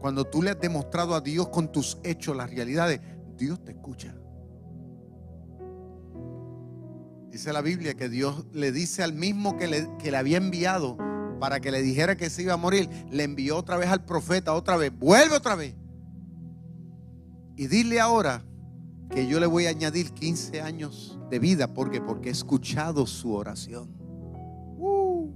cuando 0.00 0.24
tú 0.24 0.42
le 0.42 0.52
has 0.52 0.58
demostrado 0.58 1.14
a 1.14 1.20
Dios 1.20 1.50
con 1.50 1.70
tus 1.70 1.98
hechos 2.02 2.34
las 2.34 2.48
realidades, 2.48 3.02
Dios 3.36 3.62
te 3.62 3.72
escucha. 3.72 4.17
Dice 7.38 7.52
la 7.52 7.62
Biblia 7.62 7.94
que 7.94 8.08
Dios 8.08 8.46
le 8.52 8.72
dice 8.72 9.04
al 9.04 9.12
mismo 9.12 9.56
que 9.56 9.68
le, 9.68 9.88
que 10.00 10.16
había 10.16 10.38
enviado 10.38 10.98
para 11.38 11.60
que 11.60 11.70
le 11.70 11.82
dijera 11.82 12.16
que 12.16 12.30
se 12.30 12.42
iba 12.42 12.54
a 12.54 12.56
morir, 12.56 12.90
le 13.12 13.22
envió 13.22 13.56
otra 13.56 13.76
vez 13.76 13.88
al 13.90 14.04
profeta, 14.04 14.54
otra 14.54 14.76
vez, 14.76 14.90
vuelve 14.98 15.36
otra 15.36 15.54
vez. 15.54 15.76
Y 17.54 17.68
dile 17.68 18.00
ahora 18.00 18.44
que 19.14 19.28
yo 19.28 19.38
le 19.38 19.46
voy 19.46 19.66
a 19.66 19.68
añadir 19.68 20.10
15 20.14 20.62
años 20.62 21.16
de 21.30 21.38
vida. 21.38 21.72
porque 21.72 22.00
Porque 22.00 22.30
he 22.30 22.32
escuchado 22.32 23.06
su 23.06 23.32
oración. 23.32 23.88
Uh. 24.76 25.30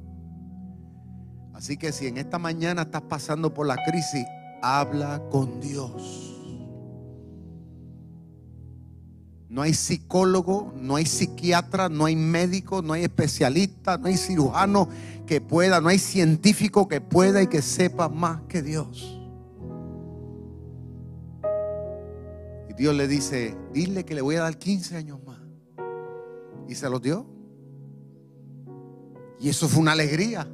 Así 1.55 1.76
que 1.76 1.92
si 1.92 2.09
en 2.09 2.16
esta 2.18 2.40
mañana 2.40 2.82
estás 2.82 3.03
pasando 3.03 3.55
por 3.55 3.64
la 3.64 3.76
crisis, 3.76 4.26
habla 4.61 5.22
con 5.30 5.61
Dios. 5.61 6.32
No 9.53 9.61
hay 9.61 9.74
psicólogo, 9.74 10.72
no 10.76 10.96
hay 10.96 11.05
psiquiatra, 11.05 11.90
no 11.90 12.07
hay 12.07 12.16
médico, 12.16 12.80
no 12.80 12.94
hay 12.94 13.03
especialista, 13.03 13.98
no 13.98 14.07
hay 14.07 14.16
cirujano 14.16 14.88
que 15.26 15.42
pueda, 15.42 15.78
no 15.82 15.90
hay 15.90 15.98
científico 15.98 16.88
que 16.88 17.03
pueda 17.03 17.42
y 17.42 17.48
que 17.48 17.61
sepa 17.61 18.09
más 18.09 18.40
que 18.48 18.62
Dios. 18.62 19.20
Y 22.70 22.72
Dios 22.72 22.94
le 22.94 23.07
dice, 23.07 23.55
dile 23.74 24.07
que 24.07 24.14
le 24.14 24.22
voy 24.22 24.36
a 24.36 24.40
dar 24.44 24.57
15 24.57 24.96
años 24.96 25.18
más. 25.26 25.40
Y 26.66 26.74
se 26.74 26.88
los 26.88 27.03
dio. 27.03 27.26
Y 29.38 29.50
eso 29.50 29.68
fue 29.68 29.82
una 29.82 29.92
alegría. 29.92 30.48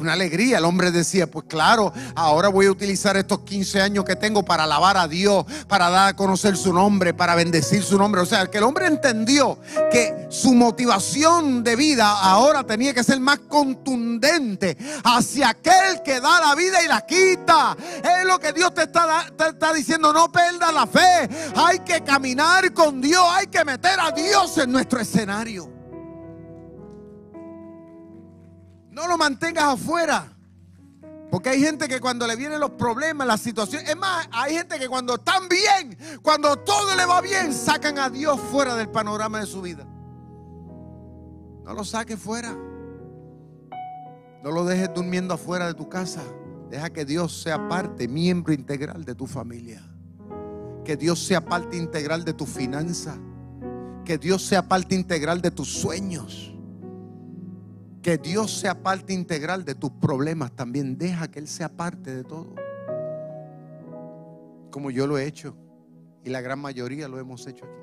Una 0.00 0.14
alegría. 0.14 0.56
El 0.56 0.64
hombre 0.64 0.90
decía, 0.90 1.30
pues 1.30 1.44
claro, 1.46 1.92
ahora 2.14 2.48
voy 2.48 2.64
a 2.64 2.70
utilizar 2.70 3.18
estos 3.18 3.40
15 3.40 3.82
años 3.82 4.04
que 4.06 4.16
tengo 4.16 4.42
para 4.42 4.64
alabar 4.64 4.96
a 4.96 5.06
Dios, 5.06 5.44
para 5.68 5.90
dar 5.90 6.08
a 6.08 6.16
conocer 6.16 6.56
su 6.56 6.72
nombre, 6.72 7.12
para 7.12 7.34
bendecir 7.34 7.82
su 7.82 7.98
nombre. 7.98 8.22
O 8.22 8.26
sea, 8.26 8.46
que 8.46 8.56
el 8.58 8.64
hombre 8.64 8.86
entendió 8.86 9.58
que 9.92 10.26
su 10.30 10.54
motivación 10.54 11.62
de 11.62 11.76
vida 11.76 12.10
ahora 12.10 12.64
tenía 12.64 12.94
que 12.94 13.04
ser 13.04 13.20
más 13.20 13.40
contundente 13.40 14.78
hacia 15.04 15.50
aquel 15.50 16.02
que 16.02 16.18
da 16.18 16.40
la 16.40 16.54
vida 16.54 16.82
y 16.82 16.88
la 16.88 17.02
quita. 17.02 17.76
Es 18.02 18.24
lo 18.24 18.38
que 18.38 18.54
Dios 18.54 18.72
te 18.72 18.84
está, 18.84 19.26
te 19.36 19.48
está 19.48 19.74
diciendo, 19.74 20.14
no 20.14 20.32
perda 20.32 20.72
la 20.72 20.86
fe. 20.86 21.28
Hay 21.56 21.80
que 21.80 22.02
caminar 22.02 22.72
con 22.72 23.02
Dios, 23.02 23.22
hay 23.32 23.48
que 23.48 23.66
meter 23.66 24.00
a 24.00 24.10
Dios 24.12 24.56
en 24.56 24.72
nuestro 24.72 24.98
escenario. 24.98 25.79
No 29.00 29.08
lo 29.08 29.16
mantengas 29.16 29.64
afuera. 29.64 30.30
Porque 31.30 31.48
hay 31.48 31.62
gente 31.62 31.88
que 31.88 32.00
cuando 32.00 32.26
le 32.26 32.36
vienen 32.36 32.60
los 32.60 32.72
problemas, 32.72 33.26
las 33.26 33.40
situaciones, 33.40 33.88
es 33.88 33.96
más, 33.96 34.28
hay 34.30 34.56
gente 34.56 34.78
que 34.78 34.88
cuando 34.88 35.14
están 35.14 35.48
bien, 35.48 35.96
cuando 36.20 36.54
todo 36.56 36.94
le 36.94 37.06
va 37.06 37.22
bien, 37.22 37.54
sacan 37.54 37.98
a 37.98 38.10
Dios 38.10 38.38
fuera 38.38 38.76
del 38.76 38.90
panorama 38.90 39.40
de 39.40 39.46
su 39.46 39.62
vida. 39.62 39.86
No 41.64 41.72
lo 41.72 41.82
saques 41.82 42.18
fuera. 42.18 42.54
No 44.42 44.50
lo 44.50 44.66
dejes 44.66 44.90
durmiendo 44.94 45.32
afuera 45.32 45.66
de 45.66 45.74
tu 45.74 45.88
casa. 45.88 46.20
Deja 46.68 46.90
que 46.90 47.06
Dios 47.06 47.42
sea 47.42 47.68
parte, 47.68 48.06
miembro 48.06 48.52
integral 48.52 49.06
de 49.06 49.14
tu 49.14 49.26
familia. 49.26 49.82
Que 50.84 50.98
Dios 50.98 51.24
sea 51.24 51.42
parte 51.42 51.78
integral 51.78 52.22
de 52.22 52.34
tu 52.34 52.44
finanza. 52.44 53.16
Que 54.04 54.18
Dios 54.18 54.44
sea 54.44 54.68
parte 54.68 54.94
integral 54.94 55.40
de 55.40 55.50
tus 55.50 55.72
sueños. 55.72 56.49
Que 58.02 58.16
Dios 58.16 58.58
sea 58.58 58.82
parte 58.82 59.12
integral 59.12 59.64
de 59.64 59.74
tus 59.74 59.90
problemas 59.90 60.52
también. 60.52 60.96
Deja 60.96 61.30
que 61.30 61.38
Él 61.38 61.48
sea 61.48 61.68
parte 61.68 62.14
de 62.14 62.24
todo. 62.24 62.54
Como 64.70 64.90
yo 64.90 65.06
lo 65.06 65.18
he 65.18 65.26
hecho. 65.26 65.54
Y 66.24 66.30
la 66.30 66.40
gran 66.40 66.58
mayoría 66.58 67.08
lo 67.08 67.18
hemos 67.18 67.46
hecho 67.46 67.64
aquí. 67.64 67.74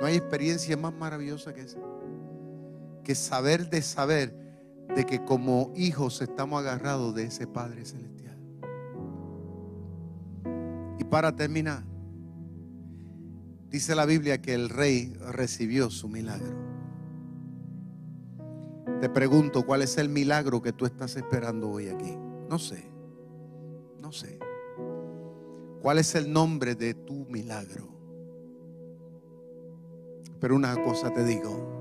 No 0.00 0.06
hay 0.06 0.16
experiencia 0.16 0.76
más 0.76 0.92
maravillosa 0.92 1.54
que 1.54 1.62
esa. 1.62 1.78
Que 3.02 3.14
saber 3.14 3.70
de 3.70 3.82
saber 3.82 4.46
de 4.94 5.04
que 5.04 5.24
como 5.24 5.72
hijos 5.74 6.22
estamos 6.22 6.60
agarrados 6.60 7.14
de 7.14 7.24
ese 7.24 7.46
Padre 7.46 7.84
Celestial. 7.84 8.38
Y 10.98 11.04
para 11.04 11.34
terminar, 11.34 11.84
dice 13.68 13.94
la 13.94 14.06
Biblia 14.06 14.40
que 14.40 14.54
el 14.54 14.68
rey 14.68 15.12
recibió 15.32 15.90
su 15.90 16.08
milagro. 16.08 16.65
Te 19.00 19.10
pregunto, 19.10 19.64
¿cuál 19.64 19.82
es 19.82 19.98
el 19.98 20.08
milagro 20.08 20.62
que 20.62 20.72
tú 20.72 20.86
estás 20.86 21.16
esperando 21.16 21.68
hoy 21.68 21.88
aquí? 21.88 22.16
No 22.48 22.58
sé, 22.58 22.90
no 24.00 24.10
sé. 24.10 24.38
¿Cuál 25.82 25.98
es 25.98 26.14
el 26.14 26.32
nombre 26.32 26.74
de 26.74 26.94
tu 26.94 27.26
milagro? 27.26 27.88
Pero 30.40 30.56
una 30.56 30.74
cosa 30.82 31.12
te 31.12 31.24
digo. 31.24 31.74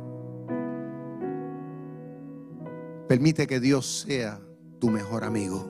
Permite 3.07 3.47
que 3.47 3.59
Dios 3.59 4.05
sea 4.07 4.41
tu 4.79 4.89
mejor 4.89 5.23
amigo. 5.23 5.69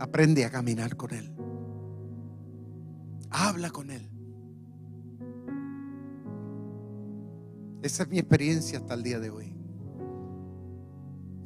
Aprende 0.00 0.44
a 0.44 0.50
caminar 0.50 0.96
con 0.96 1.14
Él. 1.14 1.32
Habla 3.30 3.70
con 3.70 3.90
Él. 3.90 4.13
Esa 7.84 8.04
es 8.04 8.08
mi 8.08 8.18
experiencia 8.18 8.78
hasta 8.78 8.94
el 8.94 9.02
día 9.02 9.20
de 9.20 9.28
hoy. 9.28 9.54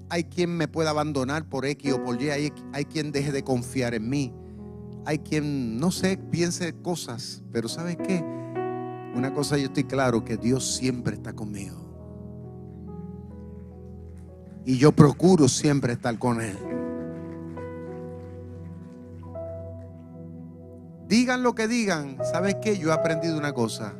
Hay 0.09 0.22
quien 0.22 0.57
me 0.57 0.68
pueda 0.68 0.91
abandonar 0.91 1.49
por 1.49 1.66
X 1.66 1.95
o 1.95 2.05
por 2.05 2.22
Y. 2.22 2.30
Hay, 2.30 2.84
quien 2.84 3.11
deje 3.11 3.32
de 3.32 3.43
confiar 3.43 3.93
en 3.93 4.09
mí. 4.09 4.32
Hay 5.05 5.18
quien, 5.18 5.80
no 5.80 5.91
sé, 5.91 6.16
piense 6.16 6.74
cosas. 6.74 7.43
Pero 7.51 7.68
¿sabes 7.68 7.97
qué? 7.97 8.22
Una 9.16 9.34
cosa 9.34 9.59
yo 9.59 9.66
estoy 9.66 9.82
claro, 9.82 10.24
que 10.24 10.36
Dios 10.36 10.76
siempre 10.76 11.16
está 11.16 11.32
conmigo. 11.32 11.76
Y 14.64 14.78
yo 14.78 14.93
procuro 14.93 15.49
siempre 15.49 15.95
estar 15.95 16.16
con 16.20 16.41
Él. 16.41 16.57
Digan 21.09 21.43
lo 21.43 21.57
que 21.57 21.66
digan. 21.66 22.16
¿Sabes 22.22 22.59
qué? 22.62 22.78
Yo 22.78 22.91
he 22.91 22.93
aprendido 22.93 23.36
una 23.36 23.53
cosa 23.53 23.93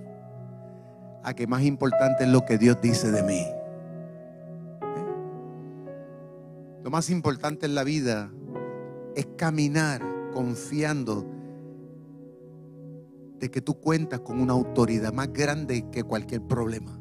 a 1.29 1.35
que 1.35 1.47
más 1.47 1.63
importante 1.63 2.25
es 2.25 2.31
lo 2.31 2.47
que 2.47 2.57
Dios 2.57 2.81
dice 2.81 3.11
de 3.11 3.23
mí. 3.23 3.47
Lo 6.83 6.91
más 6.91 7.11
importante 7.11 7.67
en 7.67 7.75
la 7.75 7.85
vida 7.85 8.31
es 9.15 9.27
caminar 9.37 10.01
confiando 10.33 11.27
de 13.39 13.51
que 13.51 13.61
tú 13.61 13.79
cuentas 13.79 14.21
con 14.21 14.41
una 14.41 14.55
autoridad 14.55 15.13
más 15.13 15.31
grande 15.31 15.91
que 15.91 16.03
cualquier 16.03 16.41
problema. 16.41 16.99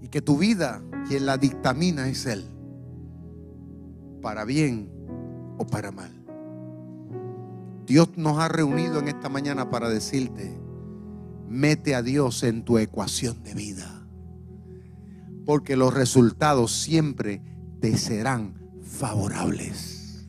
Y 0.00 0.08
que 0.08 0.22
tu 0.22 0.38
vida, 0.38 0.82
quien 1.08 1.26
la 1.26 1.36
dictamina 1.36 2.08
es 2.08 2.26
Él, 2.26 2.44
para 4.22 4.44
bien 4.44 4.88
o 5.58 5.66
para 5.66 5.90
mal. 5.90 6.12
Dios 7.86 8.10
nos 8.16 8.38
ha 8.38 8.46
reunido 8.46 9.00
en 9.00 9.08
esta 9.08 9.28
mañana 9.28 9.68
para 9.68 9.88
decirte, 9.88 10.63
mete 11.48 11.94
a 11.94 12.02
Dios 12.02 12.42
en 12.42 12.64
tu 12.64 12.78
ecuación 12.78 13.42
de 13.42 13.54
vida. 13.54 14.06
Porque 15.44 15.76
los 15.76 15.92
resultados 15.92 16.72
siempre 16.72 17.42
te 17.80 17.96
serán 17.96 18.54
favorables. 18.82 20.26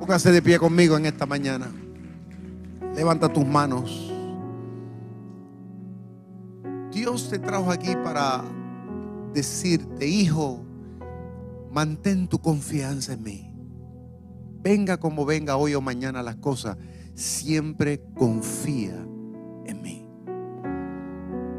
Póngase 0.00 0.32
de 0.32 0.42
pie 0.42 0.58
conmigo 0.58 0.96
en 0.96 1.06
esta 1.06 1.26
mañana. 1.26 1.72
Levanta 2.94 3.32
tus 3.32 3.46
manos. 3.46 4.10
Dios 6.92 7.28
te 7.28 7.38
trajo 7.38 7.70
aquí 7.70 7.94
para 8.04 8.44
decirte, 9.32 10.06
hijo, 10.06 10.64
mantén 11.72 12.28
tu 12.28 12.38
confianza 12.38 13.14
en 13.14 13.22
mí. 13.22 13.54
Venga 14.62 14.98
como 14.98 15.26
venga 15.26 15.56
hoy 15.56 15.74
o 15.74 15.80
mañana 15.80 16.22
las 16.22 16.36
cosas, 16.36 16.76
siempre 17.14 18.00
confía. 18.14 19.06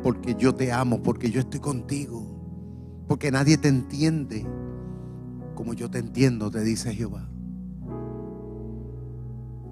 Porque 0.05 0.35
yo 0.35 0.53
te 0.53 0.71
amo, 0.71 1.01
porque 1.01 1.31
yo 1.31 1.39
estoy 1.39 1.59
contigo, 1.59 2.23
porque 3.07 3.31
nadie 3.31 3.57
te 3.57 3.69
entiende 3.69 4.45
como 5.55 5.73
yo 5.73 5.89
te 5.89 5.97
entiendo, 5.97 6.51
te 6.51 6.63
dice 6.63 6.93
Jehová. 6.93 7.27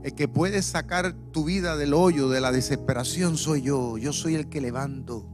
El 0.02 0.16
que 0.16 0.28
puede 0.28 0.62
sacar 0.64 1.14
tu 1.32 1.46
vida 1.46 1.78
del 1.78 1.94
hoyo, 1.94 2.30
de 2.30 2.42
la 2.42 2.52
desesperación, 2.52 3.38
soy 3.38 3.62
yo. 3.62 3.98
Yo 3.98 4.12
soy 4.12 4.36
el 4.36 4.50
que 4.50 4.60
levanto. 4.60 5.30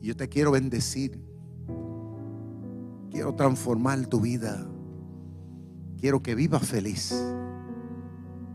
Y 0.00 0.06
yo 0.06 0.16
te 0.16 0.28
quiero 0.28 0.52
bendecir. 0.52 1.20
Quiero 3.10 3.34
transformar 3.34 4.06
tu 4.06 4.20
vida. 4.20 4.66
Quiero 5.98 6.22
que 6.22 6.34
vivas 6.34 6.66
feliz. 6.66 7.14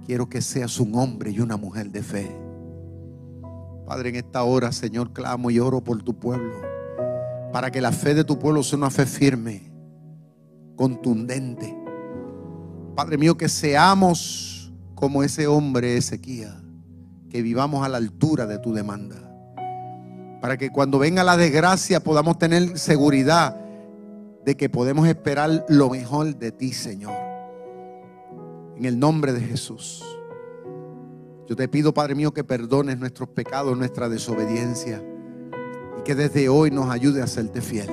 Quiero 0.06 0.30
que 0.30 0.42
seas 0.42 0.80
un 0.80 0.96
hombre 0.96 1.32
y 1.32 1.40
una 1.40 1.58
mujer 1.58 1.92
de 1.92 2.02
fe. 2.02 2.47
Padre, 3.88 4.10
en 4.10 4.16
esta 4.18 4.44
hora, 4.44 4.74
Señor, 4.74 5.14
clamo 5.14 5.50
y 5.50 5.60
oro 5.60 5.82
por 5.82 6.04
tu 6.04 6.14
pueblo. 6.14 6.54
para 7.54 7.72
que 7.72 7.80
la 7.80 7.94
fe 7.94 8.14
de 8.14 8.26
tu 8.26 8.38
pueblo 8.38 8.62
sea 8.62 8.78
una 8.78 8.90
fe 8.90 9.06
firme, 9.06 9.72
contundente. 10.76 11.74
Padre 12.94 13.18
mío, 13.18 13.38
que 13.38 13.48
seamos 13.48 14.74
como 14.94 15.24
ese 15.24 15.48
hombre 15.48 15.96
Ezequiel, 15.96 16.54
que 17.30 17.42
vivamos 17.42 17.86
a 17.86 17.90
la 17.90 17.98
altura 17.98 18.46
de 18.46 18.60
tu 18.60 18.74
demanda. 18.74 19.16
Para 20.42 20.58
que 20.58 20.70
cuando 20.70 21.00
venga 21.00 21.24
la 21.24 21.38
desgracia 21.38 22.02
podamos 22.02 22.38
tener 22.38 22.78
seguridad 22.78 23.56
de 24.44 24.58
que 24.58 24.70
podemos 24.70 25.08
esperar 25.08 25.66
lo 25.70 25.90
mejor 25.90 26.36
de 26.36 26.52
ti, 26.52 26.74
Señor. 26.74 27.16
En 28.76 28.84
el 28.84 29.00
nombre 29.00 29.32
de 29.32 29.42
Jesús. 29.42 30.04
Yo 31.48 31.56
te 31.56 31.68
pido, 31.68 31.94
Padre 31.94 32.14
mío, 32.14 32.34
que 32.34 32.44
perdones 32.44 33.00
nuestros 33.00 33.30
pecados, 33.30 33.78
nuestra 33.78 34.10
desobediencia 34.10 35.02
y 35.98 36.04
que 36.04 36.14
desde 36.14 36.50
hoy 36.50 36.72
nos 36.72 36.90
ayude 36.90 37.22
a 37.22 37.28
serte 37.28 37.62
fiel. 37.62 37.90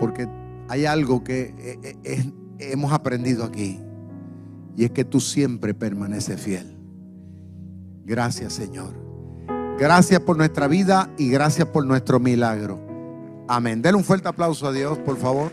Porque 0.00 0.28
hay 0.68 0.86
algo 0.86 1.22
que 1.22 1.54
eh, 1.58 1.96
eh, 2.02 2.32
hemos 2.58 2.92
aprendido 2.92 3.44
aquí 3.44 3.78
y 4.76 4.84
es 4.84 4.90
que 4.90 5.04
tú 5.04 5.20
siempre 5.20 5.72
permaneces 5.72 6.40
fiel. 6.40 6.76
Gracias, 8.04 8.54
Señor. 8.54 8.94
Gracias 9.78 10.20
por 10.20 10.36
nuestra 10.36 10.66
vida 10.66 11.10
y 11.16 11.30
gracias 11.30 11.68
por 11.68 11.86
nuestro 11.86 12.18
milagro. 12.18 12.80
Amén. 13.46 13.82
Denle 13.82 13.98
un 13.98 14.04
fuerte 14.04 14.28
aplauso 14.28 14.66
a 14.66 14.72
Dios, 14.72 14.98
por 14.98 15.16
favor. 15.16 15.52